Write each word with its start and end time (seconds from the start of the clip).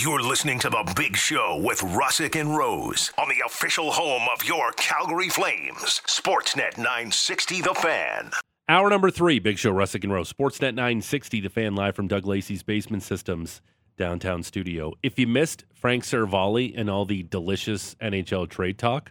You're 0.00 0.22
listening 0.22 0.60
to 0.60 0.70
The 0.70 0.92
Big 0.94 1.16
Show 1.16 1.60
with 1.60 1.80
Russick 1.80 2.40
and 2.40 2.56
Rose 2.56 3.10
on 3.18 3.28
the 3.28 3.42
official 3.44 3.90
home 3.90 4.28
of 4.32 4.44
your 4.44 4.70
Calgary 4.76 5.28
Flames, 5.28 6.00
Sportsnet 6.06 6.76
960 6.76 7.62
The 7.62 7.74
Fan. 7.74 8.30
Hour 8.68 8.90
number 8.90 9.10
three, 9.10 9.40
Big 9.40 9.58
Show, 9.58 9.72
Russick 9.72 10.04
and 10.04 10.12
Rose. 10.12 10.32
Sportsnet 10.32 10.76
960, 10.76 11.40
The 11.40 11.48
Fan, 11.48 11.74
live 11.74 11.96
from 11.96 12.06
Doug 12.06 12.26
Lacey's 12.26 12.62
Basement 12.62 13.02
Systems 13.02 13.60
downtown 13.96 14.44
studio. 14.44 14.92
If 15.02 15.18
you 15.18 15.26
missed 15.26 15.64
Frank 15.74 16.04
Seravalli 16.04 16.74
and 16.76 16.88
all 16.88 17.04
the 17.04 17.24
delicious 17.24 17.96
NHL 17.96 18.48
trade 18.48 18.78
talk, 18.78 19.10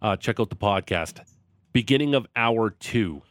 uh, 0.00 0.14
check 0.14 0.38
out 0.38 0.48
the 0.48 0.54
podcast. 0.54 1.26
Beginning 1.72 2.14
of 2.14 2.28
hour 2.36 2.70
two 2.70 3.22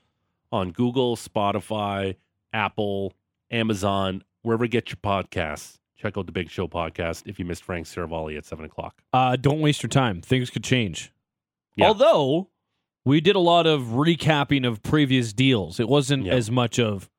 on 0.52 0.72
Google, 0.72 1.16
Spotify, 1.16 2.18
Apple, 2.52 3.14
Amazon, 3.50 4.22
wherever 4.42 4.66
you 4.66 4.70
get 4.70 4.90
your 4.90 4.98
podcasts. 4.98 5.78
Check 5.96 6.18
out 6.18 6.26
the 6.26 6.32
Big 6.32 6.50
Show 6.50 6.68
podcast 6.68 7.24
if 7.26 7.40
you 7.40 7.46
missed 7.46 7.64
Frank 7.64 7.86
Seravalli 7.88 8.38
at 8.38 8.46
7 8.46 8.66
o'clock. 8.66 9.02
Uh, 9.14 9.36
don't 9.36 9.62
waste 9.62 9.84
your 9.84 9.90
time. 9.90 10.22
Things 10.22 10.50
could 10.50 10.64
change. 10.64 11.12
Yeah. 11.76 11.88
Although 11.88 12.50
we 13.06 13.22
did 13.22 13.36
a 13.36 13.40
lot 13.40 13.68
of 13.68 13.82
recapping 13.82 14.68
of 14.68 14.84
previous 14.84 15.34
deals. 15.34 15.80
It 15.80 15.88
wasn't 15.88 16.26
Yeah. 16.26 16.34
as 16.34 16.50
much 16.52 16.80
of 16.80 17.10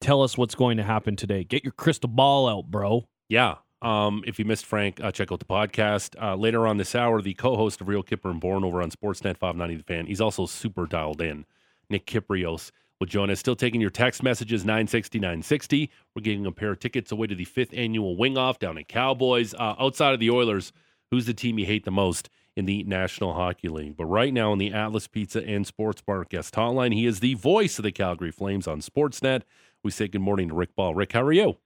tell 0.00 0.22
us 0.22 0.38
what's 0.38 0.54
going 0.54 0.76
to 0.76 0.82
happen 0.84 1.16
today. 1.16 1.44
Get 1.44 1.64
your 1.64 1.72
crystal 1.72 2.08
ball 2.08 2.48
out, 2.48 2.70
bro. 2.70 3.08
Yeah. 3.28 3.56
Um, 3.82 4.24
if 4.26 4.38
you 4.38 4.44
missed 4.44 4.66
Frank, 4.66 5.00
uh, 5.02 5.12
check 5.12 5.30
out 5.30 5.38
the 5.38 5.44
podcast. 5.44 6.20
Uh, 6.20 6.34
later 6.34 6.66
on 6.66 6.78
this 6.78 6.94
hour, 6.94 7.20
the 7.22 7.34
co 7.34 7.56
host 7.56 7.80
of 7.80 7.88
Real 7.88 8.02
Kyper 8.02 8.30
and 8.30 8.40
Bourne 8.40 8.64
over 8.64 8.82
on 8.82 8.90
Sportsnet 8.90 9.36
590 9.38 9.76
The 9.76 9.82
Fan. 9.84 10.06
He's 10.06 10.20
also 10.20 10.46
super 10.46 10.86
dialed 10.86 11.20
in. 11.22 11.44
Nick 11.90 12.06
Kypreos 12.06 12.70
will 13.00 13.06
join 13.06 13.30
us. 13.30 13.38
Still 13.38 13.56
taking 13.56 13.80
your 13.80 13.90
text 13.90 14.22
messages 14.22 14.64
960 14.64 15.18
960. 15.18 15.90
We're 16.14 16.22
giving 16.22 16.46
a 16.46 16.52
pair 16.52 16.72
of 16.72 16.80
tickets 16.80 17.12
away 17.12 17.26
to 17.28 17.34
the 17.34 17.44
fifth 17.44 17.72
annual 17.74 18.16
Wing 18.16 18.36
Off 18.36 18.58
down 18.58 18.78
at 18.78 18.88
Cowboys. 18.88 19.54
Uh, 19.54 19.74
outside 19.78 20.14
of 20.14 20.20
the 20.20 20.30
Oilers, 20.30 20.72
who's 21.10 21.26
the 21.26 21.34
team 21.34 21.58
you 21.58 21.66
hate 21.66 21.84
the 21.84 21.90
most 21.90 22.28
in 22.56 22.64
the 22.64 22.82
National 22.84 23.34
Hockey 23.34 23.68
League? 23.68 23.96
But 23.96 24.06
right 24.06 24.32
now, 24.32 24.52
in 24.52 24.58
the 24.58 24.72
Atlas 24.72 25.06
Pizza 25.06 25.44
and 25.44 25.66
Sports 25.66 26.00
Bar 26.00 26.24
guest 26.24 26.54
hotline, 26.54 26.94
he 26.94 27.06
is 27.06 27.20
the 27.20 27.34
voice 27.34 27.78
of 27.78 27.84
the 27.84 27.92
Calgary 27.92 28.32
Flames 28.32 28.66
on 28.66 28.80
Sportsnet. 28.80 29.42
We 29.84 29.90
say 29.90 30.08
good 30.08 30.20
morning 30.20 30.48
to 30.48 30.54
Rick 30.54 30.74
Ball. 30.74 30.94
Rick, 30.94 31.12
how 31.12 31.22
are 31.22 31.32
you? 31.32 31.56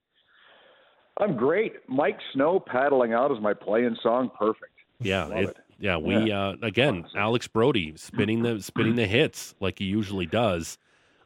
I'm 1.17 1.35
great. 1.35 1.87
Miike 1.87 2.17
Snow 2.33 2.59
paddling 2.59 3.13
out 3.13 3.31
is 3.31 3.39
my 3.41 3.53
playing 3.53 3.95
song. 4.01 4.31
Perfect. 4.37 4.71
Yeah, 4.99 5.25
Love 5.25 5.37
it, 5.37 5.49
it. 5.49 5.57
yeah. 5.79 5.97
We 5.97 6.31
uh, 6.31 6.53
again, 6.61 7.05
Alex 7.15 7.47
Brody 7.47 7.93
spinning 7.97 8.41
the 8.41 8.61
spinning 8.61 8.95
the 8.95 9.05
hits 9.05 9.53
like 9.59 9.79
he 9.79 9.85
usually 9.85 10.25
does. 10.25 10.77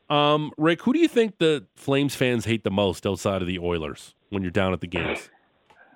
Um, 0.09 0.51
Rick, 0.57 0.83
who 0.83 0.93
do 0.93 0.99
you 0.99 1.07
think 1.07 1.37
the 1.37 1.65
Flames 1.75 2.15
fans 2.15 2.45
hate 2.45 2.63
the 2.63 2.71
most 2.71 3.05
outside 3.05 3.41
of 3.41 3.47
the 3.47 3.59
Oilers 3.59 4.15
when 4.29 4.41
you're 4.41 4.51
down 4.51 4.73
at 4.73 4.81
the 4.81 4.87
games? 4.87 5.29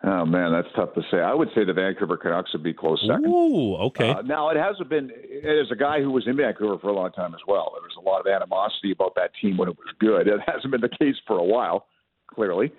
Oh 0.04 0.26
man, 0.26 0.52
that's 0.52 0.68
tough 0.76 0.96
to 0.96 1.02
say. 1.12 1.18
I 1.18 1.34
would 1.34 1.50
say 1.54 1.64
the 1.64 1.74
Vancouver 1.74 2.18
Canucks 2.18 2.52
would 2.54 2.64
be 2.64 2.74
close 2.74 3.00
second. 3.02 3.28
Ooh, 3.28 3.76
okay. 3.76 4.10
Uh, 4.10 4.24
now 4.24 4.50
it 4.50 4.58
hasn't 4.58 4.90
been. 4.90 5.12
As 5.12 5.70
a 5.72 5.76
guy 5.76 6.02
who 6.02 6.10
was 6.10 6.26
in 6.26 6.38
Vancouver 6.38 6.80
for 6.80 6.90
a 6.90 6.94
long 6.94 7.12
time 7.12 7.36
as 7.36 7.42
well, 7.48 7.72
there 7.74 7.84
was 7.84 7.96
a 8.00 8.02
lot 8.02 8.20
of 8.20 8.26
animosity 8.26 8.92
about 8.92 9.14
that 9.16 9.30
team 9.40 9.58
when 9.58 9.70
it 9.70 9.78
was 9.78 9.94
good. 10.00 10.28
It 10.28 10.40
hasn't 10.48 10.72
been 10.72 10.82
the 10.82 10.90
case 10.90 11.18
for 11.28 11.38
a 11.38 11.44
while, 11.44 11.86
clearly. 12.34 12.72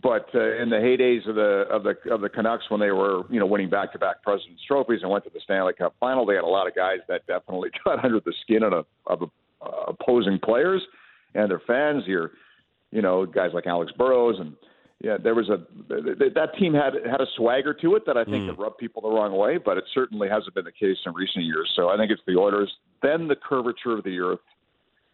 But 0.00 0.28
uh, 0.34 0.62
in 0.62 0.70
the 0.70 0.76
heydays 0.76 1.28
of 1.28 1.34
the 1.34 1.66
of 1.68 1.82
the 1.82 1.96
of 2.12 2.20
the 2.20 2.28
Canucks, 2.28 2.70
when 2.70 2.78
they 2.78 2.92
were 2.92 3.22
you 3.28 3.40
know 3.40 3.46
winning 3.46 3.70
back 3.70 3.92
to 3.92 3.98
back 3.98 4.22
Presidents 4.22 4.62
Trophies 4.64 5.00
and 5.02 5.10
went 5.10 5.24
to 5.24 5.30
the 5.30 5.40
Stanley 5.42 5.72
Cup 5.72 5.96
Final, 5.98 6.26
they 6.26 6.34
had 6.36 6.44
a 6.44 6.46
lot 6.46 6.68
of 6.68 6.76
guys 6.76 6.98
that 7.08 7.26
definitely 7.26 7.70
got 7.84 8.04
under 8.04 8.20
the 8.20 8.34
skin 8.42 8.62
of, 8.62 8.72
a, 8.72 8.84
of 9.06 9.22
uh, 9.60 9.92
opposing 9.92 10.38
players 10.42 10.82
and 11.34 11.50
their 11.50 11.62
fans. 11.66 12.04
Your 12.06 12.32
you 12.90 13.02
know 13.02 13.26
guys 13.26 13.50
like 13.54 13.66
Alex 13.66 13.92
Burrows 13.96 14.36
and 14.38 14.54
yeah, 15.00 15.16
there 15.16 15.34
was 15.34 15.48
a 15.48 15.58
th- 15.88 16.18
th- 16.18 16.34
that 16.34 16.56
team 16.58 16.74
had 16.74 16.94
had 17.08 17.20
a 17.20 17.26
swagger 17.36 17.72
to 17.72 17.94
it 17.94 18.04
that 18.06 18.16
I 18.16 18.24
think 18.24 18.48
that 18.48 18.58
rubbed 18.58 18.78
people 18.78 19.02
the 19.02 19.08
wrong 19.08 19.36
way, 19.36 19.56
but 19.56 19.78
it 19.78 19.84
certainly 19.94 20.28
hasn't 20.28 20.54
been 20.54 20.64
the 20.64 20.72
case 20.72 20.96
in 21.06 21.14
recent 21.14 21.44
years. 21.44 21.72
So 21.76 21.88
I 21.88 21.96
think 21.96 22.10
it's 22.10 22.22
the 22.26 22.36
Oilers, 22.36 22.72
then 23.00 23.28
the 23.28 23.36
curvature 23.36 23.96
of 23.96 24.02
the 24.02 24.18
earth, 24.18 24.40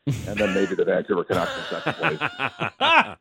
and 0.07 0.39
then 0.39 0.55
maybe 0.55 0.75
the 0.75 0.87
Vancouver 0.87 1.25
Canucks 1.25 1.53
in 1.59 1.83
second 1.83 1.95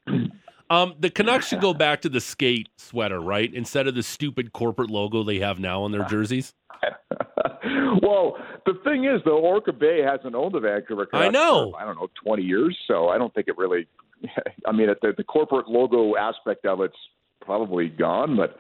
place. 0.08 0.30
um, 0.74 0.96
the 1.00 1.10
Canucks 1.10 1.48
should 1.48 1.62
go 1.62 1.74
back 1.74 2.02
to 2.02 2.10
the 2.10 2.20
skate 2.20 2.70
sweater, 2.78 3.20
right? 3.20 3.54
Instead 3.54 3.88
of 3.88 3.96
the 3.96 4.04
stupid 4.04 4.54
corporate 4.54 4.90
logo 4.90 5.24
they 5.24 5.40
have 5.40 5.60
now 5.60 5.84
on 5.84 5.92
their 5.92 6.04
jerseys. 6.06 6.54
well, 8.02 8.38
the 8.66 8.74
thing 8.84 9.06
is, 9.06 9.22
though, 9.24 9.40
Orca 9.40 9.72
Bay 9.72 10.02
hasn't 10.02 10.36
owned 10.36 10.54
the 10.54 10.60
Vancouver 10.60 11.06
Canucks. 11.06 11.28
I 11.28 11.30
know. 11.30 11.72
For, 11.72 11.82
I 11.82 11.86
don't 11.86 11.96
know, 11.96 12.10
twenty 12.24 12.44
years. 12.44 12.78
So 12.88 13.10
I 13.10 13.18
don't 13.18 13.34
think 13.34 13.48
it 13.48 13.58
really. 13.58 13.88
I 14.66 14.72
mean, 14.72 14.88
the, 15.02 15.14
the 15.16 15.24
corporate 15.24 15.68
logo 15.68 16.16
aspect 16.16 16.66
of 16.66 16.82
it's 16.82 16.96
probably 17.42 17.90
gone, 17.90 18.36
but 18.36 18.58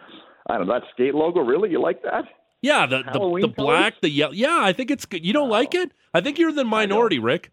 I 0.47 0.57
don't 0.57 0.67
know 0.67 0.73
that 0.73 0.83
skate 0.93 1.15
logo. 1.15 1.41
Really, 1.41 1.71
you 1.71 1.81
like 1.81 2.03
that? 2.03 2.25
Yeah, 2.61 2.85
the 2.85 3.03
the, 3.03 3.39
the 3.41 3.47
black, 3.47 4.01
the 4.01 4.09
yellow. 4.09 4.33
Yeah, 4.33 4.59
I 4.61 4.71
think 4.71 4.91
it's 4.91 5.05
good. 5.05 5.25
You 5.25 5.33
don't 5.33 5.49
like 5.49 5.73
it? 5.73 5.91
I 6.13 6.21
think 6.21 6.37
you're 6.37 6.51
the 6.51 6.63
minority, 6.63 7.19
Rick. 7.19 7.51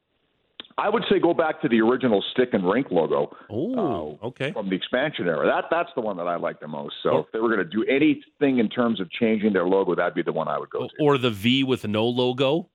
I 0.81 0.89
would 0.89 1.05
say 1.11 1.19
go 1.19 1.35
back 1.35 1.61
to 1.63 1.69
the 1.69 1.81
original 1.81 2.23
stick 2.33 2.51
and 2.55 2.69
rink 2.69 2.89
logo 2.91 3.37
Oh, 3.51 4.19
okay. 4.23 4.53
from 4.53 4.69
the 4.71 4.77
expansion 4.77 5.27
era. 5.29 5.47
That 5.47 5.67
that's 5.71 5.91
the 5.95 6.01
one 6.01 6.17
that 6.17 6.27
I 6.27 6.37
like 6.37 6.59
the 6.61 6.69
most. 6.69 6.95
So 7.03 7.11
Oh. 7.11 7.19
if 7.19 7.27
they 7.33 7.39
were 7.39 7.49
going 7.55 7.59
to 7.59 7.65
do 7.65 7.85
anything 7.85 8.59
in 8.59 8.69
terms 8.69 9.01
of 9.01 9.11
changing 9.11 9.53
their 9.53 9.67
logo, 9.67 9.95
that'd 9.95 10.15
be 10.15 10.23
the 10.23 10.33
one 10.33 10.49
I 10.49 10.59
would 10.59 10.71
go 10.71 10.87
to. 10.89 10.93
Or 11.01 11.19
the 11.19 11.31
V 11.31 11.65
with 11.65 11.87
no 11.87 12.07
logo. 12.07 12.69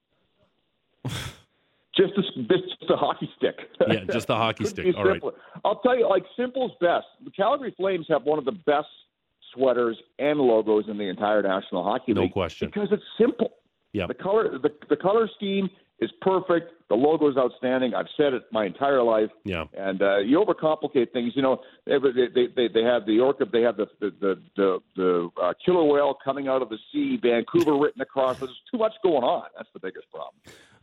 Just 1.95 2.13
a, 2.17 2.21
just 2.44 2.89
a 2.89 2.97
hockey 2.97 3.29
stick. 3.38 3.55
Yeah, 3.88 4.03
just 4.11 4.29
a 4.29 4.35
hockey 4.35 4.65
stick. 4.73 4.94
All 4.97 5.05
right. 5.05 5.21
I'll 5.63 5.79
tell 5.79 5.97
you, 5.97 6.09
like 6.09 6.25
simple's 6.35 6.71
best. 6.81 7.05
The 7.23 7.31
Calgary 7.31 7.73
Flames 7.77 8.05
have 8.09 8.23
one 8.23 8.38
of 8.38 8.44
the 8.44 8.51
best 8.51 8.88
sweaters 9.53 9.97
and 10.19 10.38
logos 10.39 10.85
in 10.89 10.97
the 10.97 11.05
entire 11.05 11.41
National 11.41 11.83
Hockey 11.83 12.13
League. 12.13 12.17
No 12.17 12.29
question. 12.29 12.67
Because 12.67 12.89
it's 12.91 13.03
simple. 13.17 13.51
Yeah. 13.94 14.07
The 14.07 14.13
color 14.13 14.57
the, 14.59 14.71
the 14.89 14.97
color 14.97 15.29
scheme 15.38 15.69
is 16.00 16.11
perfect. 16.22 16.72
The 16.89 16.95
logo 16.95 17.29
is 17.29 17.38
outstanding. 17.38 17.94
I've 17.95 18.06
said 18.17 18.33
it 18.33 18.44
my 18.51 18.66
entire 18.66 19.01
life. 19.01 19.29
Yeah. 19.44 19.63
And 19.75 20.01
uh, 20.01 20.17
you 20.17 20.38
overcomplicate 20.44 21.11
things. 21.13 21.33
You 21.35 21.41
know, 21.41 21.61
they 21.85 21.97
they 21.97 22.47
they, 22.56 22.67
they 22.67 22.83
have 22.83 23.06
the 23.06 23.19
orca. 23.19 23.45
They 23.51 23.61
have 23.61 23.78
the 23.78 23.88
the 24.00 24.11
the 24.19 24.41
the, 24.56 24.79
the 24.95 25.29
uh, 25.41 25.53
killer 25.66 25.83
whale 25.85 26.16
coming 26.23 26.47
out 26.47 26.61
of 26.61 26.69
the 26.69 26.78
sea. 26.91 27.17
Vancouver 27.22 27.78
written 27.79 28.01
across. 28.01 28.39
There's 28.39 28.51
too 28.72 28.78
much 28.78 28.94
going 29.03 29.23
on. 29.23 29.44
That's 29.56 29.69
the 29.73 29.79
biggest 29.79 30.09
problem. 30.11 30.35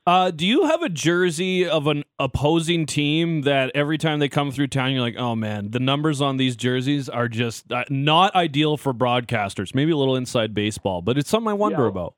Uh, 0.05 0.33
do 0.33 0.45
you 0.45 0.65
have 0.67 0.83
a 0.83 0.89
jersey 0.89 1.65
of 1.69 1.87
an 1.87 2.03
opposing 2.19 2.87
team 2.87 3.43
that 3.43 3.71
every 3.73 3.97
time 3.97 4.19
they 4.19 4.29
come 4.29 4.51
through 4.51 4.67
town, 4.67 4.91
you're 4.91 5.01
like, 5.01 5.15
oh 5.17 5.37
man, 5.37 5.71
the 5.71 5.79
numbers 5.79 6.21
on 6.21 6.39
these 6.39 6.57
jerseys 6.57 7.09
are 7.09 7.29
just 7.29 7.71
uh, 7.71 7.85
not 7.89 8.35
ideal 8.35 8.77
for 8.77 8.93
broadcasters. 8.93 9.77
Maybe 9.77 9.93
a 9.93 9.97
little 9.97 10.17
inside 10.17 10.55
baseball, 10.55 11.03
but 11.03 11.17
it's 11.19 11.31
something 11.31 11.51
I 11.51 11.53
wonder 11.55 11.83
Yeah. 11.83 11.89
about. 11.91 12.15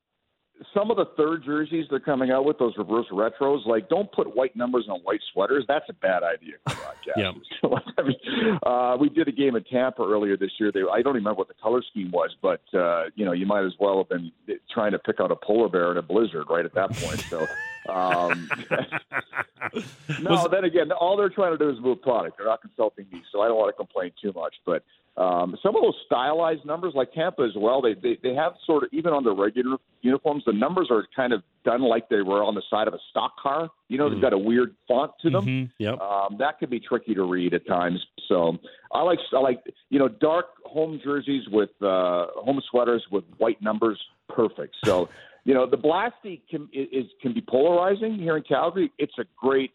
Some 0.73 0.91
of 0.91 0.97
the 0.97 1.07
third 1.17 1.45
jerseys 1.45 1.87
they're 1.91 1.99
coming 1.99 2.31
out 2.31 2.45
with, 2.45 2.59
those 2.59 2.75
reverse 2.77 3.07
retros, 3.11 3.67
like 3.67 3.89
don't 3.89 4.11
put 4.13 4.35
white 4.37 4.55
numbers 4.55 4.87
on 4.89 5.01
white 5.01 5.21
sweaters. 5.33 5.65
That's 5.67 5.89
a 5.89 5.93
bad 5.93 6.23
idea 6.23 6.55
for 6.67 6.75
broadcasters. 7.17 7.43
Yeah. 7.63 7.79
I 7.99 8.03
mean, 8.03 8.59
uh, 8.63 8.97
we 8.99 9.09
did 9.09 9.29
a 9.29 9.33
game 9.33 9.57
in 9.57 9.65
Tampa 9.65 10.03
earlier 10.03 10.37
this 10.37 10.53
year. 10.59 10.71
They, 10.73 10.83
I 10.91 11.03
don't 11.03 11.15
remember 11.15 11.39
what 11.39 11.49
the 11.49 11.55
color 11.55 11.83
scheme 11.91 12.11
was, 12.13 12.37
but 12.41 12.63
uh, 12.73 13.05
you 13.17 13.25
know, 13.25 13.33
you 13.33 13.47
might 13.47 13.65
as 13.65 13.73
well 13.81 13.99
have 13.99 14.09
been 14.09 14.31
trying 14.73 14.93
to 14.93 14.99
pick 14.99 15.21
out 15.21 15.31
a 15.31 15.37
polar 15.37 15.69
bear 15.69 15.91
in 15.91 15.99
a 15.99 16.03
blizzard 16.03 16.47
right 16.49 16.65
at 16.65 16.75
that 16.75 16.93
point. 16.93 17.21
So, 17.21 17.47
um, 17.93 18.49
no, 20.23 20.49
then 20.49 20.65
again, 20.65 20.93
all 20.93 21.17
they're 21.17 21.29
trying 21.29 21.57
to 21.57 21.59
do 21.59 21.71
is 21.71 21.81
move 21.81 22.01
product. 22.01 22.39
They're 22.39 22.47
not 22.47 22.63
consulting 22.63 23.07
me, 23.13 23.23
so 23.33 23.41
I 23.41 23.49
don't 23.49 23.57
want 23.57 23.75
to 23.75 23.77
complain 23.77 24.13
too 24.21 24.33
much. 24.35 24.55
But 24.65 24.85
um, 25.17 25.57
some 25.63 25.77
of 25.77 25.83
those 25.83 25.95
stylized 26.07 26.65
numbers, 26.65 26.93
like 26.97 27.13
Tampa 27.13 27.43
as 27.43 27.53
well, 27.57 27.81
they, 27.81 27.95
they 27.95 28.19
they 28.21 28.35
have 28.35 28.55
sort 28.67 28.83
of 28.83 28.89
even 28.93 29.13
on 29.13 29.23
the 29.23 29.33
regular 29.33 29.77
uniforms, 30.03 30.43
the 30.45 30.53
numbers 30.53 30.89
are 30.91 31.07
kind 31.15 31.33
of 31.33 31.43
done 31.65 31.83
like 31.83 32.09
they 32.09 32.23
were 32.23 32.43
on 32.43 32.57
the 32.57 32.63
side 32.69 32.89
of 32.89 32.95
a 32.95 32.99
stock 33.11 33.33
car. 33.41 33.69
You 33.89 33.97
know, 33.97 34.11
they've 34.11 34.21
got 34.21 34.33
a 34.33 34.39
weird 34.39 34.75
font 34.89 35.13
to 35.23 35.31
them. 35.31 35.47
Mhm. 35.47 35.71
Yep. 35.79 36.01
Um, 36.01 36.37
that 36.39 36.59
could 36.59 36.69
be 36.69 36.81
tricky 36.81 37.15
to 37.15 37.23
read 37.23 37.55
at 37.55 37.65
times. 37.67 38.05
So 38.29 38.59
I 38.93 39.03
like 39.03 39.21
I 39.33 39.39
like 39.39 39.63
you 39.89 40.01
know 40.01 40.09
dark 40.09 40.47
home 40.65 41.01
jerseys 41.03 41.45
with 41.49 41.71
uh, 41.81 42.27
home 42.35 42.61
sweaters 42.71 43.05
with 43.13 43.25
white 43.39 43.63
numbers. 43.63 44.01
Perfect. 44.29 44.75
So 44.85 45.09
you 45.45 45.55
know 45.55 45.65
the 45.65 45.79
Blasty 45.79 46.41
can 46.51 46.69
is 46.73 47.07
can 47.23 47.33
be 47.33 47.41
polarizing 47.41 48.19
here 48.19 48.37
in 48.37 48.43
Calgary. 48.43 48.91
It's 48.99 49.17
a 49.21 49.25
great 49.37 49.71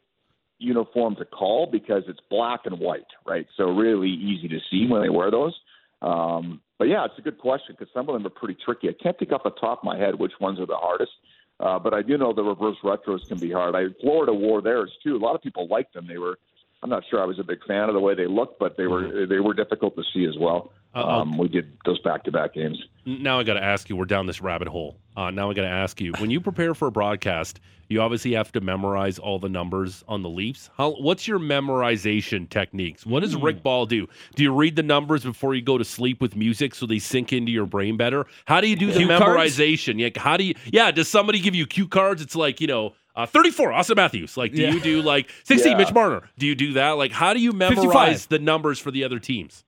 uniform 0.60 1.16
to 1.16 1.26
call 1.26 1.68
because 1.72 2.04
it's 2.08 2.20
black 2.30 2.62
and 2.66 2.80
white, 2.80 3.08
right? 3.26 3.48
So 3.58 3.72
really 3.72 4.10
easy 4.10 4.48
to 4.50 4.60
see 4.70 4.88
when 4.88 5.02
they 5.02 5.10
wear 5.10 5.32
those. 5.32 5.56
Um, 6.02 6.62
but 6.78 6.88
yeah, 6.88 7.06
it's 7.06 7.18
a 7.18 7.22
good 7.22 7.40
question 7.40 7.76
because 7.78 7.92
some 7.94 8.08
of 8.08 8.14
them 8.14 8.26
are 8.26 8.30
pretty 8.30 8.58
tricky. 8.64 8.90
I 8.90 8.94
can't 9.02 9.18
think 9.18 9.32
off 9.32 9.44
the 9.44 9.52
top 9.52 9.80
of 9.80 9.84
my 9.84 9.98
head 9.98 10.16
which 10.16 10.34
ones 10.40 10.60
are 10.60 10.66
the 10.66 10.78
hardest. 10.78 11.12
Uh, 11.60 11.78
but 11.78 11.94
I 11.94 12.02
do 12.02 12.18
know 12.18 12.34
the 12.34 12.44
reverse 12.44 12.78
retros 12.84 13.28
can 13.28 13.38
be 13.38 13.52
hard. 13.52 13.76
I 13.76 13.88
Florida 14.02 14.34
wore 14.34 14.62
theirs 14.62 14.92
too. 15.04 15.18
A 15.18 15.20
lot 15.20 15.36
of 15.36 15.42
people 15.42 15.68
liked 15.68 15.94
them. 15.94 16.08
They 16.08 16.18
were. 16.18 16.38
I'm 16.82 16.90
not 16.90 17.04
sure 17.10 17.22
I 17.22 17.26
was 17.26 17.38
a 17.40 17.44
big 17.44 17.60
fan 17.68 17.90
of 17.90 17.94
the 17.94 18.00
way 18.00 18.16
they 18.16 18.28
looked, 18.28 18.60
but 18.60 18.78
they 18.78 18.88
were 18.88 19.26
they 19.28 19.40
were 19.42 19.54
difficult 19.54 19.98
to 19.98 20.04
see 20.14 20.26
as 20.26 20.38
well. 20.40 20.72
Uh, 20.96 21.06
um, 21.06 21.38
we 21.38 21.48
did 21.48 21.72
those 21.86 22.00
back-to-back 22.00 22.54
games. 22.56 22.84
now 23.06 23.40
I 23.40 23.44
got 23.44 23.54
to 23.54 23.64
ask 23.64 23.90
you. 23.90 23.96
We're 23.96 24.06
down 24.06 24.26
this 24.26 24.42
rabbit 24.42 24.68
hole. 24.68 24.98
Uh, 25.16 25.30
now 25.30 25.52
I 25.52 25.54
got 25.54 25.62
to 25.62 25.68
ask 25.68 26.02
you. 26.02 26.14
When 26.18 26.32
you 26.32 26.42
prepare 26.42 26.74
for 26.74 26.88
a 26.88 26.92
broadcast, 26.92 27.60
you 27.90 28.02
obviously 28.02 28.34
have 28.34 28.52
to 28.54 28.62
memorize 28.62 29.20
all 29.20 29.38
the 29.38 29.50
numbers 29.50 30.04
on 30.08 30.24
the 30.24 30.30
Leafs. 30.30 30.70
How? 30.78 30.92
What's 30.94 31.28
your 31.28 31.38
memorization 31.40 32.50
techniques? 32.50 33.06
What 33.06 33.22
does 33.22 33.36
Rick 33.36 33.62
Ball 33.64 33.86
do? 33.86 34.08
Do 34.36 34.44
you 34.44 34.54
read 34.54 34.76
the 34.76 34.84
numbers 34.84 35.24
before 35.24 35.54
you 35.56 35.62
go 35.62 35.78
to 35.78 35.86
sleep 35.86 36.22
with 36.22 36.36
music 36.36 36.74
so 36.76 36.86
they 36.86 37.00
sink 37.00 37.34
into 37.34 37.52
your 37.52 37.66
brain 37.66 37.98
better? 37.98 38.26
How 38.46 38.60
do 38.62 38.68
you 38.68 38.76
do 38.76 38.88
the 38.92 39.00
Cue 39.00 39.08
cards? 39.08 39.24
memorization? 39.58 40.00
Yeah. 40.00 40.10
How 40.22 40.38
do 40.38 40.44
you? 40.44 40.56
Yeah. 40.66 40.92
Does 40.92 41.08
somebody 41.08 41.40
give 41.40 41.56
you 41.56 41.66
cue 41.68 41.88
cards? 41.88 42.22
It's 42.22 42.36
like 42.36 42.62
you 42.62 42.68
know. 42.68 42.94
Uh, 43.16 43.26
34, 43.26 43.72
Auston 43.72 43.98
Matthews. 43.98 44.38
Like, 44.38 44.54
do 44.54 44.62
Yeah. 44.62 44.72
you 44.72 44.80
do 44.80 45.02
like 45.02 45.30
16, 45.44 45.72
Yeah. 45.74 45.78
Mitch 45.78 45.92
Marner? 45.94 46.22
Do 46.38 46.46
you 46.48 46.56
do 46.56 46.74
that? 46.74 46.92
Like, 46.92 47.12
how 47.12 47.34
do 47.34 47.42
you 47.42 47.52
memorize 47.52 48.22
55. 48.24 48.30
the 48.30 48.40
numbers 48.40 48.80
for 48.80 48.92
the 48.92 49.04
other 49.04 49.20
teams? 49.20 49.66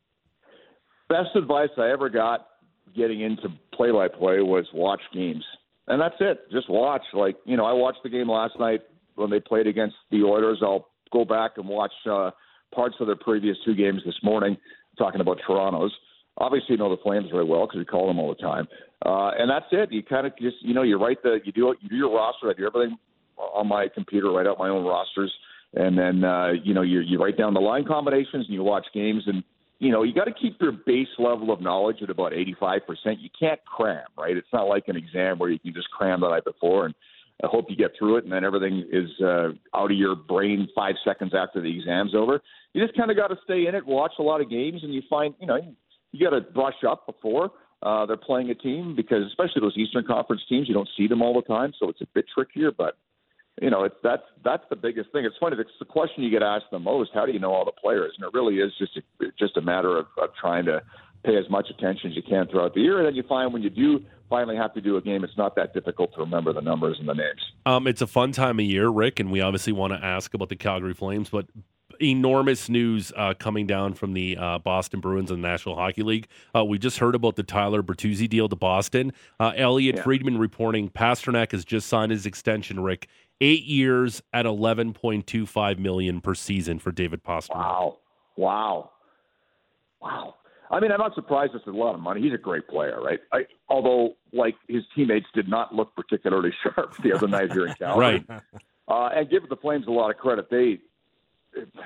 Best 1.11 1.35
advice 1.35 1.69
I 1.77 1.91
ever 1.91 2.09
got 2.09 2.47
getting 2.95 3.19
into 3.19 3.49
play-by-play 3.73 4.39
was 4.39 4.65
watch 4.73 5.01
games, 5.13 5.43
and 5.87 6.01
that's 6.01 6.15
it. 6.21 6.49
Just 6.53 6.69
watch. 6.69 7.01
Like 7.13 7.35
you 7.43 7.57
know, 7.57 7.65
I 7.65 7.73
watched 7.73 7.99
the 8.01 8.09
game 8.09 8.29
last 8.29 8.53
night 8.57 8.79
when 9.15 9.29
they 9.29 9.41
played 9.41 9.67
against 9.67 9.95
the 10.09 10.23
Oilers. 10.23 10.59
I'll 10.61 10.87
go 11.11 11.25
back 11.25 11.51
and 11.57 11.67
watch 11.67 11.91
uh, 12.09 12.31
parts 12.73 12.95
of 13.01 13.07
their 13.07 13.17
previous 13.17 13.57
two 13.65 13.75
games 13.75 14.01
this 14.05 14.15
morning. 14.23 14.55
Talking 14.97 15.19
about 15.19 15.39
Toronto's. 15.45 15.91
Obviously, 16.37 16.67
you 16.69 16.77
know 16.77 16.89
the 16.89 17.01
Flames 17.03 17.27
very 17.29 17.43
well 17.43 17.67
because 17.67 17.79
we 17.79 17.85
call 17.85 18.07
them 18.07 18.17
all 18.17 18.29
the 18.29 18.41
time. 18.41 18.69
Uh, 19.05 19.31
and 19.37 19.49
that's 19.49 19.65
it. 19.73 19.91
You 19.91 20.03
kind 20.03 20.25
of 20.25 20.31
just 20.37 20.57
you 20.61 20.73
know 20.73 20.83
you 20.83 20.97
write 20.97 21.21
the 21.23 21.39
you 21.43 21.51
do 21.51 21.75
you 21.81 21.89
do 21.89 21.95
your 21.97 22.15
roster. 22.15 22.49
I 22.49 22.53
do 22.53 22.65
everything 22.65 22.97
on 23.37 23.67
my 23.67 23.89
computer. 23.93 24.31
Write 24.31 24.47
out 24.47 24.57
my 24.57 24.69
own 24.69 24.85
rosters, 24.85 25.33
and 25.73 25.97
then 25.97 26.23
uh, 26.23 26.51
you 26.63 26.73
know 26.73 26.83
you 26.83 27.01
you 27.01 27.21
write 27.21 27.37
down 27.37 27.53
the 27.53 27.59
line 27.59 27.83
combinations 27.83 28.45
and 28.45 28.53
you 28.53 28.63
watch 28.63 28.85
games 28.93 29.23
and 29.27 29.43
you 29.81 29.91
know, 29.91 30.03
you 30.03 30.13
got 30.13 30.25
to 30.25 30.33
keep 30.33 30.61
your 30.61 30.71
base 30.71 31.07
level 31.17 31.51
of 31.51 31.59
knowledge 31.59 32.03
at 32.03 32.11
about 32.11 32.33
85%. 32.33 32.81
You 33.19 33.29
can't 33.37 33.59
cram, 33.65 34.05
right? 34.15 34.37
It's 34.37 34.47
not 34.53 34.67
like 34.67 34.83
an 34.87 34.95
exam 34.95 35.39
where 35.39 35.49
you 35.49 35.57
can 35.57 35.73
just 35.73 35.89
cram 35.89 36.21
the 36.21 36.29
night 36.29 36.45
before 36.45 36.85
and 36.85 36.93
I 37.43 37.47
hope 37.47 37.65
you 37.67 37.75
get 37.75 37.93
through 37.97 38.17
it 38.17 38.23
and 38.23 38.31
then 38.31 38.45
everything 38.45 38.85
is 38.91 39.09
uh, 39.19 39.49
out 39.75 39.89
of 39.89 39.97
your 39.97 40.15
brain 40.15 40.67
five 40.75 40.93
seconds 41.03 41.33
after 41.35 41.61
the 41.61 41.75
exam's 41.75 42.13
over. 42.13 42.39
You 42.73 42.85
just 42.85 42.95
kind 42.95 43.09
of 43.09 43.17
got 43.17 43.29
to 43.29 43.37
stay 43.43 43.65
in 43.65 43.73
it, 43.73 43.83
watch 43.83 44.13
a 44.19 44.21
lot 44.21 44.39
of 44.39 44.51
games, 44.51 44.81
and 44.83 44.93
you 44.93 45.01
find, 45.09 45.33
you 45.39 45.47
know, 45.47 45.57
you 46.11 46.29
got 46.29 46.35
to 46.35 46.41
brush 46.41 46.83
up 46.87 47.07
before 47.07 47.49
uh, 47.81 48.05
they're 48.05 48.17
playing 48.17 48.51
a 48.51 48.55
team 48.55 48.95
because, 48.95 49.25
especially 49.25 49.61
those 49.61 49.77
Eastern 49.77 50.05
Conference 50.05 50.43
teams, 50.47 50.67
you 50.67 50.75
don't 50.75 50.89
see 50.95 51.07
them 51.07 51.23
all 51.23 51.33
the 51.33 51.41
time, 51.41 51.73
so 51.79 51.89
it's 51.89 52.01
a 52.01 52.07
bit 52.13 52.25
trickier. 52.31 52.71
But 52.71 52.97
you 53.61 53.69
know, 53.69 53.83
it's 53.83 53.95
that's 54.03 54.23
that's 54.43 54.63
the 54.69 54.75
biggest 54.75 55.11
thing. 55.11 55.25
It's 55.25 55.35
funny. 55.39 55.55
It's 55.59 55.69
the 55.79 55.85
question 55.85 56.23
you 56.23 56.29
get 56.29 56.43
asked 56.43 56.65
the 56.71 56.79
most. 56.79 57.11
How 57.13 57.25
do 57.25 57.31
you 57.31 57.39
know 57.39 57.53
all 57.53 57.65
the 57.65 57.71
players? 57.71 58.13
And 58.17 58.25
it 58.27 58.33
really 58.33 58.55
is 58.55 58.71
just 58.77 58.97
a, 58.97 59.25
just 59.37 59.57
a 59.57 59.61
matter 59.61 59.97
of, 59.97 60.05
of 60.17 60.29
trying 60.39 60.65
to 60.65 60.81
pay 61.23 61.37
as 61.37 61.47
much 61.49 61.69
attention 61.69 62.09
as 62.11 62.15
you 62.15 62.23
can 62.23 62.47
throughout 62.47 62.73
the 62.73 62.81
year. 62.81 62.97
And 62.97 63.07
then 63.07 63.15
you 63.15 63.23
find 63.23 63.53
when 63.53 63.61
you 63.61 63.69
do 63.69 63.99
finally 64.29 64.55
have 64.55 64.73
to 64.73 64.81
do 64.81 64.97
a 64.97 65.01
game, 65.01 65.23
it's 65.23 65.37
not 65.37 65.55
that 65.55 65.73
difficult 65.73 66.13
to 66.15 66.21
remember 66.21 66.53
the 66.53 66.61
numbers 66.61 66.97
and 66.99 67.07
the 67.07 67.13
names. 67.13 67.41
Um, 67.65 67.85
it's 67.85 68.01
a 68.01 68.07
fun 68.07 68.31
time 68.31 68.59
of 68.59 68.65
year, 68.65 68.87
Rick, 68.87 69.19
and 69.19 69.31
we 69.31 69.41
obviously 69.41 69.73
want 69.73 69.93
to 69.93 70.03
ask 70.03 70.33
about 70.33 70.49
the 70.49 70.55
Calgary 70.55 70.93
Flames, 70.93 71.29
but 71.29 71.45
enormous 72.01 72.69
news 72.69 73.11
uh, 73.15 73.33
coming 73.37 73.67
down 73.67 73.93
from 73.93 74.13
the 74.13 74.37
uh, 74.37 74.57
Boston 74.59 74.99
Bruins 74.99 75.29
and 75.29 75.43
the 75.43 75.47
National 75.47 75.75
Hockey 75.75 76.01
League. 76.01 76.27
Uh, 76.55 76.65
we 76.65 76.79
just 76.79 76.97
heard 76.97 77.13
about 77.13 77.35
the 77.35 77.43
Tyler 77.43 77.83
Bertuzzi 77.83 78.27
deal 78.27 78.49
to 78.49 78.55
Boston. 78.55 79.13
Uh, 79.39 79.51
Elliot 79.55 79.97
Yeah. 79.97 80.03
Friedman 80.03 80.37
reporting 80.39 80.89
Pastrnak 80.89 81.51
has 81.51 81.63
just 81.63 81.87
signed 81.87 82.11
his 82.11 82.25
extension, 82.25 82.79
Rick. 82.79 83.07
Eight 83.43 83.65
years 83.65 84.21
at 84.31 84.45
eleven 84.45 84.93
point 84.93 85.25
two 85.25 85.45
five 85.45 85.79
million 85.79 86.21
per 86.21 86.35
season 86.35 86.79
for 86.79 86.91
David 86.91 87.23
Pastrnak. 87.23 87.55
Wow, 87.55 87.97
wow, 88.37 88.91
wow. 90.01 90.35
I 90.69 90.79
mean, 90.79 90.91
I'm 90.91 90.99
not 90.99 91.15
surprised. 91.15 91.53
It's 91.53 91.67
a 91.67 91.71
lot 91.71 91.95
of 91.95 91.99
money. 91.99 92.21
He's 92.21 92.33
a 92.33 92.37
great 92.37 92.67
player, 92.67 93.01
right? 93.01 93.19
I, 93.33 93.41
although, 93.67 94.13
like 94.31 94.55
his 94.69 94.83
teammates 94.95 95.25
did 95.33 95.49
not 95.49 95.75
look 95.75 95.93
particularly 95.95 96.51
sharp 96.63 96.93
the 97.03 97.13
other 97.13 97.27
night 97.27 97.51
here 97.51 97.67
in 97.67 97.73
Calgary. 97.73 98.23
Right. 98.27 98.41
Uh, 98.87 99.09
and 99.13 99.29
give 99.29 99.49
the 99.49 99.57
Flames 99.57 99.87
a 99.87 99.91
lot 99.91 100.11
of 100.11 100.17
credit. 100.17 100.49
They 100.49 100.79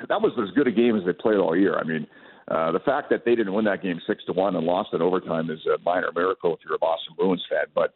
that 0.10 0.22
was 0.22 0.34
as 0.42 0.54
good 0.56 0.68
a 0.68 0.72
game 0.72 0.96
as 0.96 1.06
they 1.06 1.14
played 1.14 1.38
all 1.38 1.56
year. 1.56 1.78
I 1.78 1.84
mean, 1.84 2.06
uh, 2.48 2.72
the 2.72 2.80
fact 2.80 3.10
that 3.10 3.26
they 3.26 3.36
didn't 3.36 3.54
win 3.54 3.66
that 3.66 3.82
game 3.82 4.00
six 4.06 4.24
to 4.26 4.34
one 4.34 4.56
and 4.56 4.66
lost 4.66 4.90
in 4.94 5.02
overtime 5.02 5.50
is 5.50 5.60
a 5.66 5.82
minor 5.84 6.12
miracle 6.14 6.54
if 6.54 6.60
you're 6.64 6.76
a 6.76 6.80
Boston 6.80 7.16
Bruins 7.18 7.44
fan. 7.50 7.66
But 7.74 7.94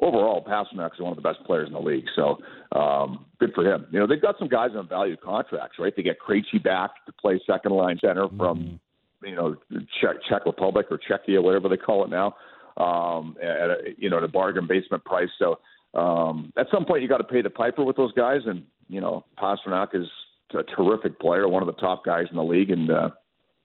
overall, 0.00 0.44
Pastrnak 0.44 0.94
is 0.94 1.00
one 1.00 1.10
of 1.10 1.16
the 1.16 1.22
best 1.22 1.42
players 1.44 1.68
in 1.68 1.74
the 1.74 1.80
league. 1.80 2.06
So 2.14 2.38
um, 2.72 3.26
good 3.40 3.52
for 3.54 3.64
him. 3.64 3.86
You 3.90 4.00
know, 4.00 4.06
they've 4.06 4.22
got 4.22 4.36
some 4.38 4.48
guys 4.48 4.70
on 4.76 4.88
valued 4.88 5.20
contracts, 5.20 5.78
right? 5.78 5.92
They 5.96 6.02
get 6.02 6.18
Krejci 6.20 6.62
back 6.62 6.90
to 7.06 7.12
play 7.12 7.40
second 7.46 7.72
line 7.72 7.98
center 8.00 8.28
from 8.36 8.80
you 9.22 9.34
know 9.34 9.56
Czech, 10.00 10.16
Czech 10.28 10.46
Republic 10.46 10.86
or 10.90 10.98
Czechia, 10.98 11.42
whatever 11.42 11.68
they 11.68 11.76
call 11.76 12.04
it 12.04 12.10
now. 12.10 12.34
Um, 12.76 13.36
at 13.42 13.70
a, 13.70 13.76
you 13.96 14.08
know, 14.08 14.18
at 14.18 14.22
a 14.22 14.28
bargain 14.28 14.68
basement 14.68 15.04
price. 15.04 15.30
So 15.36 15.58
um, 15.94 16.52
at 16.56 16.68
some 16.70 16.84
point, 16.84 17.02
you 17.02 17.08
got 17.08 17.18
to 17.18 17.24
pay 17.24 17.42
the 17.42 17.50
piper 17.50 17.82
with 17.82 17.96
those 17.96 18.12
guys, 18.12 18.42
and 18.46 18.62
you 18.88 19.00
know, 19.00 19.24
Pastrnak 19.36 19.94
is 19.94 20.06
a 20.54 20.62
terrific 20.62 21.18
player, 21.18 21.48
one 21.48 21.62
of 21.62 21.66
the 21.66 21.80
top 21.80 22.04
guys 22.04 22.26
in 22.30 22.36
the 22.36 22.44
league, 22.44 22.70
and 22.70 22.90
uh, 22.90 23.10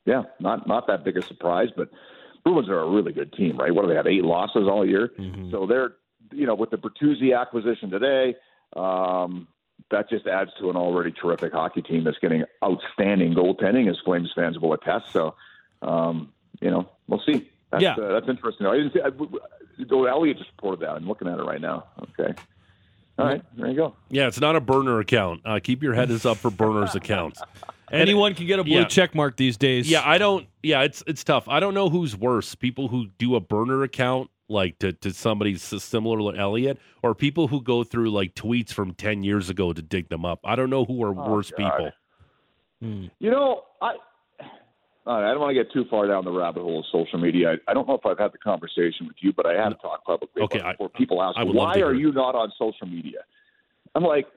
yeah, 0.06 0.24
not 0.39 0.68
not 0.68 0.88
that 0.88 1.03
big 1.03 1.18
a 1.18 1.21
surprise. 1.21 1.69
But 1.77 1.89
Bruins 2.44 2.69
are 2.69 2.79
a 2.79 2.89
really 2.89 3.13
good 3.13 3.33
team, 3.33 3.57
right? 3.57 3.74
What 3.74 3.83
do 3.83 3.89
they 3.89 3.95
have? 3.95 4.07
Eight 4.07 4.24
losses 4.24 4.68
all 4.68 4.83
year, 4.86 5.12
so 5.51 5.68
they're 5.68 5.94
you 6.31 6.45
know 6.45 6.55
with 6.55 6.69
the 6.71 6.77
Bertuzzi 6.77 7.39
acquisition 7.39 7.89
today. 7.89 8.35
Um, 8.75 9.47
that 9.91 10.09
just 10.09 10.25
adds 10.25 10.51
to 10.59 10.69
an 10.69 10.75
already 10.75 11.11
terrific 11.11 11.53
hockey 11.53 11.81
team 11.81 12.03
that's 12.03 12.17
getting 12.19 12.43
outstanding 12.63 13.33
goaltending, 13.33 13.89
as 13.89 13.97
Flames 14.03 14.31
fans 14.35 14.57
will 14.57 14.73
attest. 14.73 15.11
So, 15.11 15.35
um, 15.81 16.31
you 16.61 16.71
know, 16.71 16.89
we'll 17.07 17.21
see. 17.25 17.49
That's, 17.71 17.83
Yeah. 17.83 17.95
uh, 17.95 18.13
that's 18.13 18.29
interesting. 18.29 18.65
I 18.65 18.77
didn't 18.77 18.93
see. 18.93 19.01
I, 19.01 19.09
though 19.89 20.05
Elliot 20.05 20.37
just 20.37 20.51
reported 20.51 20.79
that. 20.81 20.91
I'm 20.91 21.07
looking 21.07 21.27
at 21.27 21.39
it 21.39 21.43
right 21.43 21.61
now. 21.61 21.85
Okay. 22.19 22.33
All 23.19 23.25
right, 23.27 23.43
there 23.55 23.67
you 23.67 23.75
go. 23.75 23.95
Yeah, 24.09 24.27
it's 24.27 24.39
not 24.39 24.55
a 24.55 24.59
burner 24.59 24.99
account. 24.99 25.41
Uh, 25.45 25.59
keep 25.61 25.83
your 25.83 25.93
heads 25.93 26.25
up 26.25 26.37
for 26.37 26.49
burners 26.49 26.95
accounts. 26.95 27.39
Anyone 27.91 28.33
can 28.33 28.47
get 28.47 28.57
a 28.57 28.63
blue 28.63 28.79
yeah. 28.79 28.85
check 28.85 29.13
mark 29.13 29.37
these 29.37 29.55
days. 29.55 29.87
Yeah, 29.87 30.01
I 30.03 30.17
don't. 30.17 30.47
Yeah, 30.63 30.81
it's 30.81 31.03
it's 31.05 31.23
tough. 31.23 31.47
I 31.47 31.59
don't 31.59 31.75
know 31.75 31.89
who's 31.89 32.15
worse: 32.15 32.55
people 32.55 32.87
who 32.87 33.07
do 33.19 33.35
a 33.35 33.39
burner 33.39 33.83
account 33.83 34.31
like 34.49 34.77
to 34.79 34.91
to 34.93 35.11
somebody 35.13 35.55
similar 35.57 36.31
to 36.33 36.37
Elliot, 36.39 36.77
or 37.01 37.15
people 37.15 37.47
who 37.47 37.61
go 37.61 37.83
through 37.83 38.11
like 38.11 38.35
tweets 38.35 38.71
from 38.73 38.93
ten 38.93 39.23
years 39.23 39.49
ago 39.49 39.73
to 39.73 39.81
dig 39.81 40.09
them 40.09 40.25
up. 40.25 40.39
I 40.43 40.55
don't 40.55 40.69
know 40.69 40.85
who 40.85 41.03
are 41.03 41.09
Oh, 41.17 41.31
worse 41.33 41.51
God. 41.51 41.57
people. 41.57 41.91
Hmm. 42.81 43.05
You 43.19 43.31
know, 43.31 43.61
I 43.81 43.93
I 45.05 45.31
don't 45.31 45.39
want 45.39 45.55
to 45.55 45.63
get 45.63 45.71
too 45.73 45.85
far 45.89 46.07
down 46.07 46.23
the 46.25 46.31
rabbit 46.31 46.61
hole 46.63 46.79
of 46.79 46.85
social 46.91 47.19
media. 47.19 47.51
I, 47.67 47.71
I 47.71 47.73
don't 47.73 47.87
know 47.87 47.95
if 47.95 48.05
I've 48.05 48.17
had 48.19 48.31
the 48.31 48.37
conversation 48.37 49.07
with 49.07 49.17
you, 49.19 49.33
but 49.33 49.45
I 49.45 49.53
have 49.53 49.81
talked 49.81 50.05
publicly 50.05 50.41
Okay, 50.43 50.59
about 50.59 50.75
I- 50.79 50.97
People 50.97 51.21
ask, 51.21 51.37
I 51.37 51.43
would 51.43 51.55
love 51.55 51.75
why 51.75 51.81
are 51.81 51.93
you 51.93 52.11
not 52.11 52.35
on 52.35 52.51
social 52.57 52.87
media? 52.87 53.19
I'm 53.95 54.03
like, 54.03 54.27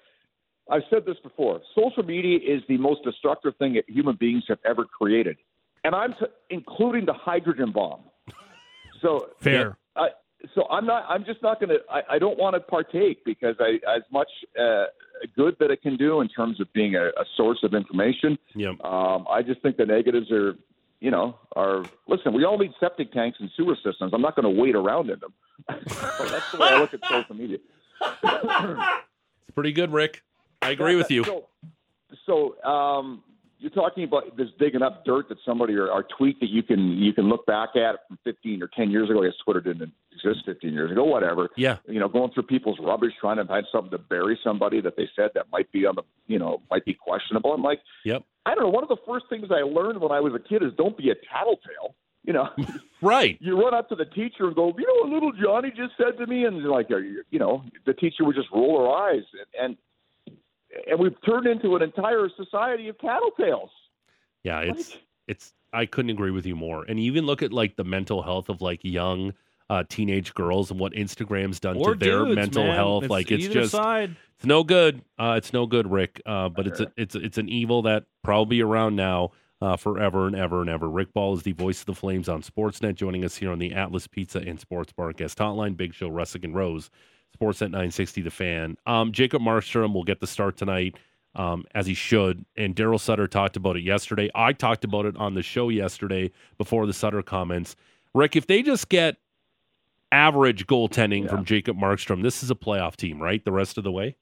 I've 0.70 0.82
said 0.90 1.06
this 1.06 1.16
before. 1.22 1.60
Social 1.76 2.02
media 2.02 2.38
is 2.44 2.62
the 2.68 2.76
most 2.78 3.04
destructive 3.04 3.54
thing 3.58 3.74
that 3.74 3.88
human 3.88 4.16
beings 4.16 4.42
have 4.48 4.58
ever 4.64 4.84
created, 4.84 5.36
and 5.84 5.94
I'm 5.94 6.12
t- 6.14 6.26
including 6.50 7.06
the 7.06 7.12
hydrogen 7.14 7.70
bomb. 7.72 8.00
So 9.02 9.28
Fair. 9.40 9.78
So 10.54 10.66
I'm 10.68 10.86
not. 10.86 11.04
I'm 11.08 11.24
just 11.24 11.42
not 11.42 11.60
going 11.60 11.70
to. 11.70 11.78
I 12.10 12.18
don't 12.18 12.38
want 12.38 12.54
to 12.54 12.60
partake 12.60 13.24
because 13.24 13.56
I, 13.58 13.78
as 13.88 14.02
much 14.12 14.28
uh, 14.60 14.84
good 15.34 15.56
that 15.60 15.70
it 15.70 15.82
can 15.82 15.96
do 15.96 16.20
in 16.20 16.28
terms 16.28 16.60
of 16.60 16.72
being 16.72 16.94
a, 16.94 17.06
a 17.06 17.24
source 17.36 17.58
of 17.62 17.74
information. 17.74 18.38
Yeah. 18.54 18.72
Um, 18.84 19.26
I 19.30 19.42
just 19.42 19.62
think 19.62 19.76
the 19.76 19.86
negatives 19.86 20.30
are, 20.30 20.54
you 21.00 21.10
know, 21.10 21.38
are. 21.54 21.84
Listen, 22.06 22.34
we 22.34 22.44
all 22.44 22.58
need 22.58 22.72
septic 22.78 23.12
tanks 23.12 23.38
and 23.40 23.50
sewer 23.56 23.76
systems. 23.76 24.12
I'm 24.12 24.20
not 24.20 24.36
going 24.36 24.54
to 24.54 24.60
wait 24.60 24.74
around 24.74 25.10
in 25.10 25.18
them. 25.20 25.32
that's 25.68 26.52
the 26.52 26.58
way 26.58 26.68
I 26.68 26.80
look 26.80 26.92
at 26.92 27.00
social 27.08 27.34
media. 27.34 27.58
It's 28.02 29.54
pretty 29.54 29.72
good, 29.72 29.92
Rick. 29.92 30.22
I 30.62 30.70
agree 30.70 30.96
with 30.96 31.10
you. 31.10 31.24
So, 31.24 31.46
so 32.26 32.62
um, 32.62 33.22
you're 33.58 33.70
talking 33.70 34.04
about 34.04 34.36
this 34.36 34.48
digging 34.58 34.82
up 34.82 35.04
dirt 35.04 35.28
that 35.30 35.38
somebody 35.44 35.74
or, 35.74 35.88
or 35.88 36.04
tweet 36.18 36.38
that 36.40 36.50
you 36.50 36.62
can 36.62 36.98
you 36.98 37.12
can 37.12 37.28
look 37.28 37.46
back 37.46 37.70
at 37.76 37.96
from 38.08 38.18
15 38.24 38.62
or 38.62 38.68
10 38.76 38.90
years 38.90 39.08
ago. 39.10 39.22
I 39.22 39.26
guess 39.26 39.36
Twitter 39.44 39.60
didn't 39.60 39.92
exist 40.12 40.44
15 40.46 40.72
years 40.72 40.90
ago. 40.90 41.04
Whatever. 41.04 41.48
Yeah. 41.56 41.78
You 41.88 41.98
know, 42.00 42.08
going 42.08 42.32
through 42.32 42.44
people's 42.44 42.78
rubbish, 42.80 43.12
trying 43.20 43.38
to 43.38 43.44
find 43.44 43.66
something 43.72 43.90
to 43.92 43.98
bury 43.98 44.38
somebody 44.44 44.80
that 44.82 44.96
they 44.96 45.08
said 45.16 45.30
that 45.34 45.46
might 45.50 45.70
be 45.72 45.86
on 45.86 45.94
the 45.96 46.02
you 46.26 46.38
know 46.38 46.60
might 46.70 46.84
be 46.84 46.94
questionable. 46.94 47.52
I'm 47.52 47.62
like, 47.62 47.80
Yep. 48.04 48.22
I 48.44 48.54
don't 48.54 48.64
know. 48.64 48.70
One 48.70 48.82
of 48.84 48.88
the 48.88 48.96
first 49.06 49.26
things 49.28 49.48
I 49.50 49.62
learned 49.62 50.00
when 50.00 50.12
I 50.12 50.20
was 50.20 50.32
a 50.34 50.38
kid 50.38 50.62
is 50.62 50.72
don't 50.76 50.96
be 50.96 51.10
a 51.10 51.14
tattletale. 51.14 51.94
You 52.24 52.32
know, 52.32 52.48
Right. 53.02 53.38
you 53.40 53.56
run 53.60 53.72
up 53.72 53.88
to 53.90 53.94
the 53.94 54.04
teacher 54.04 54.46
and 54.48 54.54
go, 54.56 54.74
you 54.76 54.84
know 54.86 55.08
what 55.08 55.10
little 55.10 55.32
Johnny 55.40 55.70
just 55.70 55.92
said 55.96 56.18
to 56.18 56.26
me, 56.26 56.44
and 56.44 56.60
like, 56.64 56.90
you, 56.90 57.22
you 57.30 57.38
know, 57.38 57.62
the 57.86 57.92
teacher 57.94 58.24
would 58.24 58.34
just 58.34 58.48
roll 58.52 58.80
her 58.84 58.90
eyes, 58.90 59.22
and 59.54 59.64
and 59.64 59.76
we've 60.98 61.16
turned 61.24 61.46
into 61.46 61.76
an 61.76 61.82
entire 61.82 62.28
society 62.36 62.88
of 62.88 62.96
tattletales. 62.98 63.68
Yeah. 64.44 64.60
It's 64.60 64.92
Right. 64.92 65.02
it's. 65.28 65.52
I 65.72 65.84
couldn't 65.84 66.10
agree 66.10 66.30
with 66.30 66.46
you 66.46 66.56
more. 66.56 66.84
And 66.88 66.98
you 66.98 67.06
even 67.10 67.26
look 67.26 67.42
at 67.42 67.52
like 67.52 67.76
the 67.76 67.84
mental 67.84 68.22
health 68.22 68.48
of 68.48 68.60
like 68.62 68.80
young. 68.82 69.32
Uh, 69.68 69.82
teenage 69.88 70.32
girls 70.34 70.70
and 70.70 70.78
what 70.78 70.92
Instagram's 70.92 71.58
done 71.58 71.76
Or 71.76 71.94
to 71.94 71.98
their 71.98 72.18
dudes, 72.24 72.36
mental 72.36 72.62
man. 72.62 72.76
health, 72.76 73.08
like 73.10 73.32
it's 73.32 73.48
just 73.48 73.72
side. 73.72 74.14
It's 74.36 74.46
no 74.46 74.62
good. 74.62 75.02
Uh, 75.18 75.34
it's 75.38 75.52
no 75.52 75.66
good, 75.66 75.90
Rick. 75.90 76.22
Uh, 76.24 76.48
but 76.48 76.68
it's 76.68 76.78
a, 76.78 76.92
it's 76.96 77.16
it's 77.16 77.36
an 77.36 77.48
evil 77.48 77.82
that 77.82 78.04
probably 78.22 78.60
around 78.60 78.94
now. 78.94 79.32
uh, 79.60 79.76
forever 79.76 80.28
and 80.28 80.36
ever 80.36 80.60
and 80.60 80.70
ever. 80.70 80.88
Rick 80.88 81.12
Ball 81.14 81.34
is 81.34 81.42
the 81.42 81.50
voice 81.50 81.80
of 81.80 81.86
the 81.86 81.94
Flames 81.96 82.28
on 82.28 82.42
Sportsnet, 82.42 82.94
joining 82.94 83.24
us 83.24 83.34
here 83.34 83.50
on 83.50 83.58
the 83.58 83.72
Atlas 83.74 84.06
Pizza 84.06 84.38
and 84.38 84.60
Sports 84.60 84.92
Bar 84.92 85.12
guest 85.14 85.38
hotline. 85.38 85.76
Big 85.76 85.92
Show, 85.94 86.08
Russick 86.10 86.44
and 86.44 86.54
Rose, 86.54 86.88
Sportsnet 87.36 87.70
960, 87.70 88.22
The 88.22 88.30
Fan. 88.30 88.76
Um, 88.86 89.12
Jacob 89.12 89.42
Markstrom 89.42 89.92
will 89.92 90.04
get 90.04 90.20
the 90.20 90.26
start 90.26 90.56
tonight, 90.56 90.96
um, 91.34 91.64
as 91.74 91.86
he 91.86 91.94
should. 91.94 92.44
And 92.56 92.74
Daryl 92.74 93.00
Sutter 93.00 93.26
talked 93.26 93.56
about 93.56 93.76
it 93.76 93.82
yesterday. 93.82 94.30
I 94.34 94.52
talked 94.52 94.84
about 94.84 95.06
it 95.06 95.16
on 95.16 95.34
the 95.34 95.42
show 95.42 95.68
yesterday 95.68 96.30
before 96.58 96.86
the 96.86 96.92
Sutter 96.92 97.22
comments. 97.22 97.76
Rick, 98.14 98.36
if 98.36 98.46
they 98.46 98.62
just 98.62 98.88
get 98.88 99.16
average 100.12 100.66
goaltending 100.66 101.24
yeah. 101.24 101.30
from 101.30 101.44
Jacob 101.44 101.76
Markstrom, 101.76 102.22
this 102.22 102.42
is 102.42 102.50
a 102.50 102.54
playoff 102.54 102.96
team, 102.96 103.20
right? 103.20 103.44
The 103.44 103.52
rest 103.52 103.76
of 103.78 103.84
the 103.84 103.92
way? 103.92 104.16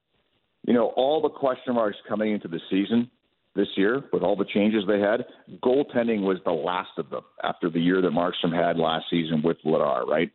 You 0.67 0.73
know, 0.73 0.89
all 0.97 1.21
the 1.21 1.29
question 1.29 1.75
marks 1.75 1.99
coming 2.09 2.33
into 2.33 2.49
the 2.49 2.61
season 2.71 3.11
this 3.55 3.69
year 3.77 4.03
with 4.13 4.23
all 4.23 4.35
the 4.35 4.45
changes 4.47 4.83
they 4.89 4.99
had, 4.99 5.25
goaltending 5.63 6.23
was 6.23 6.39
the 6.45 6.53
last 6.53 6.91
of 6.99 7.11
them 7.11 7.23
after 7.43 7.71
the 7.71 7.81
year 7.81 8.01
that 8.03 8.11
Markstrom 8.11 8.53
had 8.53 8.79
last 8.79 9.07
season 9.11 9.43
with 9.43 9.59
Vladar, 9.65 10.07
right? 10.07 10.31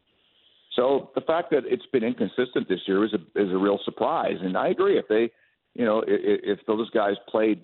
So 0.75 1.11
the 1.15 1.21
fact 1.21 1.49
that 1.51 1.63
it's 1.65 1.85
been 1.91 2.03
inconsistent 2.03 2.69
this 2.69 2.79
year 2.87 3.03
is 3.03 3.13
a 3.13 3.41
is 3.41 3.51
a 3.51 3.57
real 3.57 3.79
surprise, 3.85 4.37
and 4.41 4.57
I 4.57 4.69
agree. 4.69 4.97
If 4.97 5.07
they, 5.07 5.31
you 5.73 5.85
know, 5.85 6.03
if, 6.07 6.59
if 6.59 6.65
those 6.67 6.89
guys 6.91 7.15
played 7.27 7.61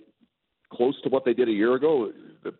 close 0.72 1.00
to 1.02 1.08
what 1.08 1.24
they 1.24 1.32
did 1.32 1.48
a 1.48 1.52
year 1.52 1.74
ago, 1.74 2.10
the 2.42 2.52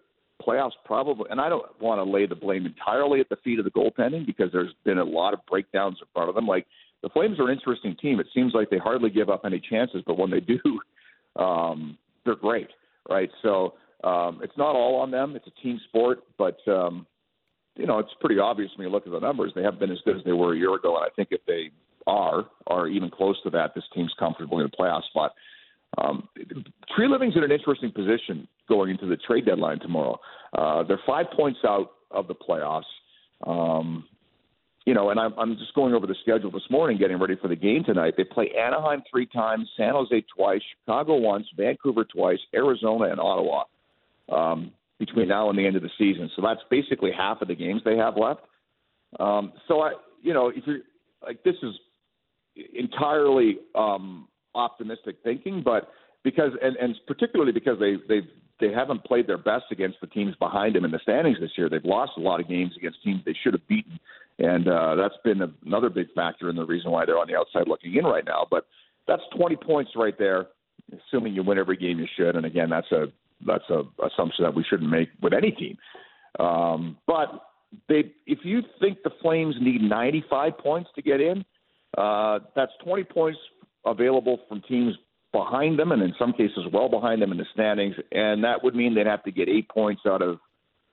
playoffs 0.46 0.72
probably. 0.84 1.26
And 1.30 1.40
I 1.40 1.48
don't 1.48 1.64
want 1.80 1.98
to 1.98 2.10
lay 2.10 2.26
the 2.26 2.36
blame 2.36 2.66
entirely 2.66 3.20
at 3.20 3.28
the 3.28 3.36
feet 3.42 3.58
of 3.58 3.64
the 3.64 3.70
goaltending 3.70 4.24
because 4.24 4.50
there's 4.52 4.72
been 4.84 4.98
a 4.98 5.04
lot 5.04 5.34
of 5.34 5.40
breakdowns 5.50 5.98
in 6.00 6.06
front 6.12 6.28
of 6.28 6.34
them. 6.34 6.46
Like 6.46 6.66
the 7.02 7.08
Flames 7.08 7.40
are 7.40 7.48
an 7.48 7.56
interesting 7.56 7.96
team. 8.00 8.20
It 8.20 8.28
seems 8.32 8.52
like 8.54 8.70
they 8.70 8.78
hardly 8.78 9.10
give 9.10 9.28
up 9.28 9.42
any 9.44 9.60
chances, 9.60 10.02
but 10.06 10.18
when 10.18 10.30
they 10.30 10.40
do, 10.40 10.60
um, 11.42 11.98
they're 12.24 12.36
great 12.36 12.68
right? 13.08 13.30
So 13.42 13.74
um, 14.04 14.40
it's 14.42 14.56
not 14.56 14.74
all 14.74 14.96
on 14.96 15.10
them. 15.10 15.36
It's 15.36 15.46
a 15.46 15.62
team 15.62 15.80
sport, 15.88 16.20
but 16.38 16.58
um, 16.68 17.06
you 17.76 17.86
know 17.86 17.98
it's 17.98 18.10
pretty 18.20 18.38
obvious 18.38 18.70
when 18.76 18.86
you 18.86 18.92
look 18.92 19.06
at 19.06 19.12
the 19.12 19.20
numbers. 19.20 19.52
They 19.54 19.62
haven't 19.62 19.80
been 19.80 19.92
as 19.92 19.98
good 20.04 20.16
as 20.16 20.24
they 20.24 20.32
were 20.32 20.54
a 20.54 20.58
year 20.58 20.74
ago, 20.74 20.96
and 20.96 21.04
I 21.04 21.08
think 21.14 21.28
if 21.30 21.40
they 21.46 21.70
are 22.06 22.46
or 22.66 22.88
even 22.88 23.10
close 23.10 23.36
to 23.42 23.50
that, 23.50 23.74
this 23.74 23.84
team's 23.94 24.12
comfortably 24.18 24.64
in 24.64 24.70
a 24.72 24.82
playoff 24.82 25.04
spot. 25.04 25.34
Um, 25.98 26.28
Treliving's 26.96 27.36
in 27.36 27.44
an 27.44 27.52
interesting 27.52 27.90
position 27.90 28.46
going 28.68 28.90
into 28.90 29.06
the 29.06 29.16
trade 29.16 29.46
deadline 29.46 29.80
tomorrow. 29.80 30.18
Uh, 30.52 30.82
they're 30.82 31.00
five 31.06 31.26
points 31.36 31.60
out 31.64 31.92
of 32.10 32.28
the 32.28 32.34
playoffs. 32.34 32.82
Um, 33.46 34.04
you 34.84 34.94
know, 34.94 35.10
and 35.10 35.18
I'm, 35.18 35.34
I'm 35.36 35.56
just 35.56 35.74
going 35.74 35.94
over 35.94 36.06
the 36.06 36.14
schedule 36.22 36.50
this 36.50 36.62
morning, 36.70 36.96
getting 36.96 37.18
ready 37.18 37.34
for 37.40 37.48
the 37.48 37.56
game 37.56 37.82
tonight. 37.84 38.14
They 38.16 38.24
play 38.24 38.50
Anaheim 38.56 39.02
three 39.10 39.26
times, 39.26 39.68
San 39.76 39.92
Jose 39.92 40.24
twice, 40.36 40.60
Chicago 40.78 41.16
once, 41.16 41.46
Vancouver 41.56 42.04
twice, 42.04 42.38
Arizona 42.54 43.06
and 43.10 43.18
Ottawa 43.18 43.64
um, 44.28 44.72
between 44.98 45.28
now 45.28 45.50
and 45.50 45.58
the 45.58 45.66
end 45.66 45.76
of 45.76 45.82
the 45.82 45.90
season. 45.98 46.30
So 46.36 46.42
that's 46.42 46.60
basically 46.70 47.10
half 47.16 47.42
of 47.42 47.48
the 47.48 47.54
games 47.54 47.82
they 47.84 47.96
have 47.96 48.16
left. 48.16 48.40
Um, 49.20 49.52
so 49.68 49.80
I, 49.80 49.92
you 50.22 50.32
know, 50.32 50.48
if 50.48 50.64
you're 50.66 50.78
like 51.22 51.42
this 51.44 51.56
is 51.62 51.74
entirely 52.74 53.58
um, 53.74 54.28
optimistic 54.54 55.16
thinking, 55.22 55.62
but 55.64 55.90
because 56.24 56.52
and, 56.62 56.76
and 56.76 56.96
particularly 57.06 57.52
because 57.52 57.78
they 57.78 57.96
they've 58.08 58.28
they 58.58 58.72
haven't 58.72 59.04
played 59.04 59.26
their 59.26 59.38
best 59.38 59.64
against 59.70 60.00
the 60.00 60.06
teams 60.06 60.34
behind 60.36 60.74
them 60.74 60.84
in 60.84 60.90
the 60.90 60.98
standings 61.02 61.38
this 61.40 61.50
year. 61.56 61.68
They've 61.68 61.84
lost 61.84 62.12
a 62.16 62.20
lot 62.20 62.40
of 62.40 62.48
games 62.48 62.72
against 62.76 63.02
teams 63.04 63.20
they 63.24 63.36
should 63.42 63.52
have 63.52 63.66
beaten, 63.68 64.00
and 64.38 64.66
uh, 64.66 64.94
that's 64.96 65.14
been 65.24 65.42
another 65.64 65.90
big 65.90 66.12
factor 66.14 66.48
in 66.48 66.56
the 66.56 66.64
reason 66.64 66.90
why 66.90 67.04
they're 67.04 67.18
on 67.18 67.28
the 67.28 67.36
outside 67.36 67.68
looking 67.68 67.94
in 67.94 68.04
right 68.04 68.24
now. 68.24 68.46
But 68.50 68.66
that's 69.06 69.22
20 69.36 69.56
points 69.56 69.92
right 69.94 70.18
there, 70.18 70.46
assuming 70.92 71.34
you 71.34 71.42
win 71.42 71.58
every 71.58 71.76
game 71.76 71.98
you 71.98 72.06
should. 72.16 72.34
And 72.34 72.46
again, 72.46 72.70
that's 72.70 72.90
a 72.92 73.06
that's 73.44 73.68
a 73.70 73.82
assumption 74.04 74.44
that 74.44 74.54
we 74.54 74.64
shouldn't 74.68 74.90
make 74.90 75.08
with 75.20 75.32
any 75.32 75.50
team. 75.50 75.76
Um, 76.38 76.98
but 77.06 77.28
they, 77.88 78.12
if 78.26 78.40
you 78.44 78.62
think 78.80 78.98
the 79.02 79.10
Flames 79.22 79.56
need 79.60 79.82
95 79.82 80.58
points 80.58 80.90
to 80.94 81.02
get 81.02 81.20
in, 81.20 81.44
uh, 81.96 82.40
that's 82.54 82.72
20 82.84 83.04
points 83.04 83.38
available 83.84 84.40
from 84.48 84.62
teams 84.62 84.94
behind 85.32 85.78
them, 85.78 85.92
and 85.92 86.02
in 86.02 86.14
some 86.18 86.32
cases, 86.32 86.66
well 86.72 86.88
behind 86.88 87.20
them 87.20 87.32
in 87.32 87.38
the 87.38 87.46
standings. 87.52 87.94
And 88.12 88.42
that 88.44 88.62
would 88.62 88.74
mean 88.74 88.94
they'd 88.94 89.06
have 89.06 89.24
to 89.24 89.30
get 89.30 89.48
eight 89.48 89.68
points 89.68 90.02
out 90.06 90.22
of 90.22 90.38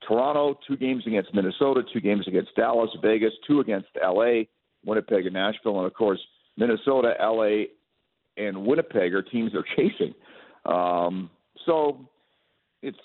Toronto, 0.07 0.59
two 0.67 0.75
games 0.75 1.03
against 1.07 1.33
Minnesota, 1.33 1.81
two 1.93 2.01
games 2.01 2.27
against 2.27 2.55
Dallas, 2.55 2.89
Vegas, 3.01 3.31
two 3.47 3.61
against 3.61 3.87
LA, 4.01 4.43
Winnipeg, 4.85 5.25
and 5.25 5.33
Nashville. 5.33 5.77
And 5.77 5.87
of 5.87 5.93
course, 5.93 6.19
Minnesota, 6.57 7.13
LA, 7.21 7.65
and 8.37 8.65
Winnipeg 8.65 9.13
are 9.13 9.21
teams 9.21 9.51
they're 9.53 9.65
chasing. 9.75 10.13
Um, 10.65 11.29
so 11.65 12.09
it's 12.83 12.99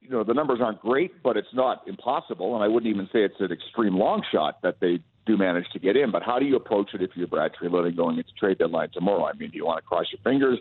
you 0.00 0.10
know 0.10 0.24
the 0.24 0.34
numbers 0.34 0.58
aren't 0.62 0.80
great, 0.80 1.22
but 1.22 1.36
it's 1.36 1.54
not 1.54 1.82
impossible, 1.86 2.54
and 2.54 2.64
I 2.64 2.68
wouldn't 2.68 2.92
even 2.92 3.06
say 3.12 3.22
it's 3.22 3.40
an 3.40 3.52
extreme 3.52 3.96
long 3.96 4.22
shot 4.32 4.60
that 4.62 4.80
they 4.80 5.00
do 5.26 5.36
manage 5.36 5.66
to 5.74 5.78
get 5.78 5.96
in. 5.96 6.10
But 6.10 6.22
how 6.22 6.38
do 6.38 6.46
you 6.46 6.56
approach 6.56 6.90
it 6.94 7.02
if 7.02 7.10
you're 7.14 7.28
Brad 7.28 7.52
Treliving 7.60 7.96
going 7.96 8.16
into 8.16 8.30
trade 8.38 8.58
deadline 8.58 8.88
tomorrow? 8.92 9.26
I 9.26 9.34
mean, 9.34 9.50
do 9.50 9.56
you 9.56 9.66
want 9.66 9.78
to 9.78 9.86
cross 9.86 10.06
your 10.10 10.20
fingers 10.24 10.58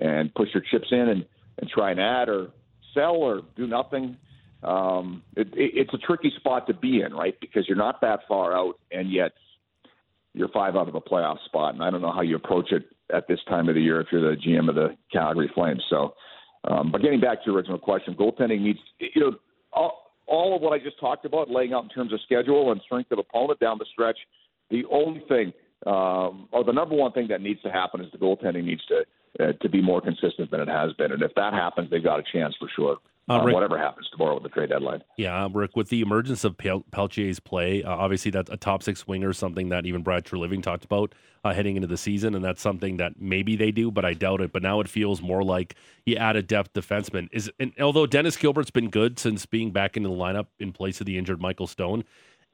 and 0.00 0.32
push 0.34 0.48
your 0.52 0.62
chips 0.70 0.88
in 0.90 1.08
and, 1.08 1.24
and 1.58 1.70
try 1.70 1.90
and 1.90 1.98
add 1.98 2.28
or 2.28 2.48
sell 2.94 3.16
or 3.16 3.42
do 3.56 3.66
nothing? 3.66 4.16
Um, 4.62 5.22
it, 5.36 5.48
it, 5.54 5.72
it's 5.74 5.94
a 5.94 5.98
tricky 5.98 6.32
spot 6.36 6.66
to 6.66 6.74
be 6.74 7.00
in, 7.00 7.14
right? 7.14 7.34
Because 7.40 7.66
you're 7.66 7.78
not 7.78 8.02
that 8.02 8.20
far 8.28 8.54
out, 8.54 8.74
and 8.92 9.10
yet 9.10 9.32
you're 10.34 10.48
five 10.48 10.76
out 10.76 10.88
of 10.88 10.94
a 10.94 11.00
playoff 11.00 11.38
spot. 11.46 11.74
And 11.74 11.82
I 11.82 11.90
don't 11.90 12.02
know 12.02 12.12
how 12.12 12.20
you 12.20 12.36
approach 12.36 12.70
it 12.72 12.84
at 13.12 13.26
this 13.26 13.40
time 13.48 13.68
of 13.68 13.74
the 13.74 13.80
year 13.80 14.00
if 14.00 14.08
you're 14.12 14.30
the 14.30 14.40
GM 14.40 14.68
of 14.68 14.74
the 14.74 14.96
Calgary 15.12 15.50
Flames. 15.54 15.82
So, 15.88 16.14
um, 16.64 16.90
but 16.92 17.02
getting 17.02 17.20
back 17.20 17.38
to 17.42 17.46
your 17.46 17.56
original 17.56 17.78
question, 17.78 18.14
goaltending 18.14 18.60
needs, 18.60 18.78
you 18.98 19.20
know, 19.20 19.32
all, 19.72 20.12
all 20.26 20.54
of 20.54 20.62
what 20.62 20.72
I 20.72 20.82
just 20.82 20.98
talked 21.00 21.24
about, 21.24 21.50
laying 21.50 21.72
out 21.72 21.84
in 21.84 21.88
terms 21.88 22.12
of 22.12 22.20
schedule 22.24 22.72
and 22.72 22.80
strength 22.82 23.10
of 23.12 23.18
opponent 23.18 23.60
down 23.60 23.78
the 23.78 23.86
stretch, 23.92 24.18
the 24.70 24.84
only 24.90 25.22
thing, 25.28 25.52
um, 25.86 26.48
or 26.52 26.62
the 26.64 26.72
number 26.72 26.94
one 26.94 27.12
thing 27.12 27.28
that 27.28 27.40
needs 27.40 27.60
to 27.62 27.70
happen 27.70 28.00
is 28.00 28.12
the 28.12 28.18
goaltending 28.18 28.64
needs 28.64 28.82
to 28.86 29.04
uh, 29.38 29.52
to 29.62 29.68
be 29.68 29.80
more 29.80 30.00
consistent 30.00 30.50
than 30.50 30.60
it 30.60 30.68
has 30.68 30.92
been. 30.94 31.12
And 31.12 31.22
if 31.22 31.32
that 31.36 31.52
happens, 31.52 31.88
they've 31.90 32.02
got 32.02 32.18
a 32.18 32.24
chance 32.32 32.54
for 32.58 32.68
sure. 32.74 32.96
Uh, 33.30 33.34
uh, 33.34 33.44
Rick, 33.44 33.54
whatever 33.54 33.78
happens 33.78 34.08
tomorrow 34.10 34.34
with 34.34 34.42
the 34.42 34.48
trade 34.48 34.70
deadline. 34.70 35.04
Yeah, 35.16 35.48
Rick, 35.52 35.76
with 35.76 35.88
the 35.88 36.00
emergence 36.00 36.42
of 36.42 36.58
Pel- 36.58 36.84
Peltier's 36.90 37.38
play, 37.38 37.84
uh, 37.84 37.90
obviously 37.90 38.32
that's 38.32 38.50
a 38.50 38.56
top 38.56 38.82
six 38.82 39.06
winger, 39.06 39.32
something 39.32 39.68
that 39.68 39.86
even 39.86 40.02
Brad 40.02 40.24
Treliving 40.24 40.60
talked 40.60 40.84
about 40.84 41.14
uh, 41.44 41.54
heading 41.54 41.76
into 41.76 41.86
the 41.86 41.96
season, 41.96 42.34
and 42.34 42.44
that's 42.44 42.60
something 42.60 42.96
that 42.96 43.20
maybe 43.20 43.54
they 43.54 43.70
do, 43.70 43.92
but 43.92 44.04
I 44.04 44.14
doubt 44.14 44.40
it. 44.40 44.52
But 44.52 44.62
now 44.62 44.80
it 44.80 44.88
feels 44.88 45.22
more 45.22 45.44
like 45.44 45.76
you 46.06 46.16
add 46.16 46.34
a 46.34 46.42
depth 46.42 46.72
defenseman. 46.72 47.28
Is 47.30 47.48
and 47.60 47.72
although 47.80 48.04
Dennis 48.04 48.36
Gilbert's 48.36 48.72
been 48.72 48.90
good 48.90 49.20
since 49.20 49.46
being 49.46 49.70
back 49.70 49.96
into 49.96 50.08
the 50.08 50.14
lineup 50.14 50.46
in 50.58 50.72
place 50.72 51.00
of 51.00 51.06
the 51.06 51.16
injured 51.16 51.40
Michael 51.40 51.68
Stone, 51.68 52.02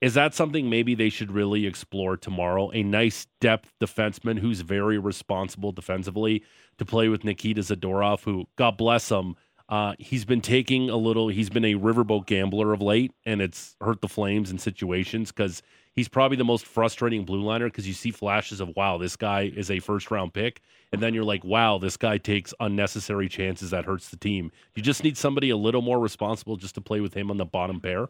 is 0.02 0.12
that 0.12 0.35
something 0.35 0.68
maybe 0.68 0.95
they 0.95 1.09
should 1.09 1.33
really 1.33 1.66
explore 1.66 2.18
tomorrow? 2.18 2.71
A 2.73 2.83
nice 2.83 3.26
depth 3.40 3.73
defenseman 3.80 4.38
who's 4.38 4.61
very 4.61 4.99
responsible 4.99 5.73
defensively 5.73 6.45
to 6.76 6.85
play 6.85 7.09
with 7.09 7.25
Nikita 7.25 7.62
Zadorov, 7.62 8.23
who, 8.23 8.47
God 8.56 8.76
bless 8.76 9.11
him, 9.11 9.37
uh, 9.68 9.94
he's 9.99 10.25
been 10.25 10.40
taking 10.40 10.90
a 10.90 10.96
little. 10.96 11.28
He's 11.28 11.50
been 11.50 11.64
a 11.64 11.75
riverboat 11.75 12.26
gambler 12.26 12.73
of 12.73 12.80
late, 12.80 13.12
and 13.25 13.40
it's 13.40 13.76
hurt 13.80 14.00
the 14.00 14.08
Flames 14.08 14.50
in 14.50 14.58
situations 14.58 15.32
because 15.32 15.62
he's 15.92 16.08
probably 16.08 16.37
the 16.37 16.44
most 16.44 16.66
frustrating 16.66 17.25
blue 17.25 17.42
liner 17.42 17.66
because 17.66 17.88
you 17.88 17.94
see 17.94 18.12
flashes 18.12 18.61
of 18.61 18.70
wow, 18.76 18.96
this 18.96 19.16
guy 19.16 19.52
is 19.56 19.70
a 19.70 19.80
first 19.80 20.11
round 20.11 20.32
pick, 20.32 20.61
and 20.92 21.02
then 21.02 21.14
you're 21.14 21.25
like, 21.25 21.42
wow, 21.42 21.78
this 21.78 21.96
guy 21.96 22.16
takes 22.16 22.54
unnecessary 22.61 23.28
chances 23.28 23.70
that 23.70 23.85
hurts 23.85 24.08
the 24.11 24.16
team. 24.16 24.52
You 24.76 24.82
just 24.82 25.02
need 25.02 25.16
somebody 25.16 25.50
a 25.50 25.56
little 25.56 25.82
more 25.82 25.99
responsible 25.99 26.56
just 26.56 26.76
to 26.76 26.80
play 26.80 27.00
with 27.00 27.14
him 27.14 27.30
on 27.30 27.37
the 27.37 27.46
bottom 27.46 27.80
pair. 27.80 28.06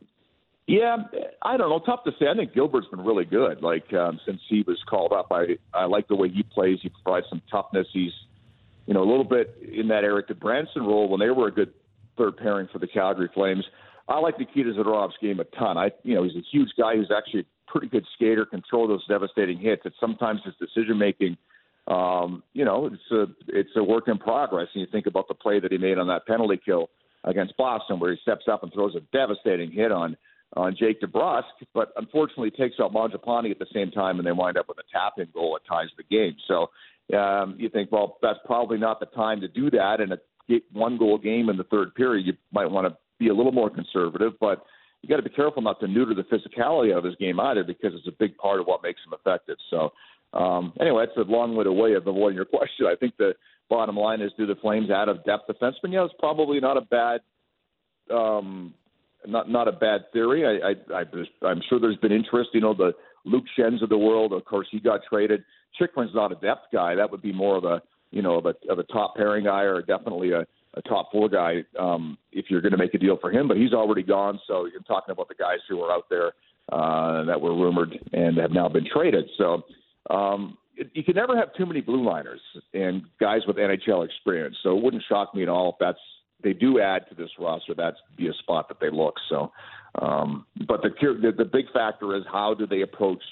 Yeah, 0.67 0.97
I 1.43 1.57
don't 1.57 1.71
know. 1.71 1.79
Tough 1.79 2.03
to 2.05 2.11
say. 2.19 2.27
I 2.29 2.35
think 2.35 2.53
Gilbert's 2.53 2.89
been 2.89 3.05
really 3.05 3.25
good. 3.25 3.63
Like 3.63 3.93
um, 3.95 4.19
since 4.27 4.41
he 4.49 4.63
was 4.67 4.83
called 4.89 5.13
up, 5.13 5.29
I 5.31 5.57
I 5.73 5.85
like 5.85 6.09
the 6.09 6.17
way 6.17 6.29
he 6.29 6.43
plays. 6.43 6.81
He 6.83 6.91
provides 7.03 7.27
some 7.31 7.41
toughness. 7.51 7.87
He's 7.93 8.13
you 8.87 8.95
know, 8.95 9.03
a 9.03 9.09
little 9.09 9.25
bit 9.25 9.57
in 9.73 9.89
that 9.89 10.05
Erik 10.05 10.29
Gudbranson 10.29 10.83
role 10.83 11.09
when 11.09 11.21
they 11.21 11.31
were 11.31 11.49
a 11.49 11.53
good 11.53 11.73
third 12.17 12.37
pairing 12.37 12.69
for 12.73 12.79
the 12.79 12.87
Calgary 12.87 13.29
Flames. 13.35 13.65
I 14.09 14.21
like 14.21 14.39
Nikita 14.39 14.71
Zadorov's 14.73 15.17
game 15.21 15.41
a 15.41 15.45
ton. 15.45 15.77
I, 15.77 15.91
you 16.05 16.15
know, 16.15 16.23
he's 16.23 16.37
a 16.37 16.45
huge 16.53 16.71
guy 16.79 16.95
who's 16.97 17.11
actually 17.17 17.41
a 17.41 17.71
pretty 17.71 17.89
good 17.89 18.07
skater, 18.15 18.47
control 18.47 18.87
those 18.87 19.07
devastating 19.07 19.59
hits. 19.59 19.83
It's 19.85 19.97
sometimes 20.01 20.41
his 20.45 20.55
decision 20.61 20.97
making, 20.97 21.37
um, 21.89 22.43
you 22.53 22.65
know, 22.65 22.87
it's 22.87 23.11
a 23.11 23.27
it's 23.49 23.71
a 23.77 23.83
work 23.83 24.07
in 24.07 24.19
progress. 24.19 24.69
And 24.75 24.81
you 24.81 24.87
think 24.91 25.07
about 25.07 25.27
the 25.29 25.35
play 25.35 25.59
that 25.59 25.73
he 25.73 25.79
made 25.79 25.99
on 25.99 26.07
that 26.07 26.27
penalty 26.27 26.61
kill 26.65 26.89
against 27.25 27.57
Boston, 27.57 27.99
where 27.99 28.13
he 28.13 28.19
steps 28.23 28.45
up 28.51 28.63
and 28.63 28.73
throws 28.73 28.95
a 28.95 29.01
devastating 29.17 29.73
hit 29.73 29.91
on 29.91 30.17
on 30.55 30.77
Jake 30.79 31.01
DeBrusk, 31.01 31.43
but 31.75 31.93
unfortunately 31.97 32.53
takes 32.53 32.77
out 32.81 32.93
Mangiapane 32.93 33.51
at 33.51 33.59
the 33.59 33.67
same 33.75 33.91
time, 33.91 34.19
and 34.19 34.27
they 34.27 34.33
wind 34.33 34.57
up 34.57 34.69
with 34.69 34.79
a 34.79 34.85
tap-in 34.93 35.29
goal 35.35 35.59
that 35.59 35.69
ties 35.69 35.89
the 35.97 36.05
game. 36.05 36.37
So 36.47 36.71
um, 37.15 37.57
you 37.59 37.69
think, 37.69 37.93
well, 37.93 38.19
that's 38.23 38.39
probably 38.45 38.79
not 38.79 39.01
the 39.01 39.07
time 39.07 39.41
to 39.41 39.49
do 39.49 39.71
that. 39.71 40.01
And 40.01 40.13
a 40.13 40.19
one 40.73 40.97
goal 40.99 41.19
game 41.19 41.49
in 41.49 41.57
the 41.57 41.65
third 41.65 41.95
period, 41.95 42.27
you 42.27 42.33
might 42.53 42.71
want 42.71 42.87
to 42.87 42.97
be 43.19 43.29
a 43.29 43.35
little 43.35 43.53
more 43.53 43.71
conservative, 43.71 44.33
but 44.41 44.65
you 45.03 45.09
got 45.09 45.17
to 45.17 45.23
be 45.23 45.31
careful 45.31 45.63
not 45.63 45.81
to 45.81 45.89
neuter 45.89 46.15
the 46.15 46.23
physicality 46.23 46.97
of 46.97 47.05
his 47.05 47.15
game 47.17 47.39
either, 47.39 47.65
because 47.65 47.93
it's 47.95 48.09
a 48.09 48.17
big 48.19 48.37
part 48.37 48.61
of 48.61 48.67
what 48.67 48.83
makes 48.83 49.01
him 49.07 49.13
effective. 49.13 49.57
So, 49.71 49.93
um, 50.33 50.73
anyway, 50.81 51.07
that's 51.07 51.29
a 51.29 51.31
long-winded 51.31 51.73
way 51.73 51.95
of 51.95 52.07
avoiding 52.07 52.37
your 52.37 52.45
question. 52.45 52.87
I 52.87 52.97
think 52.97 53.17
the 53.17 53.35
bottom 53.71 53.97
line 53.97 54.21
is, 54.21 54.33
do 54.37 54.47
the 54.47 54.57
Flames 54.57 54.91
add 54.91 55.09
a 55.09 55.15
depth 55.15 55.49
defenseman? 55.49 55.93
Yeah, 55.93 56.05
it's 56.05 56.15
probably 56.19 56.61
not 56.61 56.77
a 56.77 56.83
bad 56.83 57.21
um, 58.11 58.75
not 59.27 59.51
not 59.51 59.69
a 59.69 59.73
bad 59.73 60.03
theory. 60.13 60.45
I, 60.47 60.71
I, 60.95 61.01
I 61.01 61.47
I'm 61.47 61.61
sure 61.69 61.81
there's 61.81 61.97
been 61.97 62.13
interest. 62.13 62.51
You 62.53 62.61
know, 62.61 62.75
the 62.75 62.93
Luke 63.25 63.45
Schenn's 63.57 63.83
of 63.83 63.89
the 63.89 63.99
world. 63.99 64.33
Of 64.33 64.45
course, 64.45 64.69
he 64.71 64.81
got 64.81 65.01
traded. 65.09 65.43
Chychrun's 65.79 66.15
not 66.15 66.33
a 66.33 66.37
depth 66.37 66.67
guy. 66.73 66.95
That 66.95 67.11
would 67.11 67.23
be 67.23 67.33
more 67.33 67.57
of 67.57 67.65
a 67.65 67.83
you 68.11 68.23
know 68.23 68.37
of 68.37 68.47
a 68.47 68.55
of 68.71 68.79
a 68.79 68.85
top 68.85 69.17
pairing 69.17 69.45
guy 69.45 69.63
or 69.63 69.83
definitely 69.83 70.33
a, 70.33 70.47
a 70.75 70.83
top 70.83 71.11
four 71.13 71.29
guy 71.29 71.65
um, 71.79 72.17
if 72.33 72.47
you're 72.49 72.61
going 72.61 72.73
to 72.73 72.79
make 72.79 72.95
a 72.95 72.99
deal 72.99 73.19
for 73.21 73.31
him. 73.31 73.49
But 73.49 73.57
he's 73.57 73.73
already 73.73 74.03
gone. 74.03 74.41
So 74.47 74.67
you're 74.67 74.81
talking 74.83 75.13
about 75.13 75.29
the 75.29 75.35
guys 75.35 75.59
who 75.69 75.81
are 75.83 75.93
out 75.93 76.05
there 76.11 76.33
uh, 76.73 77.25
that 77.25 77.41
were 77.41 77.55
rumored 77.55 77.99
and 78.13 78.37
have 78.39 78.51
now 78.51 78.69
been 78.69 78.87
traded. 78.93 79.29
So 79.39 79.63
um, 80.11 80.57
it, 80.77 80.91
you 80.95 81.03
can 81.03 81.15
never 81.15 81.37
have 81.37 81.55
too 81.55 81.67
many 81.67 81.81
blue 81.81 82.05
liners 82.05 82.41
and 82.75 83.03
guys 83.21 83.43
with 83.47 83.57
NHL 83.57 84.05
experience. 84.05 84.57
So 84.63 84.77
it 84.77 84.83
wouldn't 84.83 85.03
shock 85.09 85.35
me 85.35 85.43
at 85.43 85.49
all 85.49 85.71
if 85.71 85.77
that's 85.81 85.99
they 86.43 86.53
do 86.53 86.81
add 86.81 87.09
to 87.09 87.15
this 87.15 87.31
roster. 87.39 87.75
That's 87.75 87.97
be 88.17 88.29
a 88.29 88.33
spot 88.35 88.69
that 88.69 88.79
they 88.81 88.91
look. 88.91 89.15
So, 89.29 89.53
um, 90.01 90.47
but 90.67 90.83
the, 90.83 90.91
the 91.23 91.33
the 91.33 91.45
big 91.45 91.65
factor 91.73 92.15
is 92.15 92.25
how 92.31 92.55
do 92.55 92.67
they 92.67 92.83
approach 92.83 93.23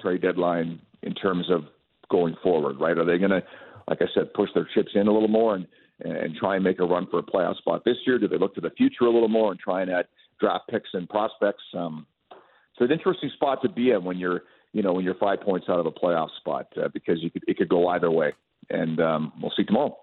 trade 0.00 0.22
deadline 0.22 0.80
in 1.02 1.14
terms 1.14 1.50
of 1.50 1.64
going 2.10 2.36
forward, 2.42 2.80
right? 2.80 2.96
Are 2.96 3.04
they 3.04 3.18
going 3.18 3.30
to, 3.30 3.42
like 3.88 4.00
I 4.00 4.06
said, 4.14 4.32
push 4.34 4.50
their 4.54 4.68
chips 4.74 4.90
in 4.94 5.06
a 5.08 5.12
little 5.12 5.28
more 5.28 5.54
and 5.54 5.66
and 6.00 6.34
try 6.34 6.56
and 6.56 6.64
make 6.64 6.80
a 6.80 6.84
run 6.84 7.06
for 7.08 7.20
a 7.20 7.22
playoff 7.22 7.56
spot 7.58 7.84
this 7.84 7.96
year? 8.04 8.18
Do 8.18 8.26
they 8.26 8.38
look 8.38 8.54
to 8.56 8.60
the 8.60 8.70
future 8.70 9.04
a 9.04 9.10
little 9.10 9.28
more 9.28 9.52
and 9.52 9.60
try 9.60 9.80
and 9.80 9.90
add 9.90 10.06
draft 10.40 10.64
picks 10.68 10.88
and 10.92 11.08
prospects? 11.08 11.62
Um, 11.72 12.06
it's 12.32 12.80
an 12.80 12.90
interesting 12.90 13.30
spot 13.34 13.62
to 13.62 13.68
be 13.68 13.90
in 13.90 14.02
when 14.04 14.18
you're 14.18 14.42
you 14.72 14.82
know 14.82 14.92
when 14.92 15.04
you're 15.04 15.14
five 15.14 15.40
points 15.40 15.66
out 15.68 15.78
of 15.78 15.86
a 15.86 15.92
playoff 15.92 16.30
spot 16.38 16.66
uh, 16.76 16.88
because 16.92 17.22
you 17.22 17.30
could 17.30 17.44
it 17.46 17.56
could 17.56 17.68
go 17.68 17.88
either 17.88 18.10
way, 18.10 18.32
and 18.70 19.00
um, 19.00 19.32
we'll 19.40 19.52
see 19.56 19.64
tomorrow. 19.64 19.96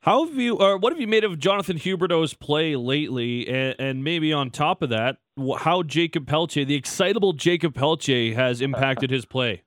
How 0.00 0.26
have 0.26 0.36
you, 0.36 0.56
or 0.56 0.76
what 0.76 0.92
have 0.92 1.00
you 1.00 1.06
made 1.06 1.24
of 1.24 1.38
Jonathan 1.38 1.78
Huberdeau's 1.78 2.34
play 2.34 2.76
lately? 2.76 3.48
And, 3.48 3.74
and, 3.78 4.04
maybe 4.04 4.34
on 4.34 4.50
top 4.50 4.82
of 4.82 4.90
that, 4.90 5.16
how 5.60 5.82
Jacob 5.82 6.26
Pelche, 6.26 6.66
the 6.66 6.74
excitable 6.74 7.32
Jacob 7.32 7.72
Pelche, 7.72 8.34
has 8.34 8.60
impacted 8.60 9.10
his 9.10 9.24
play? 9.24 9.62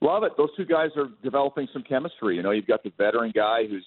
Love 0.00 0.22
it. 0.22 0.32
Those 0.36 0.50
two 0.56 0.64
guys 0.64 0.90
are 0.96 1.08
developing 1.22 1.66
some 1.72 1.82
chemistry. 1.82 2.36
You 2.36 2.42
know, 2.42 2.52
you've 2.52 2.66
got 2.66 2.82
the 2.82 2.92
veteran 2.96 3.32
guy 3.34 3.66
who's 3.68 3.84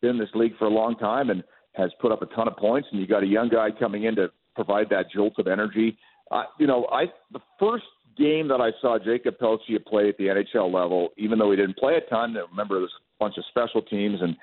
been 0.00 0.10
in 0.10 0.18
this 0.18 0.28
league 0.34 0.56
for 0.58 0.64
a 0.64 0.70
long 0.70 0.96
time 0.96 1.30
and 1.30 1.44
has 1.74 1.90
put 2.00 2.12
up 2.12 2.22
a 2.22 2.26
ton 2.26 2.48
of 2.48 2.56
points, 2.56 2.88
and 2.90 3.00
you 3.00 3.06
got 3.06 3.22
a 3.22 3.26
young 3.26 3.48
guy 3.48 3.68
coming 3.78 4.04
in 4.04 4.16
to 4.16 4.30
provide 4.54 4.88
that 4.90 5.06
jolt 5.14 5.34
of 5.38 5.46
energy. 5.46 5.96
Uh, 6.30 6.44
you 6.58 6.66
know, 6.66 6.86
I 6.90 7.04
the 7.32 7.40
first 7.58 7.84
game 8.18 8.48
that 8.48 8.60
I 8.60 8.70
saw 8.80 8.98
Jacob 8.98 9.38
Pelletier 9.38 9.78
play 9.86 10.08
at 10.08 10.18
the 10.18 10.24
NHL 10.24 10.72
level, 10.72 11.10
even 11.16 11.38
though 11.38 11.50
he 11.50 11.56
didn't 11.56 11.78
play 11.78 11.94
a 11.94 12.10
ton, 12.10 12.36
I 12.36 12.40
remember 12.50 12.74
there 12.74 12.82
was 12.82 12.90
a 12.90 13.24
bunch 13.24 13.36
of 13.38 13.44
special 13.48 13.82
teams 13.82 14.18
and 14.20 14.36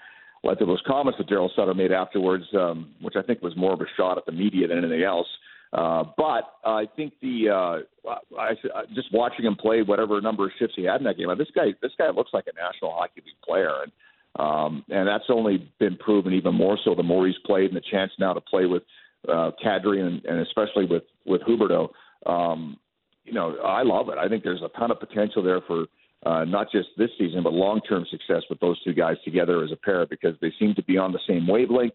like 0.44 0.60
those 0.60 0.82
comments 0.88 1.18
that 1.18 1.28
Daryl 1.28 1.50
Sutter 1.56 1.74
made 1.74 1.92
afterwards, 1.92 2.46
um, 2.58 2.94
which 3.02 3.16
I 3.18 3.22
think 3.22 3.42
was 3.42 3.56
more 3.58 3.74
of 3.74 3.82
a 3.82 3.86
shot 3.98 4.18
at 4.18 4.26
the 4.26 4.32
media 4.32 4.68
than 4.68 4.78
anything 4.78 5.04
else. 5.04 5.28
Uh, 5.28 5.49
but 5.72 6.54
I 6.66 6.88
think 6.96 7.14
the 7.22 7.50
uh, 7.50 8.10
I, 8.38 8.52
I, 8.76 8.86
just 8.96 9.14
watching 9.14 9.46
him 9.46 9.56
play 9.56 9.82
whatever 9.82 10.20
number 10.22 10.46
of 10.46 10.52
shifts 10.58 10.76
he 10.76 10.84
had 10.84 10.98
in 10.98 11.04
that 11.04 11.18
game, 11.18 11.28
this 11.38 11.48
guy 11.56 11.74
this 11.82 11.92
guy 11.98 12.10
looks 12.10 12.32
like 12.34 12.46
a 12.48 12.56
National 12.56 12.92
Hockey 12.94 13.22
League 13.26 13.42
player, 13.46 13.84
and 13.84 13.92
um, 14.38 14.84
and 14.90 15.08
that's 15.08 15.26
only 15.30 15.72
been 15.80 15.98
proven 15.98 16.34
even 16.34 16.56
more 16.56 16.78
so 16.84 16.96
the 16.96 17.04
more 17.04 17.28
he's 17.28 17.36
played 17.46 17.68
and 17.68 17.76
the 17.76 17.84
chance 17.92 18.12
now 18.20 18.34
to 18.34 18.42
play 18.42 18.66
with 18.66 18.84
uh, 19.28 19.52
Kadri 19.64 20.00
and, 20.06 20.24
and 20.26 20.40
especially 20.40 20.86
with 20.86 21.04
with 21.26 21.42
Huberdeau. 21.42 21.90
Um, 22.26 22.78
you 23.26 23.34
know, 23.34 23.58
I 23.58 23.84
love 23.84 24.10
it. 24.10 24.18
I 24.18 24.28
think 24.28 24.44
there's 24.44 24.62
a 24.64 24.78
ton 24.78 24.92
of 24.92 25.00
potential 25.00 25.44
there 25.44 25.62
for 25.62 25.86
uh, 26.26 26.46
not 26.46 26.72
just 26.72 26.90
this 26.98 27.10
season, 27.18 27.44
but 27.44 27.54
long-term 27.54 28.06
success 28.10 28.44
with 28.50 28.60
those 28.60 28.82
two 28.84 28.94
guys 28.94 29.16
together 29.24 29.64
as 29.64 29.72
a 29.72 29.76
pair 29.76 30.06
because 30.06 30.36
they 30.42 30.52
seem 30.60 30.74
to 30.76 30.84
be 30.84 30.98
on 30.98 31.12
the 31.12 31.20
same 31.28 31.48
wavelength. 31.48 31.94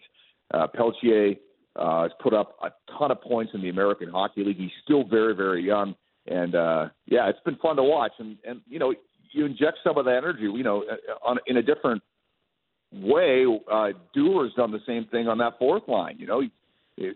Uh, 0.53 0.67
Pelletier 0.69 1.35
uh, 1.77 2.03
has 2.03 2.13
put 2.21 2.35
up 2.35 2.57
a 2.63 2.71
ton 2.99 3.11
of 3.11 3.21
points 3.21 3.53
in 3.55 3.63
the 3.63 3.69
American 3.69 4.09
Hockey 4.09 4.45
League. 4.45 4.59
He's 4.59 4.71
still 4.83 5.05
very, 5.05 5.35
very 5.35 5.63
young, 5.63 5.95
and 6.27 6.55
uh, 6.55 6.89
yeah, 7.07 7.29
it's 7.29 7.41
been 7.45 7.57
fun 7.57 7.77
to 7.77 7.83
watch. 7.83 8.13
And 8.19 8.37
and 8.47 8.61
you 8.69 8.79
know, 8.79 8.95
you 9.33 9.45
inject 9.47 9.79
some 9.83 9.99
of 9.99 10.05
the 10.05 10.13
energy, 10.13 10.43
you 10.43 10.63
know, 10.63 10.85
uh, 10.85 11.27
on 11.29 11.39
in 11.47 11.57
a 11.57 11.63
different 11.63 12.03
way. 12.93 13.45
Uh, 13.71 13.89
Duehr's 14.15 14.55
done 14.55 14.71
the 14.71 14.81
same 14.87 15.07
thing 15.07 15.29
on 15.29 15.39
that 15.39 15.59
fourth 15.59 15.83
line. 15.89 16.17
You 16.19 16.27
know, 16.27 16.43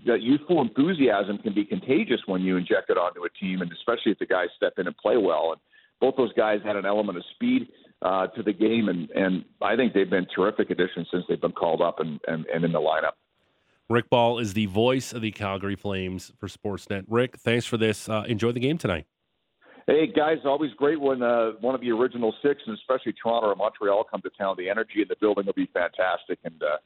that 0.06 0.22
youthful 0.22 0.60
enthusiasm 0.60 1.38
can 1.38 1.54
be 1.54 1.64
contagious 1.64 2.20
when 2.26 2.42
you 2.42 2.56
inject 2.56 2.90
it 2.90 2.96
onto 2.96 3.24
a 3.24 3.30
team, 3.40 3.62
and 3.62 3.70
especially 3.72 4.12
if 4.12 4.18
the 4.18 4.26
guys 4.26 4.48
step 4.56 4.74
in 4.78 4.86
and 4.86 4.96
play 4.96 5.16
well. 5.16 5.52
And 5.52 5.60
both 6.00 6.16
those 6.16 6.32
guys 6.32 6.60
had 6.64 6.76
an 6.76 6.86
element 6.86 7.18
of 7.18 7.24
speed 7.34 7.68
uh, 8.02 8.26
to 8.28 8.42
the 8.42 8.52
game, 8.52 8.88
and 8.88 9.10
and 9.10 9.44
I 9.62 9.76
think 9.76 9.94
they've 9.94 10.10
been 10.10 10.26
terrific 10.34 10.70
additions 10.70 11.08
since 11.10 11.24
they've 11.28 11.40
been 11.40 11.52
called 11.52 11.80
up 11.80 12.00
and 12.00 12.20
and, 12.26 12.44
and 12.46 12.64
in 12.64 12.72
the 12.72 12.80
lineup. 12.80 13.12
Rick 13.90 14.10
Ball 14.10 14.38
is 14.38 14.52
the 14.52 14.66
voice 14.66 15.14
of 15.14 15.22
the 15.22 15.30
Calgary 15.30 15.74
Flames 15.74 16.30
for 16.38 16.46
Sportsnet. 16.46 17.04
Rick, 17.08 17.38
thanks 17.38 17.64
for 17.64 17.78
this. 17.78 18.06
Uh, 18.06 18.24
enjoy 18.28 18.52
the 18.52 18.60
game 18.60 18.76
tonight. 18.76 19.06
Hey 19.86 20.06
guys, 20.06 20.36
always 20.44 20.70
great 20.74 21.00
when 21.00 21.22
uh, 21.22 21.52
one 21.62 21.74
of 21.74 21.80
the 21.80 21.90
original 21.90 22.34
six, 22.42 22.60
and 22.66 22.76
especially 22.76 23.14
Toronto 23.14 23.48
or 23.48 23.56
Montreal, 23.56 24.04
come 24.04 24.20
to 24.20 24.30
town. 24.36 24.56
The 24.58 24.68
energy 24.68 25.00
in 25.00 25.08
the 25.08 25.16
building 25.18 25.46
will 25.46 25.54
be 25.54 25.70
fantastic, 25.72 26.38
and 26.44 26.62
uh, 26.62 26.76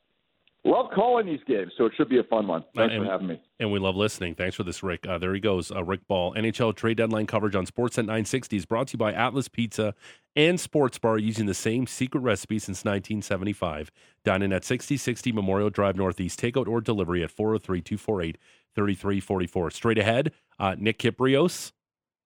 Love 0.64 0.92
calling 0.94 1.26
these 1.26 1.40
games, 1.44 1.72
so 1.76 1.86
it 1.86 1.92
should 1.96 2.08
be 2.08 2.20
a 2.20 2.24
fun 2.24 2.46
one. 2.46 2.64
Thanks 2.76 2.94
and, 2.94 3.04
for 3.04 3.10
having 3.10 3.26
me. 3.26 3.40
And 3.58 3.72
we 3.72 3.80
love 3.80 3.96
listening. 3.96 4.36
Thanks 4.36 4.54
for 4.54 4.62
this, 4.62 4.80
Rick. 4.80 5.04
Uh, 5.08 5.18
there 5.18 5.34
he 5.34 5.40
goes, 5.40 5.72
uh, 5.72 5.82
Rick 5.82 6.06
Ball. 6.06 6.34
NHL 6.34 6.76
trade 6.76 6.98
deadline 6.98 7.26
coverage 7.26 7.56
on 7.56 7.66
Sportsnet 7.66 8.06
960 8.06 8.58
is 8.58 8.64
brought 8.64 8.86
to 8.88 8.92
you 8.92 8.98
by 8.98 9.12
Atlas 9.12 9.48
Pizza 9.48 9.92
and 10.36 10.60
Sports 10.60 10.98
Bar 10.98 11.18
using 11.18 11.46
the 11.46 11.54
same 11.54 11.88
secret 11.88 12.20
recipe 12.20 12.60
since 12.60 12.84
1975. 12.84 13.90
Dine 14.24 14.42
in 14.42 14.52
at 14.52 14.64
6060 14.64 15.32
Memorial 15.32 15.68
Drive 15.68 15.96
Northeast. 15.96 16.40
Takeout 16.40 16.68
or 16.68 16.80
delivery 16.80 17.24
at 17.24 17.32
403 17.32 17.80
248 17.80 18.38
3344. 18.76 19.70
Straight 19.72 19.98
ahead, 19.98 20.32
uh, 20.60 20.76
Nick 20.78 20.98
Kypreos. 20.98 21.72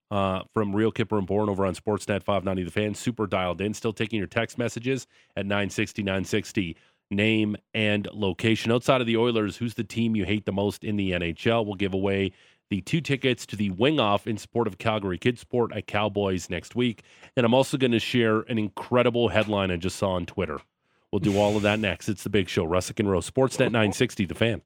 Uh, 0.09 0.43
from 0.55 0.77
Real 0.77 0.93
Kyper 0.93 1.19
and 1.19 1.27
Bourne 1.27 1.49
over 1.49 1.67
on 1.67 1.75
Sportsnet 1.75 2.23
590 2.23 2.63
The 2.63 2.71
Fan. 2.71 2.95
Super 2.95 3.27
dialed 3.27 3.61
in. 3.61 3.75
Still 3.75 3.93
taking 3.93 4.19
your 4.19 4.29
text 4.29 4.57
messages 4.57 5.09
at 5.37 5.47
960 5.47 6.05
960 6.05 6.77
name, 7.11 7.57
and 7.75 8.09
location. 8.13 8.73
Outside 8.73 9.01
of 9.01 9.07
the 9.07 9.17
Oilers, 9.17 9.57
who's 9.57 9.75
the 9.75 9.85
team 9.85 10.17
you 10.17 10.25
hate 10.25 10.47
the 10.47 10.53
most 10.53 10.85
in 10.85 10.97
the 10.97 11.13
NHL? 11.13 11.65
We'll 11.65 11.75
give 11.75 11.95
away 11.95 12.33
the 12.69 12.81
two 12.81 13.01
tickets 13.01 13.47
to 13.47 13.57
the 13.57 13.71
wing 13.71 14.01
off 14.01 14.27
in 14.27 14.37
support 14.37 14.67
of 14.67 14.79
Calgary 14.79 15.19
Kids 15.19 15.41
Sport 15.41 15.73
at 15.73 15.87
Cowboys 15.87 16.51
next 16.51 16.75
week. 16.75 17.03
And 17.37 17.47
I'm 17.47 17.55
also 17.55 17.77
going 17.77 17.93
to 17.93 18.01
share 18.01 18.41
an 18.43 18.59
incredible 18.59 19.29
headline 19.29 19.71
I 19.71 19.77
just 19.77 19.97
saw 19.97 20.13
on 20.13 20.27
Twitter. 20.27 20.59
We'll 21.13 21.21
do 21.21 21.39
all 21.39 21.57
of 21.57 21.63
that 21.63 21.79
next. 21.79 22.09
It's 22.09 22.25
the 22.25 22.31
big 22.31 22.49
show, 22.49 22.67
Russick 22.67 22.99
and 22.99 23.11
Rose, 23.11 23.31
Sportsnet 23.31 23.71
960, 23.71 24.27
the 24.27 24.35
fan. 24.35 24.63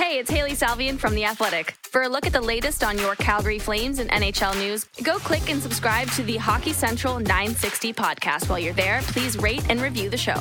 Hey, 0.00 0.18
it's 0.18 0.30
Hailey 0.30 0.52
Salvian 0.52 0.98
from 0.98 1.14
The 1.14 1.26
Athletic. 1.26 1.72
For 1.82 2.04
a 2.04 2.08
look 2.08 2.26
at 2.26 2.32
the 2.32 2.40
latest 2.40 2.82
on 2.82 2.96
your 2.96 3.14
Calgary 3.16 3.58
Flames 3.58 3.98
and 3.98 4.08
NHL 4.10 4.58
news, 4.58 4.84
go 5.04 5.18
click 5.18 5.50
and 5.50 5.60
subscribe 5.62 6.08
to 6.12 6.22
the 6.22 6.38
Hockey 6.38 6.72
Central 6.72 7.18
960 7.18 7.92
podcast. 7.92 8.48
While 8.48 8.60
you're 8.60 8.72
there, 8.72 9.02
please 9.02 9.36
rate 9.36 9.62
and 9.68 9.78
review 9.78 10.08
the 10.08 10.16
show. 10.16 10.40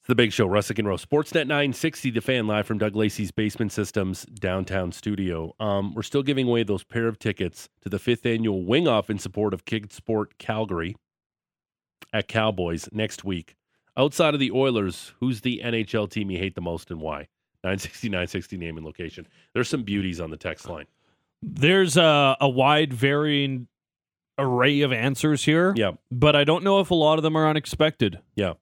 It's 0.00 0.06
the 0.06 0.14
big 0.14 0.34
show, 0.34 0.46
Russick 0.46 0.78
and 0.78 0.86
Rose. 0.86 1.02
Sportsnet 1.02 1.46
960, 1.46 2.10
the 2.10 2.20
fan 2.20 2.46
live 2.46 2.66
from 2.66 2.76
Doug 2.76 2.94
Lacey's 2.94 3.30
Basement 3.30 3.72
Systems 3.72 4.26
downtown 4.26 4.92
studio. 4.92 5.54
Um, 5.58 5.94
we're 5.94 6.02
still 6.02 6.22
giving 6.22 6.46
away 6.46 6.62
those 6.62 6.84
pair 6.84 7.08
of 7.08 7.18
tickets 7.18 7.70
to 7.80 7.88
the 7.88 7.98
fifth 7.98 8.26
annual 8.26 8.66
Wing 8.66 8.86
Off 8.86 9.08
in 9.08 9.18
support 9.18 9.54
of 9.54 9.64
Kids 9.64 9.94
Sport 9.94 10.36
Calgary 10.36 10.94
at 12.12 12.28
Cowboys 12.28 12.90
next 12.92 13.24
week. 13.24 13.56
Outside 13.96 14.34
of 14.34 14.40
the 14.40 14.50
Oilers, 14.50 15.12
who's 15.20 15.42
the 15.42 15.60
NHL 15.62 16.10
team 16.10 16.30
you 16.30 16.38
hate 16.38 16.54
the 16.54 16.60
most 16.60 16.90
and 16.90 17.00
why? 17.00 17.28
960, 17.64 18.08
960 18.08 18.56
name 18.56 18.76
and 18.76 18.86
location. 18.86 19.26
There's 19.54 19.68
some 19.68 19.82
beauties 19.82 20.20
on 20.20 20.30
the 20.30 20.36
text 20.36 20.68
line. 20.68 20.86
There's 21.42 21.96
a, 21.96 22.36
a 22.40 22.48
wide 22.48 22.92
varying 22.92 23.68
array 24.38 24.80
of 24.80 24.92
answers 24.92 25.44
here. 25.44 25.72
Yeah. 25.76 25.92
But 26.10 26.34
I 26.36 26.44
don't 26.44 26.64
know 26.64 26.80
if 26.80 26.90
a 26.90 26.94
lot 26.94 27.18
of 27.18 27.22
them 27.22 27.36
are 27.36 27.48
unexpected. 27.48 28.18
Yeah. 28.34 28.54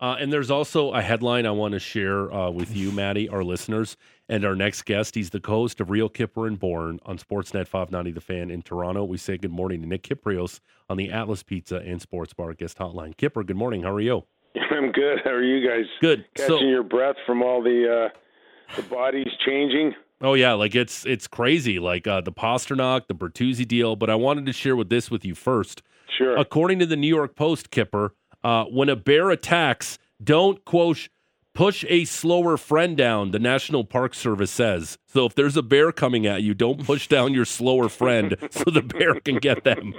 Uh, 0.00 0.16
and 0.18 0.32
there's 0.32 0.50
also 0.50 0.90
a 0.92 1.00
headline 1.00 1.46
I 1.46 1.52
want 1.52 1.72
to 1.72 1.78
share 1.78 2.32
uh, 2.32 2.50
with 2.50 2.76
you, 2.76 2.90
Maddie, 2.92 3.28
our 3.28 3.44
listeners, 3.44 3.96
and 4.28 4.44
our 4.44 4.56
next 4.56 4.82
guest. 4.82 5.14
He's 5.14 5.30
the 5.30 5.40
co-host 5.40 5.80
of 5.80 5.90
Real 5.90 6.10
Kyper 6.10 6.48
and 6.48 6.58
Bourne 6.58 6.98
on 7.06 7.18
Sportsnet 7.18 7.68
590 7.68 8.10
The 8.10 8.20
Fan 8.20 8.50
in 8.50 8.62
Toronto. 8.62 9.04
We 9.04 9.16
say 9.16 9.36
good 9.38 9.52
morning 9.52 9.80
to 9.82 9.86
Nick 9.86 10.02
Kypreos 10.02 10.58
on 10.90 10.96
the 10.96 11.12
Atlas 11.12 11.44
Pizza 11.44 11.76
and 11.76 12.02
Sports 12.02 12.34
Bar 12.34 12.54
guest 12.54 12.78
hotline. 12.78 13.16
Kyper, 13.16 13.46
good 13.46 13.56
morning. 13.56 13.84
How 13.84 13.92
are 13.92 14.00
you? 14.00 14.24
I'm 14.70 14.92
good. 14.92 15.20
How 15.24 15.30
are 15.30 15.42
you 15.42 15.66
guys? 15.66 15.86
Good. 16.00 16.24
Catching 16.34 16.58
so, 16.58 16.60
your 16.60 16.82
breath 16.82 17.16
from 17.26 17.42
all 17.42 17.62
the 17.62 18.10
uh, 18.10 18.76
the 18.76 18.82
bodies 18.82 19.28
changing. 19.44 19.94
Oh 20.20 20.34
yeah, 20.34 20.52
like 20.52 20.74
it's 20.74 21.04
it's 21.06 21.26
crazy. 21.26 21.78
Like 21.78 22.06
uh, 22.06 22.20
the 22.20 22.32
Pastrnak, 22.32 23.08
the 23.08 23.14
Bertuzzi 23.14 23.66
deal. 23.66 23.96
But 23.96 24.10
I 24.10 24.14
wanted 24.14 24.46
to 24.46 24.52
share 24.52 24.76
with 24.76 24.88
this 24.88 25.10
with 25.10 25.24
you 25.24 25.34
first. 25.34 25.82
Sure. 26.16 26.36
According 26.36 26.78
to 26.80 26.86
the 26.86 26.96
New 26.96 27.08
York 27.08 27.36
Post, 27.36 27.70
Kyper, 27.70 28.10
uh, 28.44 28.64
when 28.64 28.88
a 28.88 28.96
bear 28.96 29.30
attacks, 29.30 29.98
don't 30.22 30.64
quote 30.64 31.08
push 31.54 31.84
a 31.88 32.04
slower 32.04 32.56
friend 32.56 32.96
down. 32.96 33.30
The 33.30 33.38
National 33.38 33.84
Park 33.84 34.14
Service 34.14 34.50
says. 34.50 34.98
So 35.06 35.26
if 35.26 35.34
there's 35.34 35.56
a 35.56 35.62
bear 35.62 35.92
coming 35.92 36.26
at 36.26 36.42
you, 36.42 36.54
don't 36.54 36.84
push 36.84 37.08
down 37.08 37.34
your 37.34 37.44
slower 37.44 37.88
friend 37.88 38.36
so 38.50 38.64
the 38.64 38.82
bear 38.82 39.14
can 39.20 39.36
get 39.36 39.64
them. 39.64 39.94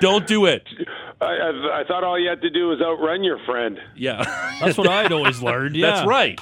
Don't 0.00 0.26
do 0.26 0.46
it. 0.46 0.66
I, 1.20 1.24
I, 1.26 1.80
I 1.80 1.84
thought 1.86 2.04
all 2.04 2.18
you 2.18 2.28
had 2.28 2.42
to 2.42 2.50
do 2.50 2.68
was 2.68 2.80
outrun 2.80 3.24
your 3.24 3.38
friend. 3.46 3.78
Yeah, 3.96 4.22
That's 4.60 4.76
what 4.78 4.88
I'd 4.88 5.12
always 5.12 5.40
learned. 5.42 5.76
Yeah. 5.76 5.90
That's 5.90 6.06
right. 6.06 6.40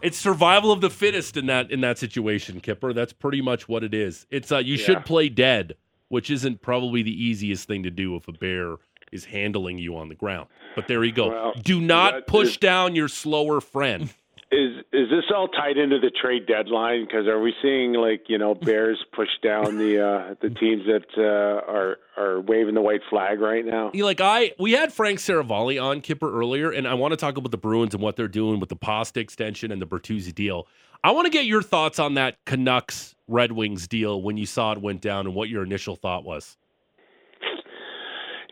It's 0.00 0.18
survival 0.18 0.72
of 0.72 0.80
the 0.80 0.90
fittest 0.90 1.36
in 1.36 1.46
that 1.46 1.70
in 1.70 1.80
that 1.82 1.98
situation, 1.98 2.60
Kyper. 2.60 2.94
That's 2.94 3.12
pretty 3.12 3.40
much 3.40 3.68
what 3.68 3.84
it 3.84 3.94
is. 3.94 4.26
It's 4.30 4.50
uh, 4.52 4.58
you 4.58 4.74
Yeah. 4.76 4.84
should 4.84 5.04
play 5.04 5.28
dead, 5.28 5.76
which 6.08 6.30
isn't 6.30 6.60
probably 6.60 7.02
the 7.02 7.12
easiest 7.24 7.68
thing 7.68 7.82
to 7.84 7.90
do 7.90 8.16
if 8.16 8.26
a 8.28 8.32
bear 8.32 8.76
is 9.12 9.26
handling 9.26 9.78
you 9.78 9.96
on 9.96 10.08
the 10.08 10.14
ground. 10.14 10.48
But 10.74 10.88
there 10.88 11.04
you 11.04 11.12
go. 11.12 11.28
Well, 11.28 11.52
Do 11.62 11.80
not 11.80 12.12
that 12.14 12.26
push 12.26 12.48
is- 12.52 12.56
down 12.56 12.94
your 12.96 13.08
slower 13.08 13.60
friend. 13.60 14.12
Is 14.54 14.84
is 14.92 15.08
this 15.08 15.24
all 15.34 15.48
tied 15.48 15.78
into 15.78 15.98
the 15.98 16.10
trade 16.10 16.44
deadline? 16.46 17.06
Because 17.06 17.26
are 17.26 17.40
we 17.40 17.54
seeing 17.62 17.94
like 17.94 18.24
you 18.28 18.36
know 18.36 18.54
Bears 18.54 19.02
push 19.14 19.30
down 19.42 19.78
the 19.78 19.98
uh, 20.06 20.34
the 20.42 20.50
teams 20.50 20.82
that 20.84 21.06
uh, 21.16 21.72
are 21.72 21.96
are 22.18 22.31
waving 22.46 22.74
the 22.74 22.80
white 22.80 23.00
flag 23.10 23.40
right 23.40 23.64
now? 23.64 23.90
You 23.94 24.04
like 24.04 24.20
I 24.20 24.52
we 24.58 24.72
had 24.72 24.92
Frank 24.92 25.18
Seravalli 25.18 25.82
on 25.82 26.00
Kyper 26.00 26.32
earlier, 26.32 26.70
and 26.70 26.86
I 26.86 26.94
want 26.94 27.12
to 27.12 27.16
talk 27.16 27.36
about 27.36 27.50
the 27.50 27.58
Bruins 27.58 27.94
and 27.94 28.02
what 28.02 28.16
they're 28.16 28.28
doing 28.28 28.60
with 28.60 28.68
the 28.68 28.76
Pasta 28.76 29.20
extension 29.20 29.72
and 29.72 29.80
the 29.80 29.86
Bertuzzi 29.86 30.34
deal. 30.34 30.66
I 31.04 31.10
want 31.10 31.26
to 31.26 31.30
get 31.30 31.46
your 31.46 31.62
thoughts 31.62 31.98
on 31.98 32.14
that 32.14 32.36
Canucks 32.44 33.14
Red 33.26 33.52
Wings 33.52 33.88
deal 33.88 34.22
when 34.22 34.36
you 34.36 34.46
saw 34.46 34.72
it 34.72 34.80
went 34.80 35.00
down 35.00 35.26
and 35.26 35.34
what 35.34 35.48
your 35.48 35.64
initial 35.64 35.96
thought 35.96 36.24
was. 36.24 36.56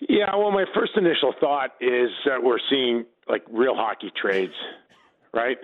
Yeah, 0.09 0.35
well, 0.35 0.51
my 0.51 0.65
first 0.75 0.93
initial 0.97 1.35
thought 1.39 1.75
is 1.81 2.11
that 2.27 2.43
we're 2.43 2.59
seeing 2.69 3.05
like 3.29 3.43
real 3.51 3.77
hockey 3.77 4.11
trades, 4.21 4.55
right? 5.33 5.59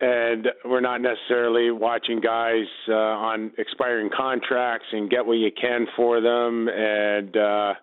And 0.00 0.46
we're 0.64 0.80
not 0.80 1.00
necessarily 1.00 1.72
watching 1.72 2.20
guys 2.20 2.66
uh, 2.88 2.92
on 2.94 3.50
expiring 3.58 4.10
contracts 4.16 4.86
and 4.92 5.10
get 5.10 5.26
what 5.26 5.34
you 5.34 5.50
can 5.50 5.86
for 5.96 6.20
them, 6.20 6.68
and 6.68 7.36
uh, 7.36 7.74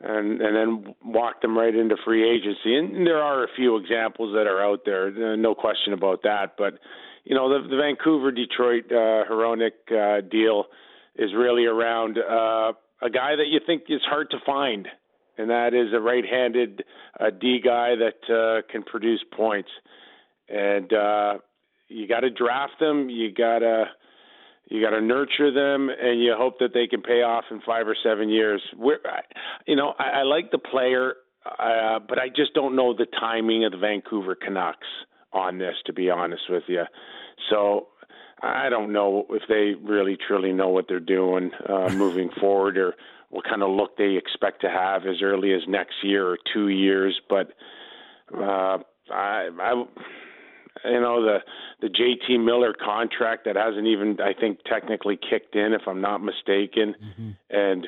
and 0.00 0.40
and 0.40 0.56
then 0.56 0.94
walk 1.04 1.42
them 1.42 1.56
right 1.56 1.74
into 1.74 1.96
free 2.02 2.26
agency. 2.26 2.76
And 2.76 3.06
there 3.06 3.22
are 3.22 3.44
a 3.44 3.48
few 3.56 3.76
examples 3.76 4.34
that 4.34 4.46
are 4.46 4.64
out 4.64 4.80
there, 4.86 5.08
uh, 5.08 5.36
no 5.36 5.54
question 5.54 5.92
about 5.92 6.22
that. 6.22 6.54
But 6.56 6.78
you 7.24 7.34
know, 7.34 7.48
the, 7.50 7.68
the 7.68 7.76
Vancouver 7.76 8.30
Detroit 8.30 8.84
uh, 8.90 9.24
Hronek 9.30 9.72
uh, 9.90 10.20
deal 10.22 10.64
is 11.16 11.30
really 11.36 11.66
around 11.66 12.18
uh, 12.18 12.72
a 13.02 13.10
guy 13.10 13.36
that 13.36 13.48
you 13.48 13.60
think 13.66 13.84
is 13.88 14.00
hard 14.08 14.30
to 14.30 14.38
find, 14.46 14.88
and 15.36 15.50
that 15.50 15.74
is 15.74 15.92
a 15.94 16.00
right-handed 16.00 16.84
uh, 17.20 17.30
D 17.30 17.60
guy 17.62 17.94
that 17.96 18.34
uh, 18.34 18.72
can 18.72 18.82
produce 18.82 19.22
points. 19.36 19.68
And 20.48 20.92
uh, 20.92 21.34
you 21.88 22.08
got 22.08 22.20
to 22.20 22.30
draft 22.30 22.74
them. 22.80 23.08
You 23.08 23.32
got 23.32 23.60
to 23.60 23.84
you 24.68 24.82
got 24.82 24.90
to 24.90 25.00
nurture 25.00 25.52
them, 25.52 25.90
and 25.90 26.22
you 26.22 26.34
hope 26.36 26.58
that 26.60 26.72
they 26.72 26.86
can 26.86 27.02
pay 27.02 27.22
off 27.22 27.44
in 27.50 27.60
five 27.66 27.86
or 27.86 27.96
seven 28.02 28.30
years. 28.30 28.62
We're, 28.76 28.98
you 29.66 29.76
know, 29.76 29.92
I, 29.98 30.20
I 30.20 30.22
like 30.22 30.50
the 30.50 30.58
player, 30.58 31.16
uh, 31.44 31.98
but 32.08 32.18
I 32.18 32.28
just 32.34 32.54
don't 32.54 32.74
know 32.74 32.94
the 32.94 33.06
timing 33.20 33.66
of 33.66 33.72
the 33.72 33.78
Vancouver 33.78 34.34
Canucks 34.34 34.86
on 35.32 35.58
this. 35.58 35.74
To 35.86 35.92
be 35.92 36.08
honest 36.08 36.44
with 36.48 36.64
you, 36.66 36.84
so 37.50 37.88
I 38.42 38.68
don't 38.68 38.92
know 38.92 39.26
if 39.30 39.42
they 39.48 39.74
really 39.80 40.16
truly 40.26 40.52
know 40.52 40.68
what 40.68 40.86
they're 40.88 41.00
doing 41.00 41.50
uh, 41.68 41.88
moving 41.94 42.30
forward, 42.40 42.78
or 42.78 42.94
what 43.30 43.44
kind 43.44 43.62
of 43.62 43.70
look 43.70 43.96
they 43.96 44.16
expect 44.16 44.62
to 44.62 44.70
have 44.70 45.02
as 45.06 45.16
early 45.22 45.52
as 45.52 45.62
next 45.68 45.94
year 46.02 46.26
or 46.26 46.38
two 46.52 46.68
years. 46.68 47.20
But 47.28 47.48
uh, 48.34 48.78
I, 49.10 49.50
I, 49.60 49.84
you 50.94 51.00
know, 51.00 51.22
the 51.22 51.38
the 51.80 51.88
JT 51.88 52.44
Miller 52.44 52.72
contract 52.72 53.44
that 53.44 53.56
hasn't 53.56 53.86
even, 53.86 54.18
I 54.20 54.32
think, 54.38 54.60
technically 54.64 55.18
kicked 55.18 55.54
in, 55.56 55.72
if 55.72 55.82
I'm 55.86 56.00
not 56.00 56.18
mistaken, 56.22 56.94
and. 57.50 57.86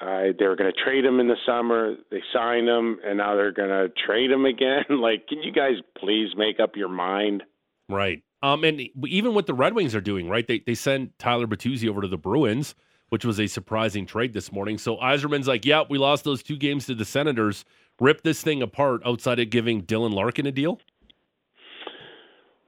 Uh, 0.00 0.32
they 0.36 0.48
were 0.48 0.56
going 0.56 0.72
to 0.72 0.84
trade 0.84 1.04
him 1.04 1.20
in 1.20 1.28
the 1.28 1.36
summer. 1.46 1.94
They 2.10 2.20
signed 2.32 2.68
him, 2.68 2.98
and 3.06 3.16
now 3.16 3.36
they're 3.36 3.52
going 3.52 3.68
to 3.68 3.92
trade 4.04 4.28
him 4.28 4.44
again. 4.44 4.82
like, 4.90 5.28
can 5.28 5.40
you 5.40 5.52
guys 5.52 5.76
please 5.96 6.30
make 6.36 6.58
up 6.58 6.74
your 6.74 6.88
mind? 6.88 7.44
Right. 7.88 8.24
Um, 8.42 8.62
and 8.64 8.82
even 9.06 9.34
what 9.34 9.46
the 9.46 9.54
Red 9.54 9.72
Wings 9.74 9.94
are 9.94 10.02
doing, 10.02 10.28
right? 10.28 10.46
They 10.46 10.58
they 10.58 10.74
sent 10.74 11.18
Tyler 11.18 11.46
Bertuzzi 11.46 11.88
over 11.88 12.02
to 12.02 12.08
the 12.08 12.18
Bruins, 12.18 12.74
which 13.08 13.24
was 13.24 13.40
a 13.40 13.46
surprising 13.46 14.04
trade 14.04 14.34
this 14.34 14.52
morning. 14.52 14.76
So 14.76 14.96
Yzerman's 14.96 15.48
like, 15.48 15.64
"Yep, 15.64 15.86
we 15.88 15.96
lost 15.96 16.24
those 16.24 16.42
two 16.42 16.56
games 16.56 16.84
to 16.86 16.94
the 16.94 17.06
Senators. 17.06 17.64
Rip 18.00 18.22
this 18.22 18.42
thing 18.42 18.60
apart." 18.62 19.00
Outside 19.06 19.38
of 19.38 19.48
giving 19.48 19.82
Dylan 19.84 20.12
Larkin 20.12 20.44
a 20.44 20.52
deal. 20.52 20.78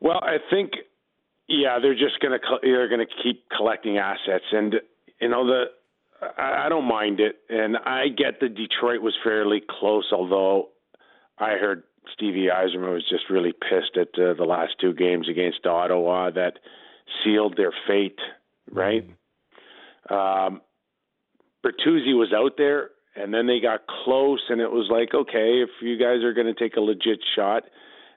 Well, 0.00 0.20
I 0.22 0.36
think, 0.50 0.72
yeah, 1.48 1.78
they're 1.80 1.94
just 1.94 2.20
going 2.20 2.38
to 2.38 2.58
they're 2.62 2.88
going 2.88 3.06
to 3.06 3.22
keep 3.22 3.44
collecting 3.56 3.98
assets, 3.98 4.44
and 4.52 4.74
you 5.20 5.28
know 5.28 5.46
the 5.46 5.64
I, 6.38 6.66
I 6.66 6.68
don't 6.68 6.86
mind 6.86 7.20
it, 7.20 7.36
and 7.48 7.76
I 7.76 8.08
get 8.08 8.40
that 8.40 8.54
Detroit 8.54 9.00
was 9.02 9.14
fairly 9.22 9.62
close, 9.68 10.06
although 10.12 10.68
I 11.38 11.52
heard 11.52 11.84
Stevie 12.12 12.48
Yzerman 12.52 12.92
was 12.92 13.04
just 13.08 13.24
really 13.30 13.52
pissed 13.52 13.96
at 13.96 14.08
uh, 14.20 14.34
the 14.34 14.44
last 14.44 14.74
two 14.80 14.94
games 14.94 15.28
against 15.28 15.66
Ottawa 15.66 16.30
that 16.30 16.58
sealed 17.24 17.56
their 17.56 17.72
fate, 17.86 18.18
right? 18.70 19.08
Um, 20.10 20.60
Bertuzzi 21.64 22.16
was 22.16 22.32
out 22.34 22.52
there, 22.56 22.90
and 23.16 23.32
then 23.34 23.46
they 23.46 23.60
got 23.60 23.86
close, 24.04 24.40
and 24.48 24.60
it 24.60 24.70
was 24.70 24.88
like, 24.90 25.14
okay, 25.14 25.62
if 25.62 25.70
you 25.80 25.98
guys 25.98 26.22
are 26.22 26.32
going 26.32 26.46
to 26.46 26.54
take 26.54 26.76
a 26.76 26.80
legit 26.80 27.18
shot 27.34 27.64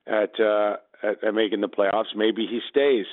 at, 0.06 0.40
uh, 0.40 0.78
at 1.04 1.24
at 1.24 1.34
making 1.34 1.62
the 1.62 1.70
playoffs, 1.70 2.16
maybe 2.16 2.46
he 2.46 2.60
stays. 2.70 3.06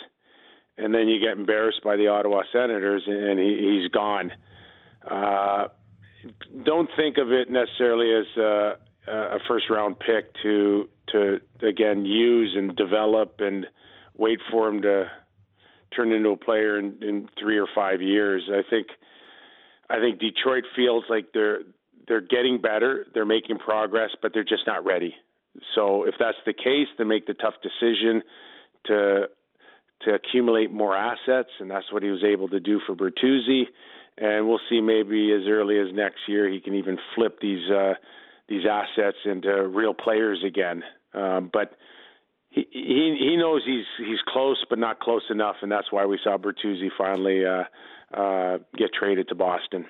And 0.79 0.95
then 0.95 1.09
you 1.09 1.19
get 1.21 1.39
embarrassed 1.39 1.81
by 1.83 1.97
the 1.97 2.09
Ottawa 2.09 2.43
Senators, 2.53 3.03
and 3.07 3.39
he, 3.39 3.81
he's 3.81 3.91
gone. 3.91 4.31
Uh, 5.11 5.69
don't 6.65 6.91
think 6.97 7.17
of 7.19 7.33
it 7.33 7.51
necessarily 7.51 8.13
as 8.13 8.37
uh, 8.37 8.75
a 9.11 9.39
first 9.49 9.71
round 9.71 9.99
pick 9.99 10.33
to 10.43 10.89
to 11.09 11.41
again 11.63 12.05
use 12.05 12.55
and 12.57 12.77
develop 12.77 13.37
and 13.39 13.67
wait 14.17 14.41
for 14.51 14.69
him 14.69 14.83
to 14.83 15.07
turn 15.95 16.13
into 16.13 16.31
a 16.31 16.37
player 16.37 16.79
in, 16.79 16.99
in 17.03 17.29
three 17.41 17.59
or 17.59 17.69
five 17.75 18.03
years. 18.03 18.43
I 18.51 18.63
think 18.69 18.89
I 19.89 19.99
think 20.01 20.19
Detroit 20.19 20.65
feels 20.75 21.05
like 21.09 21.29
they're 21.33 21.61
they're 22.09 22.21
getting 22.21 22.61
better, 22.61 23.07
they're 23.15 23.25
making 23.27 23.59
progress, 23.59 24.11
but 24.23 24.33
they're 24.33 24.45
just 24.45 24.67
not 24.67 24.85
ready. 24.85 25.15
So 25.75 26.05
if 26.05 26.15
that's 26.19 26.39
the 26.45 26.53
case, 26.53 26.89
then 26.99 27.09
make 27.09 27.27
the 27.27 27.35
tough 27.35 27.55
decision 27.63 28.23
to 28.87 29.29
to 30.03 30.15
accumulate 30.15 30.71
more 30.71 30.95
assets, 30.95 31.49
and 31.59 31.71
that's 31.71 31.91
what 31.91 32.03
he 32.03 32.11
was 32.11 32.23
able 32.23 32.49
to 32.49 32.61
do 32.61 32.81
for 32.87 32.95
Bertuzzi. 32.95 33.63
And 34.19 34.47
we'll 34.47 34.61
see 34.69 34.81
maybe 34.81 35.33
as 35.33 35.49
early 35.49 35.79
as 35.79 35.89
next 35.93 36.21
year 36.29 36.49
he 36.49 36.61
can 36.61 36.75
even 36.75 36.99
flip 37.15 37.39
these 37.41 37.71
uh, 37.71 37.95
these 38.49 38.65
assets 38.71 39.19
into 39.25 39.67
real 39.67 39.95
players 39.95 40.43
again. 40.47 40.83
Um, 41.15 41.51
but 41.53 41.73
he, 42.51 42.67
he 42.71 43.17
he 43.19 43.37
knows 43.37 43.63
he's 43.65 43.85
he's 43.99 44.21
close, 44.27 44.63
but 44.69 44.79
not 44.79 45.01
close 45.01 45.25
enough, 45.31 45.57
and 45.63 45.71
that's 45.71 45.91
why 45.91 46.07
we 46.07 46.19
saw 46.23 46.37
Bertuzzi 46.37 46.89
finally 46.97 47.45
uh, 47.45 47.65
uh, 48.15 48.59
get 48.77 48.93
traded 48.93 49.29
to 49.29 49.35
Boston. 49.35 49.87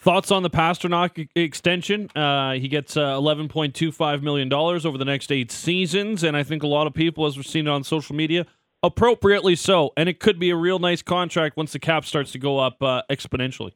Thoughts 0.00 0.30
on 0.30 0.42
the 0.42 0.48
Pastrnak 0.48 1.28
extension? 1.34 2.08
Uh, 2.16 2.52
he 2.52 2.68
gets 2.68 2.96
uh, 2.96 3.16
$11.25 3.16 4.22
million 4.22 4.50
over 4.50 4.96
the 4.96 5.04
next 5.04 5.30
eight 5.30 5.52
seasons. 5.52 6.24
And 6.24 6.34
I 6.34 6.42
think 6.42 6.62
a 6.62 6.66
lot 6.66 6.86
of 6.86 6.94
people, 6.94 7.26
as 7.26 7.36
we've 7.36 7.46
seen 7.46 7.66
it 7.66 7.70
on 7.70 7.84
social 7.84 8.16
media, 8.16 8.46
appropriately 8.82 9.54
so. 9.56 9.92
And 9.98 10.08
it 10.08 10.18
could 10.18 10.38
be 10.38 10.48
a 10.48 10.56
real 10.56 10.78
nice 10.78 11.02
contract 11.02 11.58
once 11.58 11.72
the 11.72 11.78
cap 11.78 12.06
starts 12.06 12.32
to 12.32 12.38
go 12.38 12.58
up 12.58 12.82
uh, 12.82 13.02
exponentially. 13.10 13.72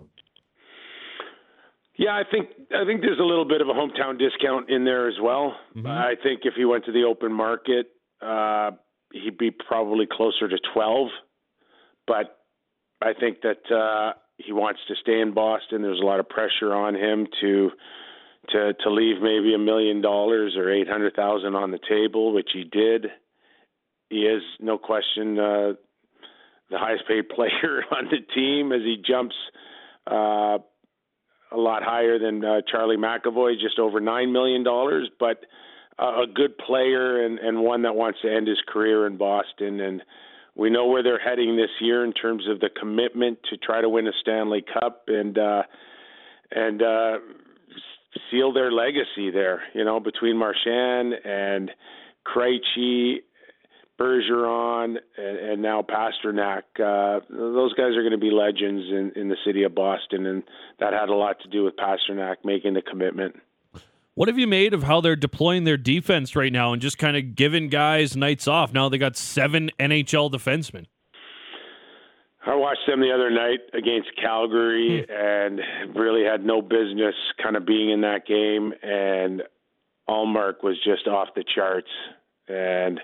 Yeah, 1.96 2.16
I 2.16 2.22
think 2.28 2.48
I 2.74 2.84
think 2.84 3.02
there's 3.02 3.20
a 3.20 3.24
little 3.24 3.44
bit 3.44 3.60
of 3.60 3.68
a 3.68 3.72
hometown 3.72 4.18
discount 4.18 4.68
in 4.68 4.84
there 4.84 5.06
as 5.06 5.14
well. 5.22 5.54
I 5.86 6.14
think 6.20 6.40
if 6.44 6.54
he 6.56 6.64
went 6.64 6.86
to 6.86 6.92
the 6.92 7.04
open 7.04 7.32
market, 7.32 7.86
uh, 8.20 8.72
he'd 9.12 9.38
be 9.38 9.52
probably 9.52 10.06
closer 10.10 10.48
to 10.48 10.56
12. 10.72 11.08
But 12.08 12.36
I 13.00 13.12
think 13.12 13.42
that 13.42 13.70
uh, 13.70 14.14
he 14.38 14.52
wants 14.52 14.80
to 14.88 14.94
stay 15.00 15.20
in 15.20 15.32
Boston. 15.32 15.82
There's 15.82 16.00
a 16.00 16.06
lot 16.06 16.20
of 16.20 16.28
pressure 16.28 16.74
on 16.74 16.94
him 16.94 17.26
to 17.40 17.70
to 18.50 18.74
to 18.74 18.90
leave 18.90 19.22
maybe 19.22 19.54
a 19.54 19.58
million 19.58 20.00
dollars 20.00 20.54
or 20.56 20.70
eight 20.70 20.88
hundred 20.88 21.14
thousand 21.14 21.54
on 21.54 21.70
the 21.70 21.78
table, 21.88 22.32
which 22.32 22.50
he 22.52 22.64
did. 22.64 23.06
He 24.10 24.20
is 24.20 24.42
no 24.60 24.78
question 24.78 25.38
uh, 25.38 25.72
the 26.70 26.78
highest 26.78 27.06
paid 27.08 27.28
player 27.34 27.84
on 27.90 28.06
the 28.10 28.20
team 28.34 28.72
as 28.72 28.82
he 28.82 28.96
jumps. 29.06 29.36
Uh, 30.06 30.58
a 31.52 31.56
lot 31.56 31.84
higher 31.84 32.18
than 32.18 32.44
uh, 32.44 32.60
Charlie 32.70 32.96
McAvoy, 32.96 33.60
just 33.60 33.78
over 33.78 34.00
nine 34.00 34.32
million 34.32 34.64
dollars, 34.64 35.08
but 35.20 35.44
a 35.98 36.26
good 36.32 36.58
player 36.58 37.24
and, 37.24 37.38
and 37.38 37.60
one 37.60 37.82
that 37.82 37.94
wants 37.94 38.18
to 38.22 38.34
end 38.34 38.48
his 38.48 38.58
career 38.66 39.06
in 39.06 39.16
Boston. 39.16 39.80
And 39.80 40.02
we 40.56 40.70
know 40.70 40.86
where 40.86 41.02
they're 41.02 41.18
heading 41.18 41.56
this 41.56 41.70
year 41.80 42.04
in 42.04 42.12
terms 42.12 42.44
of 42.48 42.60
the 42.60 42.68
commitment 42.68 43.38
to 43.50 43.56
try 43.56 43.80
to 43.80 43.88
win 43.88 44.06
a 44.06 44.12
Stanley 44.20 44.62
Cup 44.62 45.04
and 45.08 45.36
uh, 45.36 45.62
and 46.50 46.82
uh, 46.82 47.18
seal 48.30 48.52
their 48.52 48.70
legacy 48.70 49.30
there. 49.32 49.62
You 49.74 49.84
know, 49.84 49.98
between 50.00 50.36
Marchand 50.36 51.14
and 51.24 51.70
Krejci, 52.26 53.16
Bergeron 53.98 54.96
and, 55.16 55.38
and 55.38 55.62
now 55.62 55.82
Pastrnak. 55.82 56.62
Uh, 56.78 57.20
those 57.30 57.72
guys 57.74 57.96
are 57.96 58.02
going 58.02 58.12
to 58.12 58.18
be 58.18 58.30
legends 58.30 58.84
in, 58.90 59.12
in 59.16 59.28
the 59.28 59.36
city 59.44 59.62
of 59.62 59.74
Boston, 59.74 60.26
and 60.26 60.42
that 60.80 60.92
had 60.92 61.08
a 61.08 61.14
lot 61.14 61.40
to 61.40 61.48
do 61.48 61.64
with 61.64 61.74
Pastrnak 61.76 62.36
making 62.44 62.74
the 62.74 62.82
commitment. 62.82 63.36
What 64.16 64.28
have 64.28 64.38
you 64.38 64.46
made 64.46 64.74
of 64.74 64.84
how 64.84 65.00
they're 65.00 65.16
deploying 65.16 65.64
their 65.64 65.76
defense 65.76 66.36
right 66.36 66.52
now 66.52 66.72
and 66.72 66.80
just 66.80 66.98
kind 66.98 67.16
of 67.16 67.34
giving 67.34 67.68
guys 67.68 68.16
nights 68.16 68.46
off? 68.46 68.72
Now 68.72 68.88
they 68.88 68.98
got 68.98 69.16
seven 69.16 69.72
NHL 69.80 70.30
defensemen. 70.30 70.86
I 72.46 72.54
watched 72.54 72.86
them 72.86 73.00
the 73.00 73.10
other 73.10 73.30
night 73.30 73.60
against 73.72 74.10
Calgary 74.20 75.04
and 75.08 75.60
really 75.96 76.22
had 76.24 76.44
no 76.44 76.62
business 76.62 77.14
kind 77.42 77.56
of 77.56 77.66
being 77.66 77.90
in 77.90 78.02
that 78.02 78.26
game. 78.26 78.72
And 78.82 79.42
Ullmark 80.08 80.62
was 80.62 80.76
just 80.84 81.08
off 81.08 81.28
the 81.34 81.42
charts. 81.52 81.88
And 82.46 83.00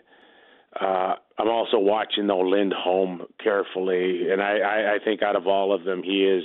uh, 0.80 1.14
I'm 1.38 1.48
also 1.48 1.78
watching 1.78 2.28
though 2.28 2.40
Lindholm 2.40 3.22
carefully, 3.42 4.30
and 4.30 4.40
I, 4.40 4.58
I, 4.58 4.94
I 4.94 4.98
think 5.04 5.22
out 5.22 5.34
of 5.34 5.48
all 5.48 5.74
of 5.74 5.84
them, 5.84 6.02
he 6.04 6.22
is 6.22 6.44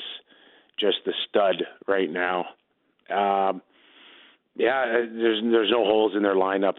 just 0.80 0.98
the 1.06 1.14
stud 1.30 1.64
right 1.88 2.10
now. 2.10 2.46
Um, 3.12 3.62
yeah, 4.56 4.86
there's 4.86 5.44
there's 5.44 5.72
no 5.72 5.84
holes 5.84 6.14
in 6.16 6.24
their 6.24 6.36
lineup. 6.36 6.76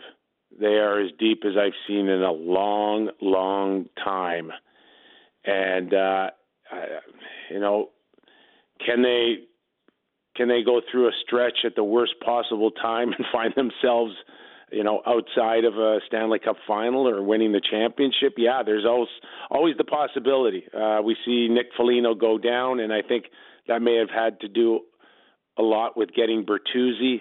They 0.59 0.77
are 0.77 1.01
as 1.01 1.11
deep 1.19 1.43
as 1.45 1.53
I've 1.59 1.75
seen 1.87 2.09
in 2.09 2.23
a 2.23 2.33
long, 2.33 3.11
long 3.21 3.87
time. 4.03 4.51
And 5.45 5.93
uh, 5.93 6.31
you 7.51 7.61
know, 7.61 7.91
can 8.85 9.03
they 9.03 9.45
can 10.37 10.49
they 10.49 10.63
go 10.65 10.81
through 10.91 11.09
a 11.09 11.13
stretch 11.27 11.59
at 11.65 11.77
the 11.77 11.85
worst 11.85 12.15
possible 12.25 12.71
time 12.71 13.13
and 13.13 13.27
find 13.33 13.53
themselves, 13.55 14.15
you 14.73 14.83
know, 14.83 15.03
outside 15.07 15.65
of 15.65 15.75
a 15.75 15.99
Stanley 16.07 16.39
Cup 16.39 16.57
final 16.67 17.07
or 17.07 17.23
winning 17.23 17.53
the 17.53 17.61
championship? 17.61 18.35
Yeah, 18.39 18.63
there's 18.65 18.87
always 18.87 19.09
always 19.51 19.77
the 19.77 19.85
possibility. 19.85 20.65
Uh, 20.75 21.01
we 21.05 21.15
see 21.27 21.49
Nick 21.49 21.67
Foligno 21.77 22.15
go 22.15 22.39
down, 22.39 22.81
and 22.81 22.91
I 22.91 23.03
think 23.03 23.27
that 23.69 23.83
may 23.83 23.97
have 23.97 24.11
had 24.11 24.41
to 24.41 24.49
do 24.49 24.81
a 25.59 25.63
lot 25.63 25.97
with 25.97 26.15
getting 26.15 26.47
Bertuzzi 26.47 27.21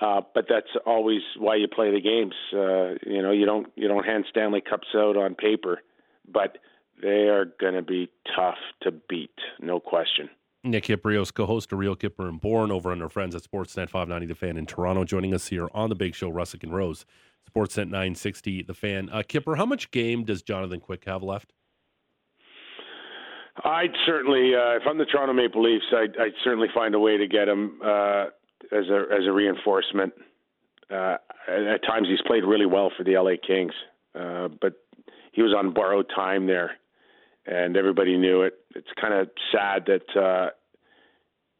uh, 0.00 0.20
but 0.34 0.46
that's 0.48 0.70
always 0.86 1.20
why 1.38 1.56
you 1.56 1.68
play 1.68 1.90
the 1.90 2.00
games. 2.00 2.34
Uh, 2.52 2.98
you 3.10 3.22
know, 3.22 3.32
you 3.32 3.44
don't 3.44 3.66
you 3.76 3.88
don't 3.88 4.04
hand 4.04 4.24
Stanley 4.30 4.60
Cups 4.60 4.88
out 4.94 5.16
on 5.16 5.34
paper, 5.34 5.80
but 6.26 6.58
they 7.02 7.28
are 7.28 7.46
going 7.60 7.74
to 7.74 7.82
be 7.82 8.10
tough 8.36 8.58
to 8.82 8.92
beat, 9.08 9.34
no 9.60 9.80
question. 9.80 10.28
Nick 10.62 10.84
Kypreos, 10.84 11.32
co-host 11.32 11.72
of 11.72 11.78
Real 11.78 11.96
Kyper 11.96 12.28
and 12.28 12.40
Bourne 12.40 12.70
over 12.70 12.92
on 12.92 13.00
our 13.00 13.08
friends 13.08 13.34
at 13.34 13.42
Sportsnet 13.42 13.88
590 13.88 14.26
The 14.26 14.34
Fan 14.34 14.58
in 14.58 14.66
Toronto, 14.66 15.04
joining 15.04 15.32
us 15.32 15.46
here 15.46 15.68
on 15.72 15.88
the 15.88 15.94
Big 15.94 16.14
Show, 16.14 16.30
Russick 16.30 16.62
and 16.62 16.74
Rose, 16.74 17.06
Sportsnet 17.50 17.86
960 17.86 18.64
The 18.64 18.74
Fan. 18.74 19.08
Uh, 19.10 19.22
Kyper, 19.26 19.56
how 19.56 19.64
much 19.64 19.90
game 19.90 20.24
does 20.24 20.42
Jonathan 20.42 20.80
Quick 20.80 21.04
have 21.06 21.22
left? 21.22 21.54
I'd 23.64 23.92
certainly, 24.04 24.54
uh, 24.54 24.76
if 24.76 24.82
I'm 24.86 24.98
the 24.98 25.06
Toronto 25.06 25.32
Maple 25.32 25.62
Leafs, 25.62 25.84
I'd, 25.92 26.16
I'd 26.18 26.34
certainly 26.44 26.68
find 26.74 26.94
a 26.94 27.00
way 27.00 27.16
to 27.16 27.26
get 27.26 27.48
him. 27.48 27.80
Uh, 27.82 28.26
as 28.72 28.88
a 28.88 29.04
as 29.12 29.26
a 29.26 29.32
reinforcement. 29.32 30.12
Uh, 30.90 31.16
at 31.48 31.82
times, 31.84 32.08
he's 32.08 32.20
played 32.26 32.44
really 32.44 32.66
well 32.66 32.90
for 32.96 33.04
the 33.04 33.16
LA 33.16 33.32
Kings, 33.44 33.72
uh, 34.18 34.48
but 34.60 34.74
he 35.32 35.42
was 35.42 35.54
on 35.56 35.72
borrowed 35.72 36.10
time 36.14 36.46
there, 36.46 36.72
and 37.46 37.76
everybody 37.76 38.16
knew 38.16 38.42
it. 38.42 38.54
It's 38.74 38.88
kind 39.00 39.14
of 39.14 39.28
sad 39.52 39.86
that 39.86 40.20
uh, 40.20 40.50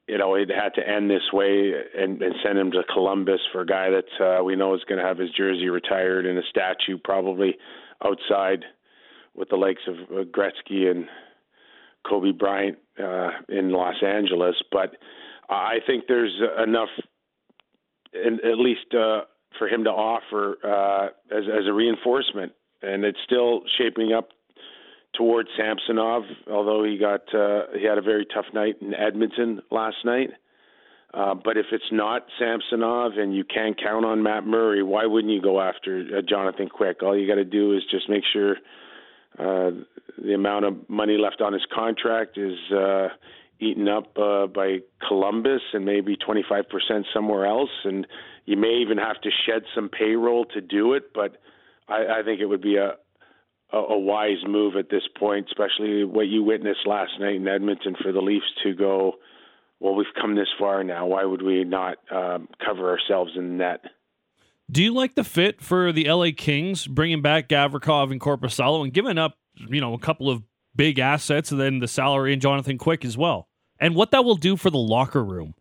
you 0.09 0.19
know 0.19 0.35
it 0.35 0.51
had 0.51 0.75
to 0.75 0.89
end 0.89 1.11
this 1.11 1.33
way 1.33 1.73
and, 1.97 2.21
and 2.21 2.35
send 2.45 2.59
him 2.59 2.73
to 2.73 2.83
Columbus 2.93 3.41
for 3.53 3.61
a 3.61 3.67
guy 3.67 3.89
that 3.91 4.25
uh, 4.25 4.45
we 4.45 4.57
know 4.57 4.75
is 4.75 4.83
going 4.89 5.01
to 5.01 5.07
have 5.07 5.19
his 5.19 5.31
jersey 5.31 5.69
retired 5.69 6.27
in 6.27 6.37
a 6.37 6.43
statue 6.51 6.99
probably 7.03 7.57
outside 8.05 8.65
with 9.35 9.49
the 9.49 9.57
likes 9.57 9.83
of 9.87 9.95
uh, 10.11 10.25
Gretzky 10.25 10.91
and 10.91 11.07
Kobe 12.09 12.33
Bryant 12.33 12.79
uh, 12.99 13.31
in 13.49 13.71
Los 13.71 14.03
Angeles, 14.03 14.57
but 14.73 14.97
I 15.51 15.79
think 15.87 16.05
there's 16.07 16.41
enough, 16.63 16.89
in, 18.13 18.35
at 18.45 18.59
least 18.59 18.95
uh, 18.95 19.23
for 19.59 19.69
him 19.69 19.85
to 19.85 19.91
offer 19.91 20.57
uh, 20.65 21.07
as, 21.37 21.45
as 21.45 21.67
a 21.67 21.73
reinforcement, 21.73 22.53
and 22.83 23.05
it's 23.05 23.19
still 23.25 23.63
shaping 23.77 24.13
up 24.13 24.29
towards 25.17 25.49
Samsonov. 25.57 26.23
Although 26.51 26.85
he 26.85 26.99
got 26.99 27.23
uh, 27.35 27.67
he 27.77 27.85
had 27.85 27.99
a 27.99 28.03
very 28.03 28.27
tough 28.33 28.47
night 28.55 28.77
in 28.81 28.95
Edmonton 28.95 29.61
last 29.71 29.97
night. 30.05 30.31
Uh, 31.13 31.35
but 31.35 31.57
if 31.57 31.67
it's 31.73 31.91
not 31.91 32.25
Samsonov 32.39 33.19
and 33.19 33.35
you 33.35 33.43
can't 33.43 33.77
count 33.83 34.05
on 34.05 34.23
Matt 34.23 34.47
Murray, 34.47 34.83
why 34.85 35.07
wouldn't 35.07 35.33
you 35.33 35.43
go 35.43 35.61
after 35.61 36.05
uh, 36.17 36.23
Jonathan 36.23 36.69
Quick? 36.69 37.03
All 37.03 37.19
you 37.19 37.27
got 37.27 37.35
to 37.35 37.45
do 37.45 37.77
is 37.77 37.83
just 37.91 38.09
make 38.09 38.23
sure 38.33 38.57
uh, 39.37 39.73
the 40.23 40.35
amount 40.35 40.67
of 40.67 40.89
money 40.89 41.19
left 41.19 41.41
on 41.41 41.53
his 41.53 41.63
contract 41.75 42.39
is 42.39 42.57
uh, 42.73 43.09
eaten 43.61 43.89
up 43.89 44.17
uh, 44.19 44.47
by 44.47 44.79
Columbus 45.07 45.61
and 45.73 45.85
maybe 45.85 46.17
25% 46.17 46.65
somewhere 47.15 47.47
else. 47.47 47.71
And 47.85 48.07
you 48.47 48.57
may 48.57 48.81
even 48.83 48.99
have 48.99 49.21
to 49.23 49.31
shed 49.47 49.63
some 49.75 49.89
payroll 49.89 50.47
to 50.47 50.61
do 50.61 50.95
it. 50.95 51.13
But 51.15 51.37
I, 51.89 52.21
I 52.21 52.23
think 52.25 52.41
it 52.41 52.47
would 52.47 52.63
be 52.63 52.77
a, 52.77 52.95
a, 53.73 53.77
a 53.79 53.99
wise 53.99 54.45
move 54.47 54.77
at 54.77 54.91
this 54.91 55.03
point, 55.19 55.47
especially 55.49 56.05
what 56.05 56.27
you 56.27 56.43
witnessed 56.43 56.87
last 56.87 57.13
night 57.21 57.37
in 57.37 57.47
Edmonton 57.47 57.95
for 58.03 58.13
the 58.13 58.21
Leafs 58.21 58.47
to 58.65 58.75
go, 58.75 59.15
well, 59.79 59.95
we've 59.95 60.07
come 60.21 60.37
this 60.37 60.49
far 60.59 60.85
now. 60.85 61.07
Why 61.07 61.25
would 61.25 61.43
we 61.43 61.65
not 61.65 61.97
um, 62.11 62.49
cover 62.65 62.91
ourselves 62.91 63.33
in 63.37 63.57
net? 63.57 63.81
Do 64.71 64.83
you 64.85 64.95
like 64.95 65.15
the 65.15 65.25
fit 65.25 65.61
for 65.61 65.91
the 65.91 66.09
LA 66.09 66.29
Kings, 66.37 66.87
bringing 66.87 67.23
back 67.23 67.49
Gavrikov 67.49 68.13
and 68.13 68.21
Korpisalo 68.21 68.85
and 68.85 68.93
giving 68.93 69.19
up, 69.19 69.37
you 69.69 69.81
know, 69.81 69.95
a 69.95 69.99
couple 69.99 70.31
of 70.31 70.43
big 70.77 70.99
assets 70.99 71.51
and 71.51 71.61
then 71.61 71.81
the 71.81 71.89
salary 71.89 72.33
and 72.33 72.41
Jonathan 72.41 72.79
Quick 72.79 73.05
as 73.05 73.17
well? 73.17 73.49
And 73.81 73.95
what 73.95 74.11
that 74.13 74.25
will 74.25 74.37
do 74.37 74.57
for 74.57 74.71
the 74.71 74.79
locker 74.79 75.25
room. 75.25 75.55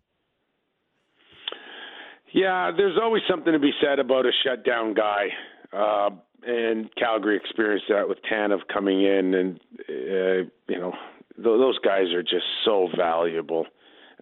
Yeah, 2.33 2.71
there's 2.75 2.97
always 3.01 3.23
something 3.29 3.53
to 3.53 3.59
be 3.59 3.71
said 3.81 3.97
about 3.99 4.25
a 4.25 4.31
shutdown 4.43 4.93
guy. 4.93 5.27
Uh, 5.73 6.09
and 6.43 6.89
Calgary 6.95 7.35
experienced 7.35 7.85
that 7.89 8.07
with 8.07 8.19
Tanev 8.31 8.59
coming 8.71 9.03
in, 9.03 9.33
and 9.33 9.59
uh, 9.89 10.49
you 10.67 10.79
know 10.79 10.93
th- 11.35 11.43
those 11.43 11.79
guys 11.79 12.13
are 12.13 12.23
just 12.23 12.45
so 12.63 12.87
valuable. 12.95 13.65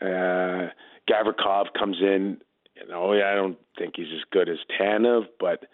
Uh, 0.02 0.70
Gavrikov 1.10 1.68
comes 1.78 1.98
in, 2.02 2.38
you 2.76 2.88
know, 2.88 3.14
I 3.14 3.36
don't 3.36 3.58
think 3.78 3.94
he's 3.96 4.08
as 4.14 4.24
good 4.32 4.50
as 4.50 4.58
Tanev, 4.80 5.24
but 5.40 5.66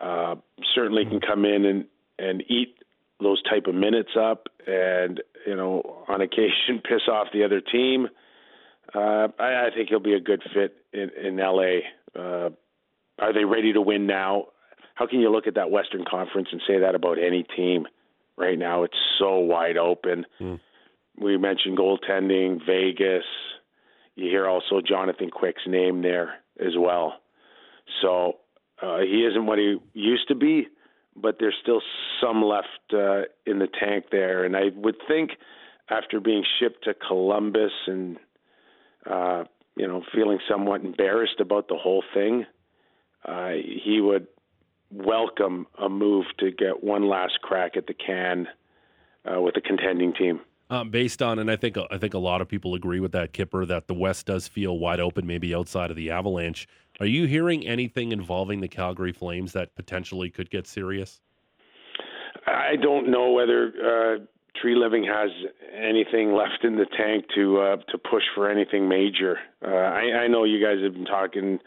uh, 0.00 0.36
certainly 0.74 1.04
can 1.04 1.20
come 1.20 1.44
in 1.44 1.64
and 1.64 1.84
and 2.18 2.42
eat 2.48 2.76
those 3.22 3.42
type 3.42 3.66
of 3.66 3.74
minutes 3.74 4.10
up, 4.18 4.48
and 4.66 5.22
you 5.46 5.56
know, 5.56 6.04
on 6.08 6.20
occasion 6.20 6.80
piss 6.84 7.02
off 7.10 7.28
the 7.32 7.44
other 7.44 7.60
team. 7.60 8.08
Uh, 8.94 9.28
I, 9.38 9.66
I 9.66 9.68
think 9.74 9.88
he'll 9.88 10.00
be 10.00 10.14
a 10.14 10.20
good 10.20 10.42
fit 10.52 10.76
in, 10.92 11.10
in 11.10 11.36
LA. 11.36 11.80
Uh, 12.14 12.50
are 13.18 13.32
they 13.32 13.44
ready 13.44 13.72
to 13.72 13.80
win 13.80 14.06
now? 14.06 14.46
How 14.94 15.06
can 15.06 15.20
you 15.20 15.30
look 15.30 15.46
at 15.46 15.54
that 15.54 15.70
Western 15.70 16.04
Conference 16.08 16.48
and 16.52 16.60
say 16.66 16.80
that 16.80 16.94
about 16.94 17.18
any 17.18 17.44
team 17.56 17.86
right 18.36 18.58
now? 18.58 18.82
It's 18.82 18.96
so 19.18 19.38
wide 19.38 19.76
open. 19.76 20.26
Mm. 20.40 20.60
We 21.18 21.38
mentioned 21.38 21.78
goaltending, 21.78 22.60
Vegas. 22.66 23.24
You 24.14 24.28
hear 24.28 24.46
also 24.46 24.80
Jonathan 24.86 25.30
Quick's 25.30 25.62
name 25.66 26.02
there 26.02 26.34
as 26.60 26.72
well. 26.78 27.14
So 28.02 28.38
uh, 28.82 28.98
he 28.98 29.26
isn't 29.30 29.46
what 29.46 29.58
he 29.58 29.76
used 29.94 30.28
to 30.28 30.34
be, 30.34 30.68
but 31.16 31.36
there's 31.38 31.56
still 31.62 31.82
some 32.20 32.42
left 32.42 32.68
uh, 32.92 33.22
in 33.46 33.58
the 33.58 33.68
tank 33.68 34.06
there. 34.10 34.44
And 34.44 34.56
I 34.56 34.70
would 34.74 34.96
think 35.06 35.32
after 35.88 36.20
being 36.20 36.44
shipped 36.58 36.84
to 36.84 36.94
Columbus 36.94 37.72
and 37.86 38.16
uh, 39.08 39.44
you 39.76 39.86
know 39.86 40.02
feeling 40.14 40.38
somewhat 40.48 40.82
embarrassed 40.82 41.40
about 41.40 41.68
the 41.68 41.76
whole 41.76 42.04
thing, 42.14 42.46
uh, 43.24 43.52
he 43.84 44.00
would 44.00 44.26
welcome 44.90 45.66
a 45.78 45.88
move 45.88 46.26
to 46.38 46.50
get 46.50 46.84
one 46.84 47.08
last 47.08 47.40
crack 47.42 47.76
at 47.76 47.86
the 47.86 47.94
can 47.94 48.46
uh, 49.24 49.40
with 49.40 49.56
a 49.56 49.60
contending 49.60 50.12
team. 50.14 50.40
Um, 50.70 50.90
based 50.90 51.20
on, 51.20 51.38
and 51.38 51.50
I 51.50 51.56
think 51.56 51.76
I 51.90 51.98
think 51.98 52.14
a 52.14 52.18
lot 52.18 52.40
of 52.40 52.48
people 52.48 52.74
agree 52.74 53.00
with 53.00 53.12
that, 53.12 53.32
Kyper, 53.34 53.66
that 53.68 53.88
the 53.88 53.94
West 53.94 54.26
does 54.26 54.48
feel 54.48 54.78
wide 54.78 55.00
open, 55.00 55.26
maybe 55.26 55.54
outside 55.54 55.90
of 55.90 55.96
the 55.96 56.10
Avalanche. 56.10 56.66
Are 57.02 57.06
you 57.06 57.26
hearing 57.26 57.66
anything 57.66 58.12
involving 58.12 58.60
the 58.60 58.68
Calgary 58.68 59.10
Flames 59.10 59.54
that 59.54 59.74
potentially 59.74 60.30
could 60.30 60.48
get 60.50 60.68
serious? 60.68 61.20
I 62.46 62.76
don't 62.80 63.10
know 63.10 63.32
whether 63.32 63.66
uh, 63.66 64.18
Treliving 64.62 65.04
has 65.12 65.30
anything 65.76 66.32
left 66.32 66.62
in 66.62 66.76
the 66.76 66.86
tank 66.96 67.24
to 67.34 67.58
uh, 67.58 67.76
to 67.90 67.98
push 67.98 68.22
for 68.36 68.48
anything 68.48 68.88
major. 68.88 69.36
Uh, 69.66 69.70
I, 69.70 70.22
I 70.22 70.26
know 70.28 70.44
you 70.44 70.64
guys 70.64 70.76
have 70.80 70.94
been 70.94 71.04
talking 71.04 71.58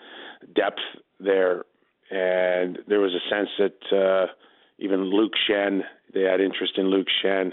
depth 0.55 0.79
there, 1.19 1.65
and 2.09 2.79
there 2.87 3.01
was 3.01 3.11
a 3.11 3.29
sense 3.29 3.49
that 3.59 3.93
uh, 3.93 4.31
even 4.79 5.01
Luke 5.01 5.33
Schenn 5.49 5.81
they 6.13 6.21
had 6.21 6.39
interest 6.39 6.77
in 6.77 6.85
Luke 6.85 7.07
Schenn. 7.21 7.51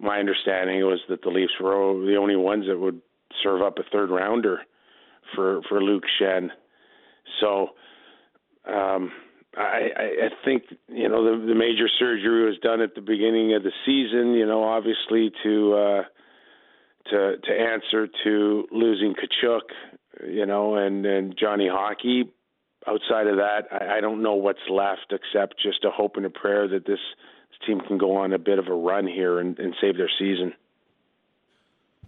My 0.00 0.18
understanding 0.18 0.80
was 0.80 0.98
that 1.08 1.22
the 1.22 1.30
Leafs 1.30 1.52
were 1.60 1.94
the 2.04 2.16
only 2.16 2.34
ones 2.34 2.64
that 2.66 2.80
would 2.80 3.00
serve 3.40 3.62
up 3.62 3.78
a 3.78 3.84
third 3.92 4.10
rounder 4.10 4.62
for 5.36 5.62
for 5.68 5.80
Luke 5.80 6.06
Schenn. 6.20 6.50
So 7.40 7.70
um, 8.66 9.12
I, 9.56 9.88
I 9.96 10.28
think 10.44 10.64
you 10.88 11.08
know 11.08 11.24
the, 11.24 11.46
the 11.46 11.54
major 11.54 11.88
surgery 11.98 12.46
was 12.46 12.58
done 12.62 12.80
at 12.80 12.94
the 12.94 13.00
beginning 13.00 13.54
of 13.54 13.62
the 13.62 13.72
season. 13.84 14.34
You 14.34 14.46
know, 14.46 14.64
obviously 14.64 15.30
to 15.42 15.74
uh, 15.74 16.02
to 17.10 17.36
to 17.38 17.52
answer 17.52 18.08
to 18.24 18.66
losing 18.70 19.14
Tkachuk, 19.14 20.28
you 20.28 20.46
know, 20.46 20.76
and 20.76 21.04
and 21.06 21.36
Johnny 21.38 21.68
Hockey. 21.68 22.24
Outside 22.86 23.26
of 23.26 23.36
that, 23.36 23.62
I, 23.70 23.98
I 23.98 24.00
don't 24.00 24.22
know 24.22 24.34
what's 24.34 24.58
left 24.68 25.12
except 25.12 25.54
just 25.62 25.84
a 25.84 25.90
hope 25.90 26.16
and 26.16 26.26
a 26.26 26.30
prayer 26.30 26.68
that 26.68 26.84
this, 26.86 26.98
this 27.48 27.66
team 27.66 27.80
can 27.80 27.96
go 27.96 28.16
on 28.16 28.34
a 28.34 28.38
bit 28.38 28.58
of 28.58 28.68
a 28.68 28.74
run 28.74 29.06
here 29.06 29.38
and, 29.38 29.58
and 29.58 29.74
save 29.80 29.96
their 29.96 30.10
season. 30.18 30.52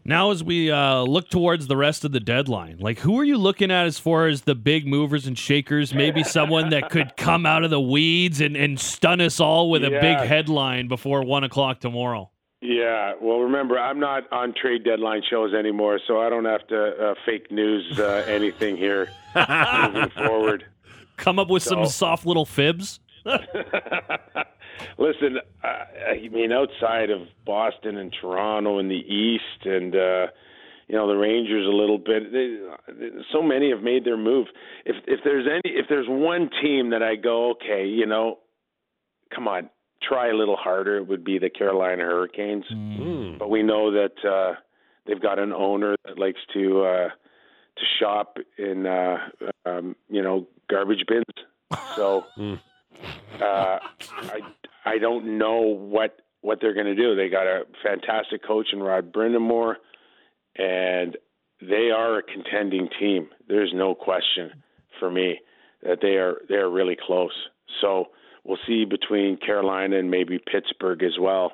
Now, 0.09 0.31
as 0.31 0.45
we 0.45 0.71
uh, 0.71 1.01
look 1.01 1.31
towards 1.31 1.67
the 1.67 1.77
rest 1.77 2.05
of 2.05 2.13
the 2.13 2.21
deadline, 2.21 2.79
like 2.79 3.01
who 3.01 3.19
are 3.19 3.25
you 3.25 3.37
looking 3.37 3.73
at 3.73 3.87
as 3.87 3.99
far 3.99 4.29
as 4.29 4.43
the 4.43 4.55
big 4.55 4.87
movers 4.87 5.27
and 5.27 5.37
shakers? 5.37 5.93
Maybe 5.93 6.23
someone 6.23 6.71
that 6.71 6.91
could 6.91 7.17
come 7.17 7.45
out 7.45 7.65
of 7.65 7.71
the 7.71 7.81
weeds 7.81 8.41
and, 8.41 8.57
and 8.57 8.79
stun 8.79 9.21
us 9.21 9.41
all 9.41 9.69
with 9.69 9.85
a 9.85 9.91
big 9.91 10.19
headline 10.19 10.87
before 10.87 11.25
one 11.25 11.43
o'clock 11.43 11.81
tomorrow. 11.81 12.31
Yeah, 12.61 13.15
well, 13.21 13.41
remember, 13.41 13.79
I'm 13.79 13.99
not 13.99 14.33
on 14.33 14.55
trade 14.55 14.85
deadline 14.85 15.23
shows 15.29 15.53
anymore, 15.53 15.99
so 16.07 16.21
I 16.21 16.31
don't 16.31 16.45
have 16.45 16.67
to 16.69 17.11
uh, 17.11 17.15
fake 17.27 17.51
news 17.51 17.99
uh, 17.99 18.25
anything 18.29 18.77
here 18.77 19.11
moving 19.35 20.11
forward. 20.11 20.67
Come 21.17 21.41
up 21.41 21.49
with 21.49 21.65
some 21.65 21.85
soft 21.87 22.27
little 22.27 22.47
fibs. 22.47 23.01
Listen, 24.99 25.39
I, 25.63 25.69
I 26.25 26.29
mean, 26.29 26.53
outside 26.53 27.11
of 27.11 27.21
Boston 27.45 27.97
and 27.97 28.15
Toronto 28.21 28.79
in 28.79 28.89
the 28.89 28.95
East, 28.95 29.65
and 29.65 29.95
uh, 29.95 30.27
you 30.89 30.95
know 30.95 31.09
the 31.09 31.17
Rangers 31.17 31.67
a 31.67 31.75
little 31.75 31.99
bit. 31.99 32.33
They, 32.33 32.59
so 33.33 33.43
many 33.43 33.71
have 33.71 33.83
made 33.83 34.05
their 34.05 34.17
move. 34.17 34.47
If 34.85 34.97
if 35.07 35.21
there's 35.25 35.47
any, 35.47 35.75
if 35.75 35.87
there's 35.89 36.07
one 36.09 36.51
team 36.63 36.91
that 36.91 37.03
I 37.03 37.17
go, 37.17 37.53
okay, 37.53 37.87
you 37.87 38.07
know, 38.07 38.39
come 39.35 39.49
on, 39.49 39.71
try 40.03 40.29
a 40.31 40.35
little 40.35 40.57
harder, 40.57 40.99
it 40.99 41.09
would 41.09 41.25
be 41.25 41.39
the 41.39 41.51
Carolina 41.51 42.05
Hurricanes. 42.05 42.65
Mm. 42.73 43.39
But 43.39 43.51
we 43.51 43.63
know 43.63 43.91
that 43.93 44.29
uh, 44.29 44.59
they've 45.07 45.21
got 45.21 45.39
an 45.39 45.53
owner 45.53 45.97
that 46.05 46.19
likes 46.19 46.41
to 46.55 46.85
uh, 46.85 47.09
to 47.09 47.85
shop 48.01 48.39
in 48.59 48.87
uh, 48.87 49.17
um, 49.65 49.97
you 50.09 50.23
know 50.23 50.47
garbage 50.71 51.05
bins. 51.09 51.25
So 51.95 52.25
Mm. 52.39 52.61
Uh, 53.41 53.79
I 54.03 54.41
I 54.85 54.99
don't 54.99 55.39
know 55.39 55.61
what 55.61 56.17
what 56.41 56.59
they're 56.61 56.75
going 56.75 56.87
to 56.87 56.95
do. 56.95 57.17
They 57.17 57.29
got 57.29 57.47
a 57.47 57.65
fantastic 57.83 58.45
coach 58.47 58.69
in 58.73 58.81
Rod 58.81 59.13
Brind'Amour, 59.13 59.75
and 60.57 61.17
they 61.61 61.91
are 61.91 62.19
a 62.19 62.23
contending 62.23 62.89
team. 63.01 63.29
There's 63.49 63.73
no 63.75 63.95
question 63.95 64.63
for 65.01 65.11
me 65.11 65.41
that 65.83 65.99
they 66.01 66.17
are 66.17 66.37
they 66.49 66.57
are 66.57 66.71
really 66.71 66.97
close. 67.01 67.35
So 67.81 68.07
we'll 68.45 68.59
see 68.67 68.85
between 68.85 69.39
Carolina 69.39 69.99
and 69.99 70.11
maybe 70.11 70.39
Pittsburgh 70.39 71.03
as 71.03 71.19
well. 71.21 71.53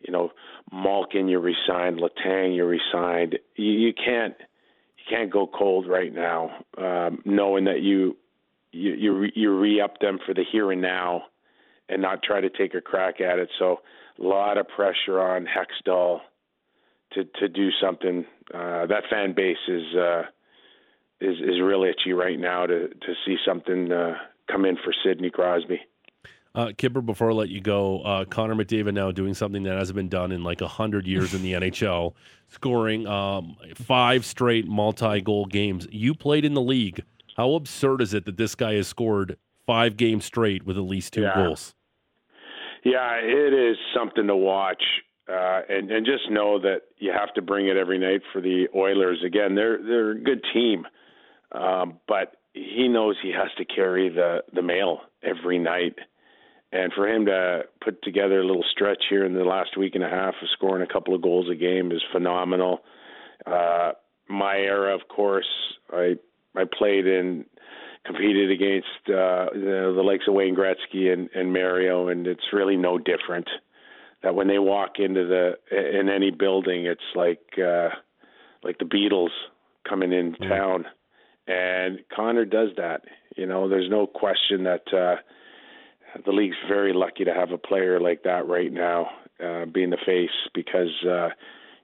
You 0.00 0.12
know, 0.12 0.30
Malkin 0.72 1.28
you 1.28 1.40
resigned, 1.40 2.00
Letang 2.00 2.54
you 2.54 2.64
resigned. 2.64 3.38
You, 3.56 3.72
you 3.72 3.92
can't 3.92 4.34
you 4.38 5.04
can't 5.16 5.32
go 5.32 5.46
cold 5.46 5.88
right 5.88 6.14
now, 6.14 6.50
um, 6.76 7.22
knowing 7.24 7.64
that 7.64 7.80
you 7.80 8.16
you 8.72 8.92
you, 8.92 9.18
re, 9.18 9.32
you 9.34 9.58
re-up 9.58 9.98
them 10.00 10.18
for 10.24 10.34
the 10.34 10.44
here 10.50 10.72
and 10.72 10.82
now, 10.82 11.24
and 11.88 12.02
not 12.02 12.22
try 12.22 12.40
to 12.40 12.50
take 12.50 12.74
a 12.74 12.80
crack 12.80 13.20
at 13.20 13.38
it. 13.38 13.48
So 13.58 13.80
a 14.18 14.22
lot 14.22 14.58
of 14.58 14.66
pressure 14.68 15.20
on 15.20 15.46
Hextall 15.46 16.20
to 17.12 17.24
to 17.24 17.48
do 17.48 17.70
something. 17.80 18.24
Uh, 18.52 18.86
that 18.86 19.04
fan 19.10 19.34
base 19.34 19.56
is 19.68 19.94
uh, 19.96 20.22
is 21.20 21.36
is 21.38 21.60
real 21.62 21.84
itchy 21.84 22.12
right 22.12 22.38
now 22.38 22.66
to 22.66 22.88
to 22.88 23.14
see 23.24 23.36
something 23.46 23.92
uh, 23.92 24.14
come 24.50 24.64
in 24.64 24.76
for 24.76 24.92
Sidney 25.04 25.30
Crosby. 25.30 25.80
Uh, 26.54 26.68
Kyper, 26.68 27.04
before 27.04 27.30
I 27.30 27.34
let 27.34 27.50
you 27.50 27.60
go, 27.60 28.00
uh, 28.00 28.24
Connor 28.24 28.54
McDavid 28.54 28.94
now 28.94 29.12
doing 29.12 29.34
something 29.34 29.62
that 29.64 29.78
hasn't 29.78 29.94
been 29.94 30.08
done 30.08 30.32
in 30.32 30.42
like 30.42 30.60
a 30.60 30.66
hundred 30.66 31.06
years 31.06 31.34
in 31.34 31.42
the 31.42 31.52
NHL, 31.54 32.14
scoring 32.48 33.06
um, 33.06 33.56
five 33.74 34.24
straight 34.24 34.66
multi-goal 34.66 35.46
games. 35.46 35.86
You 35.90 36.14
played 36.14 36.44
in 36.44 36.54
the 36.54 36.62
league. 36.62 37.04
How 37.38 37.52
absurd 37.52 38.02
is 38.02 38.14
it 38.14 38.24
that 38.24 38.36
this 38.36 38.56
guy 38.56 38.74
has 38.74 38.88
scored 38.88 39.38
five 39.64 39.96
games 39.96 40.24
straight 40.24 40.64
with 40.66 40.76
at 40.76 40.82
least 40.82 41.12
two 41.12 41.22
Yeah. 41.22 41.34
goals? 41.36 41.72
Yeah, 42.82 43.14
it 43.14 43.54
is 43.54 43.78
something 43.94 44.26
to 44.26 44.34
watch, 44.36 44.82
uh, 45.28 45.62
and 45.68 45.88
and 45.90 46.04
just 46.04 46.28
know 46.30 46.58
that 46.58 46.82
you 46.98 47.12
have 47.12 47.32
to 47.34 47.42
bring 47.42 47.68
it 47.68 47.76
every 47.76 47.98
night 47.98 48.22
for 48.32 48.40
the 48.40 48.68
Oilers. 48.74 49.22
Again, 49.22 49.54
they're 49.54 49.78
they're 49.78 50.10
a 50.10 50.18
good 50.18 50.42
team, 50.52 50.86
um, 51.52 52.00
but 52.08 52.34
he 52.54 52.88
knows 52.88 53.16
he 53.22 53.30
has 53.30 53.52
to 53.58 53.64
carry 53.64 54.08
the 54.08 54.42
the 54.52 54.62
mail 54.62 55.02
every 55.22 55.58
night, 55.60 55.96
and 56.72 56.92
for 56.92 57.06
him 57.06 57.26
to 57.26 57.66
put 57.80 58.02
together 58.02 58.40
a 58.40 58.44
little 58.46 58.64
stretch 58.64 59.04
here 59.08 59.24
in 59.24 59.34
the 59.34 59.44
last 59.44 59.76
week 59.76 59.94
and 59.94 60.02
a 60.02 60.08
half 60.08 60.34
of 60.42 60.48
scoring 60.50 60.82
a 60.82 60.92
couple 60.92 61.14
of 61.14 61.22
goals 61.22 61.48
a 61.48 61.54
game 61.54 61.92
is 61.92 62.02
phenomenal. 62.10 62.84
Uh, 63.46 63.92
my 64.28 64.56
era, 64.56 64.92
of 64.94 65.06
course, 65.08 65.48
I 65.92 66.16
I 66.58 66.64
played 66.64 67.06
in 67.06 67.44
competed 68.04 68.50
against 68.50 68.86
uh, 69.08 69.52
the, 69.52 69.92
the 69.94 70.02
likes 70.02 70.24
of 70.26 70.34
Wayne 70.34 70.56
Gretzky 70.56 71.12
and, 71.12 71.28
and 71.34 71.52
Mario, 71.52 72.08
and 72.08 72.26
it's 72.26 72.52
really 72.52 72.76
no 72.76 72.98
different. 72.98 73.48
That 74.22 74.34
when 74.34 74.48
they 74.48 74.58
walk 74.58 74.98
into 74.98 75.26
the 75.26 75.52
in 75.70 76.08
any 76.08 76.30
building, 76.30 76.86
it's 76.86 77.00
like 77.14 77.40
uh, 77.58 77.90
like 78.64 78.78
the 78.78 78.84
Beatles 78.84 79.30
coming 79.88 80.12
in 80.12 80.34
town, 80.34 80.86
and 81.46 82.00
Connor 82.14 82.44
does 82.44 82.70
that. 82.76 83.02
You 83.36 83.46
know, 83.46 83.68
there's 83.68 83.88
no 83.88 84.06
question 84.06 84.64
that 84.64 84.82
uh, 84.92 85.16
the 86.24 86.32
league's 86.32 86.56
very 86.68 86.92
lucky 86.92 87.24
to 87.24 87.32
have 87.32 87.52
a 87.52 87.58
player 87.58 88.00
like 88.00 88.24
that 88.24 88.48
right 88.48 88.72
now, 88.72 89.08
uh, 89.44 89.66
being 89.66 89.90
the 89.90 89.98
face 90.04 90.30
because 90.52 90.90
uh, 91.08 91.28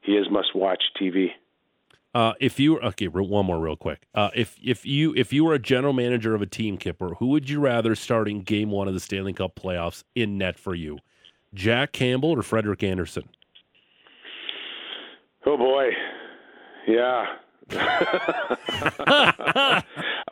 he 0.03 0.13
is 0.13 0.27
must-watch 0.31 0.83
TV. 1.01 1.29
Uh, 2.15 2.33
if 2.41 2.61
you 2.61 2.79
okay, 2.79 3.09
one 3.09 3.45
more 3.45 3.59
real 3.59 3.77
quick. 3.77 4.07
Uh, 4.15 4.31
if 4.37 4.57
if 4.63 4.87
you 4.87 5.13
if 5.17 5.33
you 5.33 5.45
were 5.45 5.55
a 5.55 5.59
general 5.59 5.93
manager 5.93 6.35
of 6.35 6.43
a 6.43 6.47
team, 6.47 6.79
Kyper, 6.79 7.17
who 7.19 7.27
would 7.29 7.51
you 7.51 7.59
rather 7.59 7.97
starting 7.97 8.43
Game 8.43 8.71
One 8.71 8.87
of 8.87 8.95
the 8.95 9.01
Stanley 9.01 9.33
Cup 9.33 9.57
playoffs 9.57 10.05
in 10.15 10.39
net 10.39 10.59
for 10.59 10.77
you, 10.77 10.99
Jack 11.55 11.93
Campbell 11.93 12.31
or 12.31 12.43
Frederik 12.43 12.85
Andersen? 12.85 13.29
Oh 15.45 15.57
boy, 15.57 15.89
yeah. 16.87 17.25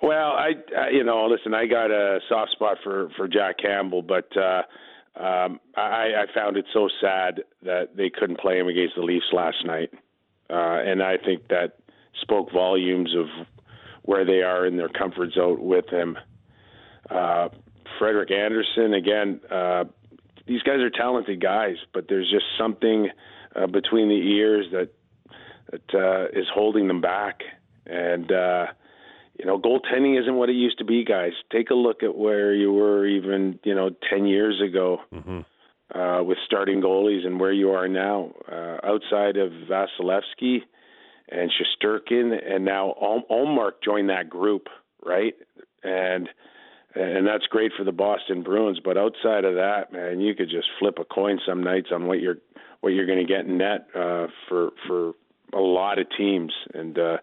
well, 0.03 0.33
I, 0.33 0.53
I, 0.77 0.91
you 0.91 1.03
know, 1.03 1.27
listen, 1.27 1.55
I 1.55 1.67
got 1.67 1.91
a 1.91 2.21
soft 2.29 2.53
spot 2.53 2.79
for 2.85 3.11
for 3.17 3.27
Jack 3.27 3.59
Campbell, 3.59 4.03
but 4.03 4.29
uh, 4.37 4.63
um, 5.21 5.59
I, 5.77 6.13
I 6.15 6.27
found 6.35 6.57
it 6.57 6.67
so 6.73 6.89
sad 7.01 7.43
that 7.63 7.97
they 7.97 8.11
couldn't 8.11 8.39
play 8.39 8.59
him 8.59 8.69
against 8.69 8.95
the 8.97 9.03
Leafs 9.03 9.27
last 9.33 9.65
night, 9.65 9.91
uh, 10.53 10.83
and 10.85 11.03
I 11.03 11.17
think 11.17 11.49
that 11.49 11.79
spoke 12.21 12.53
volumes 12.53 13.15
of 13.17 13.27
where 14.03 14.25
they 14.25 14.43
are 14.43 14.67
in 14.67 14.77
their 14.77 14.89
comfort 14.89 15.33
zone 15.33 15.63
with 15.63 15.89
him. 15.89 16.19
Uh, 17.09 17.49
Frederik 17.99 18.31
Andersen, 18.31 18.95
again, 18.95 19.41
uh, 19.51 19.85
these 20.47 20.63
guys 20.63 20.81
are 20.81 20.91
talented 20.91 21.41
guys, 21.41 21.77
but 21.95 22.07
there's 22.09 22.31
just 22.31 22.45
something 22.59 23.09
uh, 23.55 23.67
between 23.67 24.09
the 24.09 24.15
ears 24.15 24.67
that 24.73 24.91
that 25.71 25.95
uh, 25.95 26.39
is 26.39 26.47
holding 26.53 26.89
them 26.89 27.01
back. 27.01 27.43
And 27.87 28.31
uh, 28.31 28.67
you 29.39 29.47
know, 29.47 29.59
goaltending 29.59 30.21
isn't 30.21 30.35
what 30.35 30.51
it 30.51 30.57
used 30.57 30.79
to 30.79 30.85
be, 30.85 31.05
guys. 31.05 31.33
Take 31.51 31.71
a 31.71 31.75
look 31.75 32.03
at 32.03 32.17
where 32.17 32.53
you 32.55 32.73
were 32.73 33.07
even 33.07 33.59
you 33.65 33.75
know 33.75 33.91
ten 34.11 34.27
years 34.27 34.61
ago 34.61 35.01
Mm-hmm. 35.13 35.41
Uh, 35.95 36.23
with 36.23 36.39
starting 36.47 36.81
goalies 36.81 37.27
and 37.27 37.39
where 37.39 37.53
you 37.53 37.71
are 37.71 37.87
now. 37.87 38.33
Uh, 38.51 38.79
outside 38.83 39.37
of 39.37 39.53
Vasilevskiy 39.69 40.61
and 41.29 41.51
Shesterkin, 41.51 42.33
and 42.51 42.65
now 42.65 42.95
Ol- 42.99 43.27
Ullmark 43.31 43.83
joined 43.85 44.09
that 44.09 44.31
group, 44.31 44.69
right? 45.05 45.35
And 45.83 46.29
and 46.95 47.27
that's 47.27 47.47
great 47.47 47.73
for 47.77 47.85
the 47.85 47.93
Boston 47.93 48.43
Bruins. 48.43 48.81
But 48.83 48.97
outside 48.97 49.45
of 49.45 49.55
that, 49.55 49.93
man, 49.93 50.21
you 50.21 50.35
could 50.35 50.51
just 50.51 50.69
flip 50.79 50.99
a 50.99 51.05
coin 51.05 51.41
some 51.47 51.63
nights 51.63 51.89
on 51.93 52.07
what 52.07 52.21
you're 52.21 52.39
what 52.81 52.91
you're 52.91 53.07
going 53.07 53.25
to 53.27 53.33
get 53.33 53.47
in 53.47 53.59
net 53.59 53.87
uh, 53.95 54.27
for 54.49 54.71
for 54.87 55.13
a 55.53 55.61
lot 55.61 55.99
of 55.99 56.07
teams, 56.17 56.53
and 56.75 56.99
uh, 56.99 57.19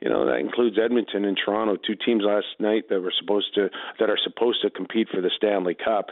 you 0.00 0.08
know 0.08 0.26
that 0.26 0.36
includes 0.36 0.78
Edmonton 0.82 1.24
and 1.24 1.38
Toronto, 1.42 1.76
two 1.76 1.94
teams 1.94 2.22
last 2.24 2.46
night 2.58 2.88
that 2.88 3.00
were 3.00 3.12
supposed 3.18 3.54
to 3.54 3.68
that 3.98 4.10
are 4.10 4.18
supposed 4.22 4.62
to 4.62 4.70
compete 4.70 5.08
for 5.08 5.20
the 5.20 5.30
Stanley 5.36 5.74
Cup, 5.74 6.10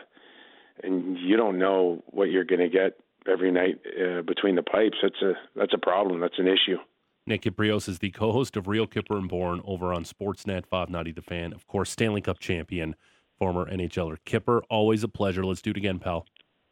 and 0.83 1.19
you 1.19 1.37
don't 1.37 1.59
know 1.59 2.03
what 2.07 2.31
you're 2.31 2.45
going 2.45 2.61
to 2.61 2.69
get 2.69 2.99
every 3.31 3.51
night 3.51 3.81
uh, 4.01 4.23
between 4.23 4.57
the 4.57 4.63
pipes. 4.63 4.97
That's 5.03 5.23
a 5.23 5.33
that's 5.57 5.75
a 5.75 5.79
problem. 5.79 6.21
That's 6.21 6.39
an 6.39 6.47
issue. 6.47 6.79
Nick 7.27 7.43
Kypreos 7.43 7.89
is 7.89 7.99
the 7.99 8.11
co-host 8.11 8.57
of 8.57 8.67
Real 8.67 8.87
Kyper 8.87 9.19
and 9.19 9.29
Bourne 9.29 9.61
over 9.65 9.93
on 9.93 10.05
Sportsnet 10.05 10.67
590 10.67 11.13
The 11.13 11.23
Fan. 11.23 11.53
Of 11.53 11.67
course, 11.67 11.91
Stanley 11.91 12.23
Cup 12.23 12.39
champion, 12.39 12.97
former 13.39 13.71
NHLer 13.71 14.17
Kyper. 14.27 14.63
Always 14.71 15.05
a 15.05 15.09
pleasure. 15.09 15.45
Let's 15.45 15.63
do 15.63 15.71
it 15.71 15.77
again, 15.77 15.99
pal. 15.99 16.27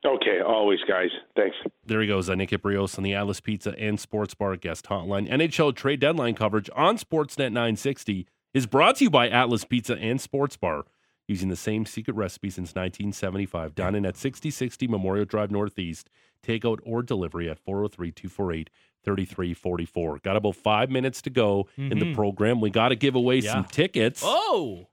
Okay, 0.05 0.41
always, 0.41 0.79
guys. 0.89 1.11
Thanks. 1.37 1.57
There 1.85 2.01
he 2.01 2.07
goes, 2.07 2.31
uh, 2.31 2.35
Nick 2.35 2.51
Kypreos 2.51 2.97
on 2.99 3.05
the 3.05 3.15
Atlas 3.15 3.41
Pizza 3.41 3.75
and 3.79 3.99
Sports 3.99 4.35
Bar 4.35 4.57
guest 4.57 4.87
hotline. 4.87 5.29
NHL 5.29 5.75
trade 5.75 6.01
deadline 6.01 6.35
coverage 6.35 6.71
on 6.75 6.99
Sportsnet 6.99 7.53
960 7.53 8.27
is 8.55 8.67
brought 8.67 8.97
to 8.97 9.05
you 9.05 9.11
by 9.11 9.29
Atlas 9.29 9.65
Pizza 9.65 9.97
and 9.97 10.21
Sports 10.21 10.57
Bar. 10.57 10.85
Using 11.29 11.49
the 11.51 11.57
same 11.57 11.87
secret 11.87 12.17
recipe 12.17 12.51
since 12.51 12.71
1975. 12.71 13.75
Dine 13.75 13.95
in 13.95 14.07
at 14.07 14.17
6060 14.17 14.89
Memorial 14.89 15.25
Drive 15.27 15.51
Northeast. 15.51 16.09
Takeout 16.43 16.79
or 16.85 17.03
delivery 17.03 17.49
at 17.51 17.59
403 17.59 18.11
248 18.13 18.71
3344. 19.05 20.19
Got 20.19 20.37
about 20.37 20.57
five 20.57 20.91
minutes 20.91 21.21
to 21.23 21.31
go 21.31 21.69
in 21.77 21.99
the 21.99 22.07
Mhm. 22.07 22.15
program. 22.15 22.61
We 22.61 22.71
got 22.71 22.89
to 22.89 22.97
give 22.97 23.15
away 23.15 23.41
some 23.43 23.65
tickets 23.65 24.23
Oh, 24.25 24.89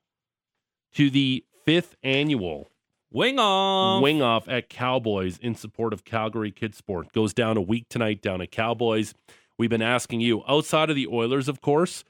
to 0.93 1.09
the 1.09 1.43
fifth 1.65 1.95
annual 2.03 2.69
wing 3.11 3.39
off. 3.39 4.01
Wing 4.03 4.21
Off 4.21 4.47
at 4.49 4.69
Cowboys 4.69 5.37
in 5.37 5.55
support 5.55 5.93
of 5.93 6.03
Calgary 6.03 6.51
Kids 6.51 6.77
Sport. 6.77 7.13
Goes 7.13 7.33
down 7.33 7.57
a 7.57 7.61
week 7.61 7.87
tonight 7.89 8.21
down 8.21 8.41
at 8.41 8.51
Cowboys. 8.51 9.13
We've 9.57 9.69
been 9.69 9.81
asking 9.81 10.19
you, 10.21 10.43
outside 10.47 10.89
of 10.89 10.95
the 10.97 11.07
Oilers, 11.07 11.47
of 11.47 11.61
course, 11.61 12.03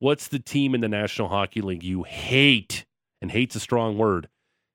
what's 0.00 0.26
the 0.26 0.40
team 0.40 0.74
in 0.74 0.80
the 0.80 0.88
National 0.88 1.28
Hockey 1.28 1.60
League 1.60 1.84
you 1.84 2.02
hate? 2.02 2.84
And 3.20 3.30
hate's 3.30 3.56
a 3.56 3.60
strong 3.60 3.98
word. 3.98 4.28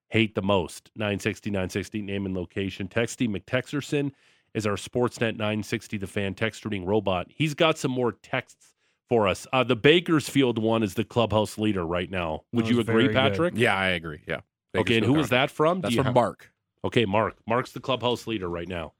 Hate 0.10 0.36
the 0.36 0.42
most. 0.42 0.92
960, 0.96 1.50
960, 1.50 2.02
name 2.02 2.26
and 2.26 2.36
location. 2.36 2.88
Texty 2.88 3.28
McTexerson 3.28 4.12
is 4.54 4.66
our 4.66 4.76
Sportsnet 4.76 5.38
960, 5.38 5.98
the 5.98 6.08
fan 6.08 6.34
text 6.34 6.64
reading 6.64 6.86
robot. 6.86 7.28
He's 7.30 7.54
got 7.54 7.78
some 7.78 7.92
more 7.92 8.14
texts 8.14 8.74
for 9.10 9.28
us. 9.28 9.46
Uh, 9.52 9.64
the 9.64 9.76
Bakersfield 9.76 10.58
one 10.58 10.84
is 10.84 10.94
the 10.94 11.04
clubhouse 11.04 11.58
leader 11.58 11.86
right 11.86 12.10
now. 12.10 12.44
Would 12.54 12.68
you 12.68 12.80
agree, 12.80 12.94
very 12.94 13.08
good. 13.08 13.16
Patrick? 13.16 13.54
Yeah, 13.58 13.76
I 13.76 13.88
agree. 13.88 14.22
Yeah. 14.28 14.42
Okay, 14.76 14.98
and 14.98 15.06
who 15.06 15.14
was 15.14 15.30
that 15.30 15.52
from? 15.52 15.82
That's 15.82 15.96
from 15.96 16.06
have- 16.06 16.16
Mark. 16.16 16.52
Okay, 16.84 17.06
Mark. 17.06 17.36
Mark's 17.48 17.72
the 17.72 17.80
clubhouse 17.80 18.28
leader 18.28 18.48
right 18.48 18.68
now 18.68 18.94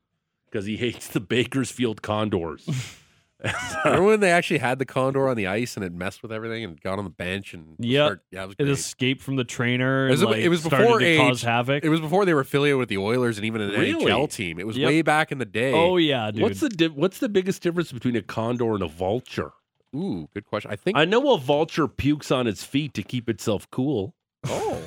because 0.50 0.66
he 0.66 0.78
hates 0.78 1.08
the 1.08 1.20
Bakersfield 1.20 2.02
Condors. 2.02 2.68
Remember 3.86 4.04
when 4.08 4.20
they 4.22 4.32
actually 4.32 4.60
had 4.60 4.80
the 4.80 4.86
condor 4.86 5.28
on 5.28 5.36
the 5.36 5.48
ice 5.48 5.76
and 5.76 5.84
it 5.86 5.92
messed 5.94 6.22
with 6.24 6.32
everything 6.32 6.64
and 6.64 6.80
got 6.82 6.98
on 6.98 7.04
the 7.04 7.10
bench 7.12 7.54
and 7.54 7.76
Yep. 7.80 8.06
start- 8.08 8.22
yeah, 8.32 8.44
it 8.44 8.48
was 8.48 8.56
It 8.58 8.64
great. 8.64 8.72
escaped 8.72 9.22
from 9.22 9.36
the 9.36 9.44
trainer. 9.44 10.08
It 10.08 10.12
was- 10.12 10.22
and, 10.22 10.32
like, 10.32 10.40
it 10.42 10.50
was 10.50 10.64
before 10.64 11.00
to 11.00 11.18
cause 11.18 11.42
havoc. 11.42 11.84
It 11.84 11.90
was 11.90 12.00
before 12.00 12.24
they 12.26 12.34
were 12.34 12.40
affiliated 12.40 12.80
with 12.80 12.90
the 12.90 12.98
Oilers 12.98 13.38
and 13.38 13.46
even 13.46 13.62
an 13.62 13.72
Really? 13.72 14.06
NHL 14.06 14.28
team. 14.28 14.58
It 14.60 14.66
was 14.66 14.78
Yep. 14.78 14.88
way 14.88 15.02
back 15.02 15.32
in 15.34 15.38
the 15.38 15.46
day. 15.46 15.74
oh 15.74 15.98
yeah, 15.98 16.32
dude. 16.32 16.42
what's 16.44 16.62
the 16.62 16.70
di- 16.70 16.88
what's 16.88 17.20
the 17.20 17.30
biggest 17.30 17.62
difference 17.62 17.92
between 17.92 18.16
a 18.16 18.22
condor 18.22 18.74
and 18.74 18.82
a 18.82 18.88
vulture? 18.88 19.52
Ooh, 19.94 20.28
good 20.34 20.46
question. 20.46 20.72
I 20.72 20.76
think. 20.78 20.98
I 20.98 21.06
know 21.06 21.34
a 21.34 21.38
vulture 21.38 21.88
pukes 21.88 22.32
on 22.32 22.48
its 22.48 22.64
feet 22.64 22.94
to 22.96 23.04
keep 23.04 23.30
itself 23.30 23.70
cool. 23.70 24.16
oh, 24.48 24.82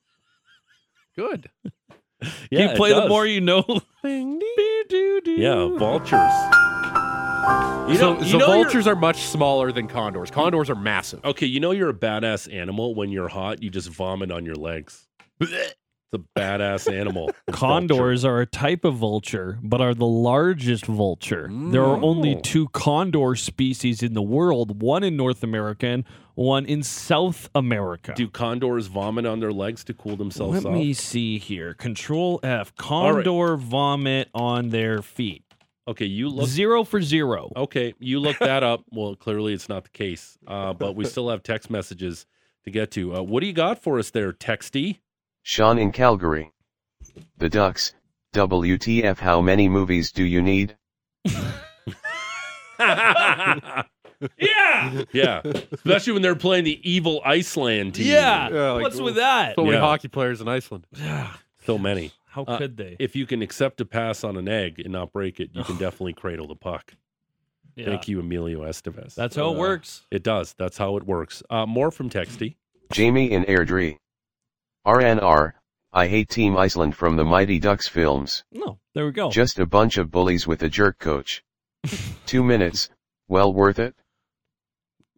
good. 1.16 1.50
Yeah, 2.50 2.64
you 2.64 2.68
it 2.70 2.76
play 2.76 2.92
the 2.92 3.06
more 3.08 3.26
you 3.26 3.40
know. 3.40 3.62
Thing. 4.02 4.40
Yeah, 5.24 5.68
vultures. 5.78 6.56
You 7.90 7.96
so 7.96 8.14
know, 8.14 8.22
so 8.22 8.38
know 8.38 8.46
vultures 8.46 8.86
are 8.86 8.94
much 8.94 9.22
smaller 9.22 9.72
than 9.72 9.88
condors. 9.88 10.30
Condors 10.30 10.70
are 10.70 10.76
massive. 10.76 11.24
Okay, 11.24 11.46
you 11.46 11.58
know 11.58 11.72
you're 11.72 11.88
a 11.88 11.94
badass 11.94 12.52
animal 12.54 12.94
when 12.94 13.10
you're 13.10 13.28
hot. 13.28 13.62
You 13.62 13.70
just 13.70 13.88
vomit 13.88 14.30
on 14.30 14.46
your 14.46 14.54
legs. 14.54 15.08
It's 15.40 15.74
a 16.12 16.18
badass 16.38 16.92
animal. 16.92 17.30
a 17.30 17.32
vulture. 17.52 17.58
Condors 17.58 18.24
are 18.24 18.40
a 18.40 18.46
type 18.46 18.84
of 18.84 18.94
vulture, 18.94 19.58
but 19.62 19.80
are 19.80 19.94
the 19.94 20.06
largest 20.06 20.86
vulture. 20.86 21.48
There 21.50 21.82
are 21.82 22.00
only 22.00 22.36
Mm. 22.36 22.42
two 22.44 22.68
condor 22.68 23.34
species 23.34 24.02
in 24.04 24.14
the 24.14 24.22
world, 24.22 24.80
one 24.82 25.02
in 25.02 25.16
North 25.16 25.42
America 25.42 25.86
and 25.88 26.04
one 26.36 26.66
in 26.66 26.84
South 26.84 27.50
America. 27.56 28.12
Do 28.14 28.28
condors 28.28 28.86
vomit 28.86 29.26
on 29.26 29.40
their 29.40 29.52
legs 29.52 29.82
to 29.84 29.94
cool 29.94 30.14
themselves 30.16 30.64
Let 30.64 30.66
off? 30.66 30.72
me 30.78 30.92
see 30.92 31.38
here. 31.38 31.74
Control 31.74 32.38
F. 32.44 32.68
right. 32.68 32.76
Condor 32.76 33.56
vomit 33.56 34.28
on 34.32 34.68
their 34.70 35.02
feet. 35.02 35.42
Okay, 35.90 36.04
you 36.06 36.28
look 36.28 36.48
Zero 36.48 36.84
for 36.84 37.02
zero. 37.02 37.50
Okay, 37.56 37.94
you 37.98 38.20
look 38.20 38.38
that 38.38 38.62
up. 38.62 38.84
Well, 38.92 39.16
clearly 39.16 39.52
it's 39.54 39.68
not 39.68 39.82
the 39.84 39.90
case, 39.90 40.38
uh, 40.46 40.72
but 40.72 40.94
we 40.94 41.04
still 41.04 41.28
have 41.30 41.42
text 41.42 41.68
messages 41.70 42.26
to 42.64 42.70
get 42.70 42.90
to. 42.92 43.16
Uh, 43.16 43.22
what 43.22 43.40
do 43.40 43.46
you 43.46 43.52
got 43.52 43.82
for 43.82 43.98
us 43.98 44.10
there, 44.10 44.32
Texty? 44.32 44.98
Sean 45.42 45.78
in 45.78 45.90
Calgary. 45.90 46.52
The 47.38 47.48
Ducks. 47.48 47.94
WTF 48.34 49.18
how 49.18 49.40
many 49.40 49.68
movies 49.68 50.12
do 50.12 50.22
you 50.22 50.40
need? 50.40 50.76
yeah, 52.78 53.82
yeah. 55.12 55.42
Especially 55.72 56.12
when 56.12 56.22
they're 56.22 56.36
playing 56.36 56.64
the 56.64 56.78
evil 56.88 57.20
Iceland 57.24 57.94
team. 57.96 58.06
Yeah. 58.06 58.48
Yeah, 58.50 58.70
like, 58.72 58.82
What's 58.82 59.00
with 59.00 59.16
that? 59.16 59.56
So 59.56 59.64
many 59.64 59.76
Yeah. 59.76 59.80
hockey 59.82 60.08
players 60.08 60.40
in 60.40 60.46
Iceland. 60.48 60.86
so 61.64 61.78
many. 61.78 62.12
How 62.30 62.44
Uh, 62.44 62.58
could 62.58 62.76
they? 62.76 62.96
If 63.00 63.16
you 63.16 63.26
can 63.26 63.42
accept 63.42 63.80
a 63.80 63.84
pass 63.84 64.22
on 64.24 64.36
an 64.36 64.48
egg 64.48 64.78
and 64.78 64.92
not 64.92 65.12
break 65.12 65.40
it, 65.40 65.50
you 65.52 65.64
can 65.64 65.76
definitely 65.76 66.12
cradle 66.14 66.46
the 66.46 66.54
puck. 66.54 66.94
Yeah. 67.76 67.86
Thank 67.86 68.08
you, 68.08 68.20
Emilio 68.20 68.62
Estevez. 68.62 69.14
That's 69.14 69.36
how 69.36 69.52
it 69.52 69.56
Uh, 69.56 69.60
works. 69.60 70.06
It 70.10 70.22
does. 70.22 70.54
That's 70.58 70.78
how 70.78 70.96
it 70.96 71.04
works. 71.04 71.42
Uh, 71.50 71.66
more 71.66 71.90
from 71.90 72.08
Texty. 72.10 72.56
Jamie 72.92 73.30
in 73.30 73.44
Airdrie. 73.44 73.98
RNR. 74.86 75.54
I 75.92 76.06
hate 76.06 76.28
Team 76.28 76.56
Iceland 76.56 76.94
from 76.96 77.16
the 77.16 77.24
Mighty 77.24 77.58
Ducks 77.58 77.88
films. 77.88 78.44
No, 78.52 78.78
there 78.94 79.06
we 79.06 79.12
go. 79.12 79.30
Just 79.30 79.58
a 79.58 79.66
bunch 79.66 79.98
of 79.98 80.10
bullies 80.10 80.46
with 80.46 80.62
a 80.62 80.68
jerk 80.68 80.98
coach. 80.98 81.42
Two 82.26 82.44
minutes. 82.44 82.90
Well 83.28 83.52
worth 83.52 83.78
it? 83.80 83.94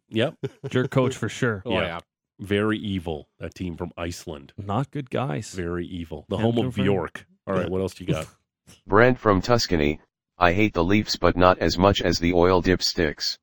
Yep. 0.09 0.35
Jerk 0.69 0.89
coach 0.91 1.15
for 1.15 1.29
sure. 1.29 1.61
Oh 1.65 1.71
Yeah. 1.73 1.81
yeah. 1.81 1.99
Very 2.43 2.77
evil. 2.77 3.29
That 3.39 3.55
team 3.55 3.75
from 3.77 3.91
Iceland. 3.97 4.53
Not 4.57 4.91
good 4.91 5.09
guys. 5.09 5.53
Very 5.53 5.85
evil. 5.87 6.25
The 6.29 6.35
Can 6.35 6.45
home 6.45 6.57
of 6.57 6.63
confirm. 6.65 6.85
Bjork. 6.85 7.25
All 7.47 7.53
right, 7.55 7.69
what 7.69 7.81
else 7.81 7.99
you 7.99 8.05
got? 8.05 8.27
Brent 8.87 9.19
from 9.19 9.41
Tuscany. 9.41 9.99
I 10.37 10.53
hate 10.53 10.73
the 10.73 10.83
Leafs 10.83 11.15
but 11.15 11.37
not 11.37 11.59
as 11.59 11.77
much 11.77 12.01
as 12.01 12.19
the 12.19 12.33
oil 12.33 12.61
dipsticks. 12.61 13.37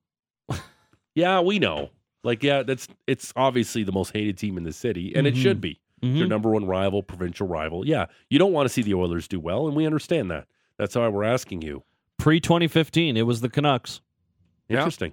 Yeah, 1.14 1.40
we 1.40 1.58
know. 1.58 1.90
Like, 2.22 2.42
yeah, 2.42 2.62
that's 2.62 2.86
it's 3.06 3.32
obviously 3.34 3.82
the 3.82 3.92
most 3.92 4.12
hated 4.12 4.38
team 4.38 4.56
in 4.56 4.62
the 4.64 4.72
city, 4.72 5.12
and 5.14 5.26
it 5.26 5.34
Mhm. 5.34 5.42
should 5.42 5.60
be. 5.60 5.80
It's 6.02 6.16
Your 6.16 6.28
number 6.28 6.50
one 6.50 6.66
rival, 6.66 7.02
provincial 7.02 7.46
rival. 7.48 7.86
Yeah, 7.86 8.06
you 8.30 8.38
don't 8.38 8.52
want 8.52 8.66
to 8.66 8.72
see 8.72 8.82
the 8.82 8.94
Oilers 8.94 9.26
do 9.28 9.40
well, 9.40 9.66
and 9.66 9.76
we 9.76 9.86
understand 9.86 10.30
that. 10.30 10.46
That's 10.78 10.94
why 10.94 11.08
we're 11.08 11.24
asking 11.24 11.62
you. 11.62 11.82
Pre 12.18 12.40
2015, 12.40 13.16
it 13.16 13.22
was 13.26 13.40
the 13.40 13.48
Canucks 13.50 14.00
Yeah. 14.68 14.78
Interesting. 14.78 15.12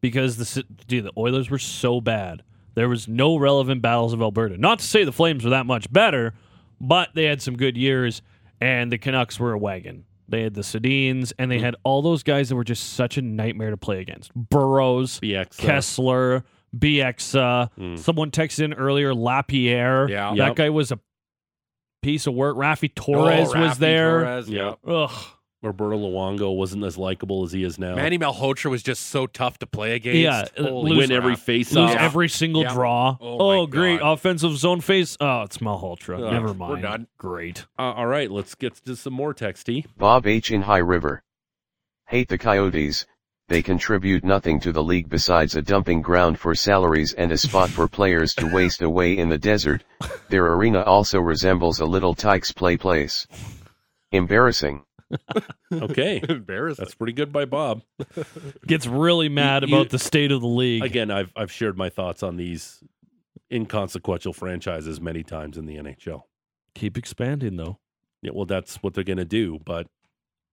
because 0.00 0.36
the 0.36 0.44
Si- 0.44 0.64
dude, 0.88 1.04
the 1.04 1.12
Oilers 1.16 1.48
were 1.48 1.58
so 1.58 2.00
bad. 2.00 2.42
There 2.74 2.88
was 2.88 3.08
no 3.08 3.36
relevant 3.36 3.82
battles 3.82 4.12
of 4.12 4.22
Alberta. 4.22 4.56
Not 4.56 4.78
to 4.80 4.84
say 4.84 5.04
the 5.04 5.12
Flames 5.12 5.44
were 5.44 5.50
that 5.50 5.66
much 5.66 5.92
better, 5.92 6.34
but 6.80 7.10
they 7.14 7.24
had 7.24 7.42
some 7.42 7.56
good 7.56 7.76
years, 7.76 8.22
and 8.60 8.90
the 8.92 8.98
Canucks 8.98 9.38
were 9.40 9.52
a 9.52 9.58
wagon. 9.58 10.04
They 10.28 10.42
had 10.42 10.54
the 10.54 10.60
Sedins, 10.62 11.32
and 11.38 11.50
they 11.50 11.58
Mm. 11.58 11.62
had 11.62 11.76
all 11.82 12.02
those 12.02 12.22
guys 12.22 12.48
that 12.48 12.54
were 12.56 12.62
just 12.64 12.92
such 12.92 13.18
a 13.18 13.22
nightmare 13.22 13.70
to 13.70 13.76
play 13.76 14.00
against. 14.00 14.32
Burrows, 14.34 15.18
BX. 15.20 15.58
uh, 15.58 15.62
Kesler, 15.66 16.42
BX. 16.78 17.34
Mm. 17.76 17.98
Someone 17.98 18.30
texted 18.30 18.64
in 18.66 18.72
earlier, 18.74 19.12
Lapierre. 19.12 20.08
Yeah. 20.08 20.30
That 20.30 20.36
Yep. 20.36 20.56
guy 20.56 20.70
was 20.70 20.92
a 20.92 21.00
piece 22.02 22.26
of 22.28 22.34
work. 22.34 22.56
Raffi 22.56 22.94
Torres 22.94 23.52
Oh, 23.54 23.60
was 23.60 23.78
there. 23.78 24.20
Torres, 24.22 24.48
Yeah. 24.48 24.74
Ugh. 24.86 25.10
Roberto 25.62 25.98
Luongo 25.98 26.56
wasn't 26.56 26.84
as 26.84 26.96
likable 26.96 27.44
as 27.44 27.52
he 27.52 27.64
is 27.64 27.78
now. 27.78 27.94
Manny 27.94 28.16
Malhotra 28.18 28.70
was 28.70 28.82
just 28.82 29.08
so 29.08 29.26
tough 29.26 29.58
to 29.58 29.66
play 29.66 29.94
against. 29.94 30.18
Yeah, 30.18 30.44
uh, 30.58 30.68
Holy 30.70 30.90
lose 30.92 30.98
win 31.08 31.12
every 31.12 31.36
face 31.36 31.72
Lose 31.72 31.90
off. 31.90 31.94
Yeah. 31.94 32.02
every 32.04 32.28
single 32.30 32.62
Yeah. 32.62 32.72
draw. 32.72 33.16
Oh, 33.20 33.60
Oh, 33.60 33.66
great. 33.66 34.00
God. 34.00 34.12
Offensive 34.14 34.56
zone 34.56 34.80
face. 34.80 35.18
Oh, 35.20 35.42
it's 35.42 35.58
Malhotra. 35.58 36.14
Ugh, 36.26 36.32
Never 36.32 36.48
we're 36.48 36.54
mind. 36.54 36.82
done. 36.82 37.06
Great. 37.18 37.66
Uh, 37.78 37.92
all 37.92 38.06
right, 38.06 38.30
let's 38.30 38.54
get 38.54 38.74
to 38.86 38.96
some 38.96 39.12
more 39.12 39.34
texty. 39.34 39.84
Bob 39.98 40.26
H. 40.26 40.50
in 40.50 40.62
High 40.62 40.78
River. 40.78 41.22
Hate 42.06 42.28
the 42.28 42.38
Coyotes. 42.38 43.04
They 43.48 43.62
contribute 43.62 44.24
nothing 44.24 44.60
to 44.60 44.72
the 44.72 44.82
league 44.82 45.08
besides 45.10 45.56
a 45.56 45.62
dumping 45.62 46.02
ground 46.02 46.38
for 46.38 46.54
salaries 46.54 47.12
and 47.12 47.32
a 47.32 47.36
spot 47.36 47.68
for 47.68 47.86
players 47.88 48.32
to 48.36 48.46
waste 48.46 48.80
away 48.80 49.18
in 49.18 49.28
the 49.28 49.38
desert. 49.38 49.82
Their 50.30 50.46
arena 50.54 50.82
also 50.82 51.18
resembles 51.20 51.80
a 51.80 51.84
Little 51.84 52.14
Tikes 52.14 52.52
play 52.52 52.76
place. 52.76 53.26
Embarrassing. 54.12 54.84
Okay, 55.72 56.22
Embarrassing. 56.28 56.84
that's 56.84 56.94
pretty 56.94 57.12
good 57.12 57.32
by 57.32 57.44
Bob. 57.44 57.82
Gets 58.66 58.86
really 58.86 59.28
mad 59.28 59.68
you- 59.68 59.74
about 59.74 59.90
the 59.90 59.98
state 59.98 60.32
of 60.32 60.40
the 60.40 60.46
league. 60.46 60.82
Again, 60.84 61.10
I've 61.10 61.32
I've 61.36 61.52
shared 61.52 61.76
my 61.76 61.88
thoughts 61.88 62.22
on 62.22 62.36
these 62.36 62.82
inconsequential 63.52 64.32
franchises 64.32 65.00
many 65.00 65.22
times 65.22 65.56
in 65.58 65.66
the 65.66 65.76
NHL. 65.76 66.22
Keep 66.74 66.96
expanding 66.96 67.56
though. 67.56 67.78
Yeah, 68.22 68.30
well, 68.34 68.46
that's 68.46 68.76
what 68.82 68.94
they're 68.94 69.04
going 69.04 69.16
to 69.16 69.24
do. 69.24 69.58
But 69.64 69.86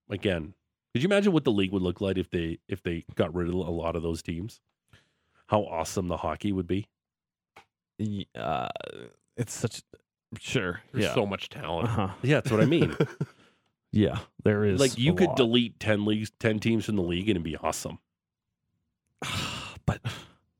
again, 0.09 0.53
could 0.93 1.03
you 1.03 1.07
imagine 1.09 1.33
what 1.33 1.43
the 1.43 1.51
league 1.51 1.71
would 1.73 1.81
look 1.81 2.01
like 2.01 2.17
if 2.17 2.29
they 2.29 2.59
if 2.67 2.81
they 2.81 3.05
got 3.15 3.33
rid 3.35 3.47
of 3.49 3.53
a 3.53 3.57
lot 3.57 3.95
of 3.95 4.01
those 4.01 4.21
teams? 4.21 4.61
How 5.47 5.61
awesome 5.61 6.07
the 6.07 6.17
hockey 6.17 6.51
would 6.51 6.67
be. 6.67 6.87
Uh, 8.35 8.69
it's 9.35 9.53
such. 9.53 9.81
Sure. 10.39 10.81
There's 10.91 11.05
yeah. 11.05 11.13
so 11.13 11.25
much 11.25 11.49
talent. 11.49 11.87
uh-huh. 11.87 12.09
Yeah, 12.21 12.35
that's 12.35 12.51
what 12.51 12.61
I 12.61 12.65
mean. 12.65 12.95
Yeah. 13.97 14.19
There 14.43 14.63
is. 14.63 14.79
like 14.79 14.97
you 14.97 15.13
a 15.13 15.15
could 15.15 15.27
lot. 15.29 15.37
delete 15.37 15.79
ten 15.79 16.05
leagues, 16.05 16.31
ten 16.39 16.59
teams 16.59 16.85
from 16.85 16.97
the 16.97 17.01
league, 17.01 17.29
and 17.29 17.31
it'd 17.31 17.43
be 17.43 17.57
awesome. 17.57 17.97
but 19.85 19.99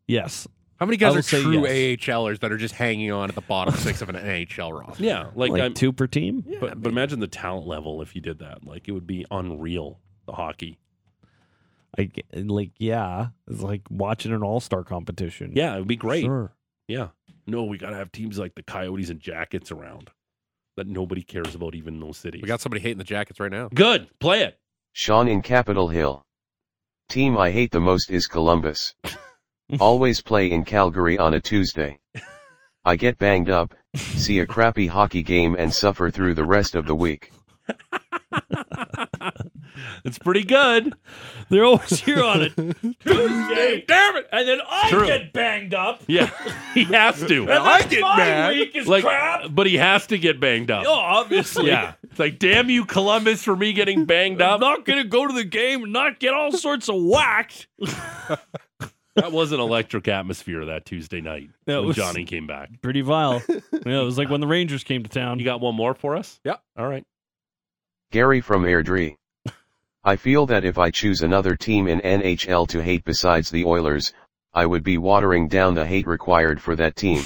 yes. 0.07 0.47
How 0.79 0.85
many 0.85 0.97
guys 0.97 1.15
are 1.15 1.21
say 1.21 1.41
true 1.41 1.63
yes. 1.67 1.99
AHLers 1.99 2.39
that 2.39 2.51
are 2.51 2.57
just 2.57 2.73
hanging 2.75 3.11
on 3.11 3.29
at 3.29 3.35
the 3.35 3.41
bottom 3.41 3.73
six 3.75 4.01
of 4.01 4.09
an 4.09 4.15
NHL 4.15 4.79
roster? 4.79 5.03
Yeah, 5.03 5.29
like, 5.35 5.51
Like, 5.51 5.61
I'm, 5.61 5.73
two 5.73 5.91
per 5.91 6.05
team. 6.07 6.43
but, 6.59 6.81
but 6.81 6.91
imagine 6.91 7.19
the 7.19 7.27
talent 7.27 7.67
level 7.67 8.01
if 8.01 8.15
you 8.15 8.21
did 8.21 8.39
that. 8.39 8.65
Like 8.65 8.87
it 8.87 8.91
would 8.91 9.07
be 9.07 9.25
unreal. 9.31 9.99
The 10.25 10.33
hockey. 10.33 10.79
I 11.97 12.09
like 12.33 12.71
yeah. 12.79 13.27
It's 13.47 13.61
like 13.61 13.83
watching 13.89 14.33
an 14.33 14.43
all 14.43 14.59
star 14.59 14.83
competition. 14.83 15.53
Yeah, 15.55 15.75
it 15.75 15.79
would 15.79 15.87
be 15.87 15.95
great. 15.95 16.25
Sure. 16.25 16.51
Yeah. 16.87 17.09
No, 17.45 17.63
we 17.63 17.77
got 17.77 17.91
to 17.91 17.95
have 17.95 18.11
teams 18.11 18.37
like 18.37 18.55
the 18.55 18.63
Coyotes 18.63 19.09
and 19.09 19.19
Jackets 19.19 19.71
around 19.71 20.11
that 20.77 20.87
nobody 20.87 21.21
cares 21.23 21.53
about, 21.55 21.75
even 21.75 21.95
in 21.95 21.99
those 21.99 22.17
cities. 22.17 22.41
We 22.41 22.47
got 22.47 22.61
somebody 22.61 22.81
hating 22.81 22.99
the 22.99 23.03
Jackets 23.03 23.39
right 23.39 23.51
now. 23.51 23.69
good. 23.73 24.07
Play 24.19 24.43
it. 24.43 24.57
Sean 24.93 25.27
in 25.27 25.41
Capitol 25.41 25.89
Hill. 25.89 26.23
Team 27.09 27.37
I 27.37 27.51
hate 27.51 27.71
the 27.71 27.79
most 27.79 28.09
is 28.09 28.27
Columbus. 28.27 28.95
Always 29.79 30.21
play 30.21 30.49
in 30.49 30.63
Calgary 30.63 31.17
on 31.17 31.33
a 31.33 31.41
Tuesday. 31.41 31.99
I 32.85 32.95
get 32.95 33.17
banged 33.17 33.49
up, 33.49 33.73
see 33.95 34.39
a 34.39 34.47
crappy 34.47 34.87
hockey 34.87 35.23
game 35.23 35.55
and 35.59 35.73
suffer 35.73 36.09
through 36.09 36.35
the 36.35 36.45
rest 36.45 36.73
of 36.75 36.85
the 36.85 36.95
week. 36.95 37.31
It's 40.05 40.17
pretty 40.19 40.43
good. 40.43 40.93
They're 41.49 41.63
always 41.65 41.99
here 42.01 42.23
on 42.23 42.41
it. 42.41 42.53
Tuesday, 42.99 43.85
damn 43.87 44.15
it! 44.17 44.27
And 44.31 44.47
then 44.47 44.59
I 44.67 44.89
True. 44.89 45.05
get 45.07 45.33
banged 45.33 45.73
up. 45.73 46.01
Yeah, 46.07 46.29
he 46.73 46.83
has 46.85 47.19
to. 47.25 47.39
And 47.49 47.91
then 47.91 48.01
my 48.01 48.49
week 48.49 48.75
is 48.75 48.87
like, 48.87 49.03
crap. 49.03 49.45
but 49.51 49.67
he 49.67 49.77
has 49.77 50.07
to 50.07 50.17
get 50.17 50.39
banged 50.39 50.71
up. 50.71 50.85
Oh, 50.87 50.91
obviously. 50.93 51.67
Yeah, 51.67 51.93
it's 52.03 52.19
like 52.19 52.39
damn 52.39 52.69
you, 52.69 52.85
Columbus, 52.85 53.43
for 53.43 53.55
me 53.55 53.73
getting 53.73 54.05
banged 54.05 54.41
up. 54.41 54.61
I'm 54.61 54.63
up. 54.63 54.77
not 54.79 54.85
gonna 54.85 55.03
go 55.05 55.27
to 55.27 55.33
the 55.33 55.43
game 55.45 55.83
and 55.83 55.93
not 55.93 56.19
get 56.19 56.33
all 56.33 56.51
sorts 56.51 56.89
of 56.89 56.95
whacked. 57.01 57.67
That 59.15 59.31
was 59.31 59.51
an 59.51 59.59
electric 59.59 60.07
atmosphere 60.07 60.63
that 60.65 60.85
Tuesday 60.85 61.21
night 61.21 61.49
That 61.65 61.77
when 61.79 61.87
was- 61.87 61.95
Johnny 61.95 62.23
came 62.23 62.45
back. 62.45 62.69
Pretty 62.83 63.01
vile. 63.01 63.41
yeah, 63.49 64.01
it 64.01 64.03
was 64.03 64.15
like 64.15 64.29
when 64.29 64.41
the 64.41 64.47
Rangers 64.47 64.83
came 64.83 65.01
to 65.01 65.09
town. 65.09 65.39
You 65.39 65.45
got 65.45 65.59
one 65.59 65.73
more 65.73 65.95
for 65.95 66.15
us? 66.15 66.39
Yeah. 66.43 66.57
All 66.77 66.87
right. 66.87 67.03
Gary 68.11 68.41
from 68.41 68.61
Airdrie. 68.63 69.15
I 70.07 70.15
feel 70.15 70.45
that 70.45 70.63
if 70.63 70.77
I 70.77 70.89
choose 70.89 71.21
another 71.21 71.57
team 71.57 71.85
in 71.85 71.99
NHL 71.99 72.65
to 72.69 72.81
hate 72.81 73.03
besides 73.03 73.51
the 73.51 73.65
Oilers, 73.65 74.13
I 74.53 74.65
would 74.65 74.81
be 74.81 74.97
watering 74.97 75.49
down 75.49 75.73
the 75.73 75.85
hate 75.85 76.07
required 76.07 76.61
for 76.61 76.77
that 76.77 76.95
team. 76.95 77.23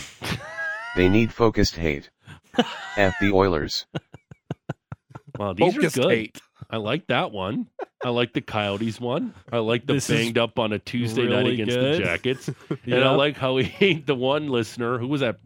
they 0.96 1.08
need 1.08 1.32
focused 1.32 1.76
hate. 1.76 2.10
F 2.98 3.14
the 3.22 3.34
Oilers. 3.34 3.86
Wow, 5.38 5.54
these 5.54 5.76
Focused 5.76 6.00
are 6.00 6.02
good. 6.02 6.12
hate. 6.12 6.42
I 6.72 6.78
like 6.78 7.06
that 7.08 7.32
one. 7.32 7.68
I 8.04 8.10
like 8.10 8.34
the 8.34 8.42
Coyotes 8.42 9.00
one. 9.00 9.36
I 9.52 9.60
like 9.60 9.86
the 9.86 9.94
This 9.94 10.08
banged 10.08 10.40
up 10.40 10.58
on 10.58 10.74
a 10.74 10.80
Tuesday 10.80 11.28
night 11.28 11.46
against 11.46 11.76
good. 11.76 12.00
the 12.00 12.04
Jackets. 12.04 12.50
And 12.86 13.04
I 13.04 13.12
like 13.12 13.38
how 13.38 13.58
he 13.58 13.72
ate 13.80 14.08
the 14.08 14.16
one 14.16 14.48
listener. 14.50 14.98
Who 14.98 15.08
was 15.08 15.22
that? 15.22 15.38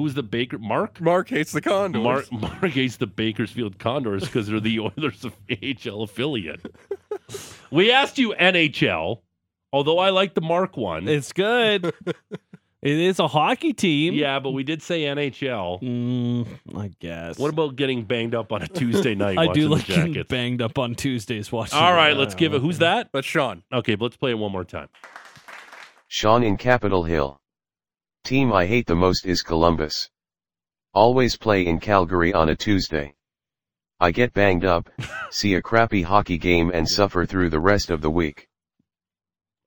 Who 0.00 0.04
was 0.04 0.14
the 0.14 0.22
Baker? 0.22 0.56
Mark? 0.58 0.98
Mark 0.98 1.28
hates 1.28 1.52
the 1.52 1.60
Condors. 1.60 2.02
Mark, 2.02 2.32
Mark 2.32 2.70
hates 2.70 2.96
the 2.96 3.06
Bakersfield 3.06 3.78
Condors 3.78 4.24
because 4.24 4.46
they're 4.46 4.58
the 4.58 4.80
Oilers 4.96 5.26
of 5.26 5.34
AHL 5.50 6.04
affiliate. 6.04 6.74
we 7.70 7.92
asked 7.92 8.16
you 8.16 8.32
NHL, 8.40 9.20
although 9.74 9.98
I 9.98 10.08
like 10.08 10.32
the 10.32 10.40
Mark 10.40 10.78
one. 10.78 11.06
It's 11.06 11.34
good. 11.34 11.84
it 11.84 12.16
is 12.80 13.18
a 13.18 13.28
hockey 13.28 13.74
team. 13.74 14.14
yeah, 14.14 14.38
but 14.38 14.52
we 14.52 14.62
did 14.62 14.80
say 14.80 15.02
NHL. 15.02 15.82
Mm, 15.82 16.46
I 16.74 16.92
guess. 16.98 17.38
What 17.38 17.50
about 17.50 17.76
getting 17.76 18.04
banged 18.04 18.34
up 18.34 18.52
on 18.52 18.62
a 18.62 18.68
Tuesday 18.68 19.14
night? 19.14 19.36
I 19.36 19.48
do 19.52 19.64
the 19.64 19.68
like 19.68 19.84
getting 19.84 20.22
banged 20.30 20.62
up 20.62 20.78
on 20.78 20.94
Tuesdays 20.94 21.52
watching. 21.52 21.78
All 21.78 21.92
it. 21.92 21.96
right, 21.96 22.16
I 22.16 22.18
let's 22.18 22.34
give 22.34 22.54
it. 22.54 22.62
Who's 22.62 22.78
that? 22.78 23.10
That's 23.12 23.26
Sean. 23.26 23.64
Okay, 23.70 23.96
but 23.96 24.04
let's 24.04 24.16
play 24.16 24.30
it 24.30 24.38
one 24.38 24.50
more 24.50 24.64
time. 24.64 24.88
Sean 26.08 26.42
in 26.42 26.56
Capitol 26.56 27.04
Hill. 27.04 27.39
Team 28.24 28.52
I 28.52 28.66
hate 28.66 28.86
the 28.86 28.94
most 28.94 29.26
is 29.26 29.42
Columbus. 29.42 30.10
Always 30.92 31.36
play 31.36 31.66
in 31.66 31.80
Calgary 31.80 32.32
on 32.32 32.48
a 32.48 32.56
Tuesday. 32.56 33.14
I 33.98 34.12
get 34.12 34.32
banged 34.32 34.64
up, 34.64 34.88
see 35.30 35.54
a 35.54 35.62
crappy 35.62 36.02
hockey 36.02 36.38
game 36.38 36.70
and 36.72 36.88
suffer 36.88 37.26
through 37.26 37.50
the 37.50 37.60
rest 37.60 37.90
of 37.90 38.00
the 38.02 38.10
week. 38.10 38.48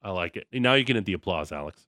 I 0.02 0.12
like 0.12 0.36
it. 0.38 0.48
Now 0.54 0.74
you 0.74 0.86
can 0.86 0.96
hit 0.96 1.06
the 1.06 1.14
applause, 1.14 1.52
Alex. 1.52 1.86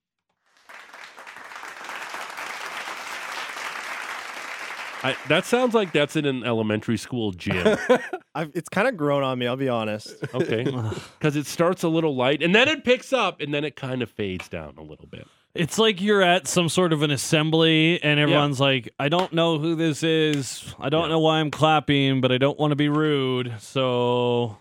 I, 5.04 5.16
that 5.28 5.46
sounds 5.46 5.76
like 5.76 5.92
that's 5.92 6.16
in 6.16 6.26
an 6.26 6.44
elementary 6.44 6.98
school 6.98 7.32
gym. 7.32 7.78
I've, 8.36 8.52
it's 8.56 8.70
kind 8.70 8.88
of 8.88 8.98
grown 8.98 9.22
on 9.22 9.38
me. 9.38 9.46
I'll 9.46 9.56
be 9.56 9.70
honest. 9.70 10.16
Okay. 10.34 10.66
Because 11.20 11.36
it 11.36 11.48
starts 11.48 11.84
a 11.84 11.88
little 11.88 12.16
light 12.16 12.44
and 12.44 12.54
then 12.54 12.68
it 12.68 12.84
picks 12.84 13.12
up 13.12 13.42
and 13.42 13.54
then 13.54 13.64
it 13.64 13.76
kind 13.76 14.02
of 14.04 14.12
fades 14.12 14.48
down 14.48 14.76
a 14.78 14.84
little 14.84 15.08
bit. 15.08 15.28
It's 15.56 15.78
like 15.80 16.02
you're 16.02 16.22
at 16.22 16.48
some 16.48 16.68
sort 16.70 16.92
of 16.94 17.02
an 17.02 17.12
assembly 17.12 18.02
and 18.04 18.20
everyone's 18.20 18.60
like, 18.60 18.94
I 19.00 19.08
don't 19.10 19.32
know 19.34 19.58
who 19.58 19.76
this 19.76 20.04
is. 20.04 20.76
I 20.80 20.90
don't 20.90 21.04
Yeah. 21.04 21.10
know 21.10 21.20
why 21.20 21.40
I'm 21.40 21.50
clapping, 21.52 22.20
but 22.22 22.32
I 22.32 22.38
don't 22.38 22.60
want 22.60 22.72
to 22.72 22.76
be 22.76 22.90
rude. 22.90 23.54
So 23.60 24.58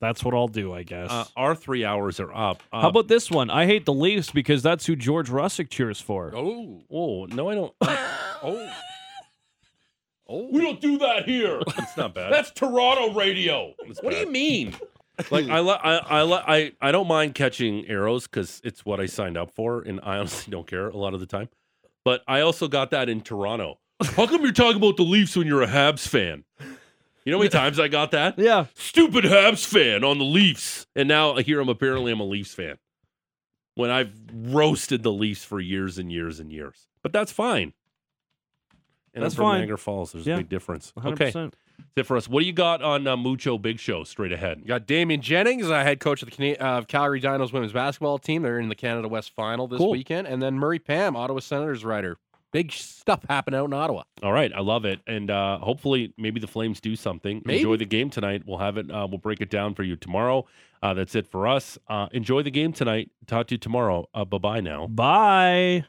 that's 0.00 0.24
what 0.24 0.34
I'll 0.34 0.48
do, 0.48 0.72
I 0.74 0.82
guess. 0.82 1.08
Uh, 1.10 1.24
our 1.36 1.54
three 1.54 1.84
hours 1.84 2.18
are 2.18 2.32
up. 2.34 2.62
Uh, 2.72 2.80
How 2.80 2.88
about 2.88 3.06
this 3.06 3.30
one? 3.30 3.48
I 3.48 3.66
hate 3.66 3.84
the 3.86 3.92
Leafs 3.94 4.32
because 4.32 4.60
that's 4.62 4.86
who 4.86 4.96
George 4.96 5.30
Russick 5.30 5.70
cheers 5.70 6.00
for. 6.00 6.32
Oh. 6.34 6.82
Oh, 6.90 7.26
no, 7.26 7.48
I 7.48 7.54
don't. 7.54 7.74
Oh. 8.44 8.72
Oh. 10.28 10.48
we 10.50 10.60
don't 10.60 10.80
do 10.80 10.98
that 10.98 11.26
here. 11.26 11.60
It's 11.78 11.96
not 11.96 12.12
bad. 12.12 12.32
That's 12.32 12.50
Toronto 12.50 13.12
radio. 13.14 13.72
What 14.00 14.10
do 14.12 14.16
you 14.16 14.28
mean? 14.28 14.74
Like 15.30 15.48
I, 15.48 15.60
li- 15.60 15.78
I, 15.82 15.96
I, 15.98 16.22
li- 16.22 16.42
I, 16.46 16.72
I 16.80 16.90
don't 16.92 17.06
mind 17.06 17.34
catching 17.34 17.86
arrows 17.86 18.26
because 18.26 18.60
it's 18.64 18.84
what 18.84 18.98
I 19.00 19.06
signed 19.06 19.36
up 19.36 19.50
for, 19.50 19.82
and 19.82 20.00
I 20.02 20.16
honestly 20.18 20.50
don't 20.50 20.66
care 20.66 20.88
a 20.88 20.96
lot 20.96 21.14
of 21.14 21.20
the 21.20 21.26
time. 21.26 21.48
But 22.04 22.22
I 22.26 22.40
also 22.40 22.66
got 22.66 22.90
that 22.90 23.08
in 23.08 23.20
Toronto. 23.20 23.78
How 24.02 24.26
come 24.26 24.42
you're 24.42 24.52
talking 24.52 24.78
about 24.78 24.96
the 24.96 25.02
Leafs 25.04 25.36
when 25.36 25.46
you're 25.46 25.62
a 25.62 25.66
Habs 25.68 26.08
fan? 26.08 26.44
You 27.24 27.30
know 27.30 27.36
how 27.38 27.42
many 27.42 27.50
times 27.50 27.78
I 27.78 27.86
got 27.88 28.10
that? 28.12 28.36
Yeah. 28.38 28.66
Stupid 28.74 29.24
Habs 29.24 29.64
fan 29.64 30.02
on 30.02 30.18
the 30.18 30.24
Leafs, 30.24 30.86
and 30.96 31.06
now 31.08 31.36
here 31.36 31.60
I'm 31.60 31.68
apparently 31.68 32.10
I'm 32.10 32.18
a 32.20 32.24
Leafs 32.24 32.52
fan. 32.54 32.78
When 33.74 33.90
I've 33.90 34.12
roasted 34.34 35.02
the 35.02 35.12
Leafs 35.12 35.44
for 35.44 35.60
years 35.60 35.98
and 35.98 36.10
years 36.10 36.40
and 36.40 36.50
years, 36.50 36.88
but 37.02 37.12
that's 37.12 37.30
fine. 37.32 37.72
And 39.14 39.22
That's 39.22 39.34
I'm 39.34 39.36
from 39.36 39.44
fine. 39.44 39.58
Niagara 39.60 39.78
Falls. 39.78 40.12
There's 40.12 40.26
Yeah. 40.26 40.34
a 40.34 40.38
big 40.38 40.48
difference. 40.48 40.92
100%. 40.96 41.12
Okay, 41.12 41.50
that's 41.94 42.04
it 42.04 42.06
for 42.06 42.16
us. 42.16 42.28
What 42.28 42.40
do 42.40 42.46
you 42.46 42.52
got 42.52 42.82
on 42.82 43.06
uh, 43.06 43.16
Mucho 43.16 43.58
Big 43.58 43.78
Show 43.78 44.04
straight 44.04 44.32
ahead? 44.32 44.58
You 44.60 44.66
got 44.66 44.86
Damian 44.86 45.20
Jennings, 45.20 45.68
uh, 45.70 45.82
head 45.82 46.00
coach 46.00 46.22
of 46.22 46.30
the 46.30 46.36
Cana- 46.36 46.56
uh, 46.58 46.82
Calgary 46.82 47.20
Dinos 47.20 47.52
women's 47.52 47.72
basketball 47.72 48.18
team. 48.18 48.42
They're 48.42 48.58
in 48.58 48.68
the 48.68 48.74
Canada 48.74 49.08
West 49.08 49.32
final 49.34 49.66
this 49.68 49.78
Cool. 49.78 49.90
weekend. 49.90 50.26
And 50.26 50.42
then 50.42 50.54
Murray 50.58 50.78
Pam, 50.78 51.16
Ottawa 51.16 51.40
Senators 51.40 51.84
writer. 51.84 52.16
Big 52.52 52.70
stuff 52.70 53.20
happening 53.30 53.58
out 53.58 53.64
in 53.64 53.72
Ottawa. 53.72 54.02
All 54.22 54.32
right, 54.32 54.52
I 54.54 54.60
love 54.60 54.84
it, 54.84 55.00
and 55.06 55.30
uh, 55.30 55.56
hopefully, 55.56 56.12
maybe 56.18 56.38
the 56.38 56.46
Flames 56.46 56.82
do 56.82 56.94
something. 56.96 57.40
Maybe. 57.46 57.60
Enjoy 57.60 57.76
the 57.78 57.86
game 57.86 58.10
tonight. 58.10 58.42
We'll 58.44 58.58
have 58.58 58.76
it. 58.76 58.90
Uh, 58.90 59.06
we'll 59.08 59.16
break 59.16 59.40
it 59.40 59.48
down 59.48 59.74
for 59.74 59.84
you 59.84 59.96
tomorrow. 59.96 60.44
Uh, 60.82 60.92
that's 60.92 61.14
it 61.14 61.26
for 61.26 61.46
us. 61.48 61.78
Uh, 61.88 62.08
enjoy 62.12 62.42
the 62.42 62.50
game 62.50 62.74
tonight. 62.74 63.10
Talk 63.26 63.46
to 63.46 63.54
you 63.54 63.58
tomorrow. 63.58 64.06
Uh, 64.12 64.26
bye 64.26 64.36
bye 64.36 64.60
now. 64.60 64.86
Bye. 64.86 65.86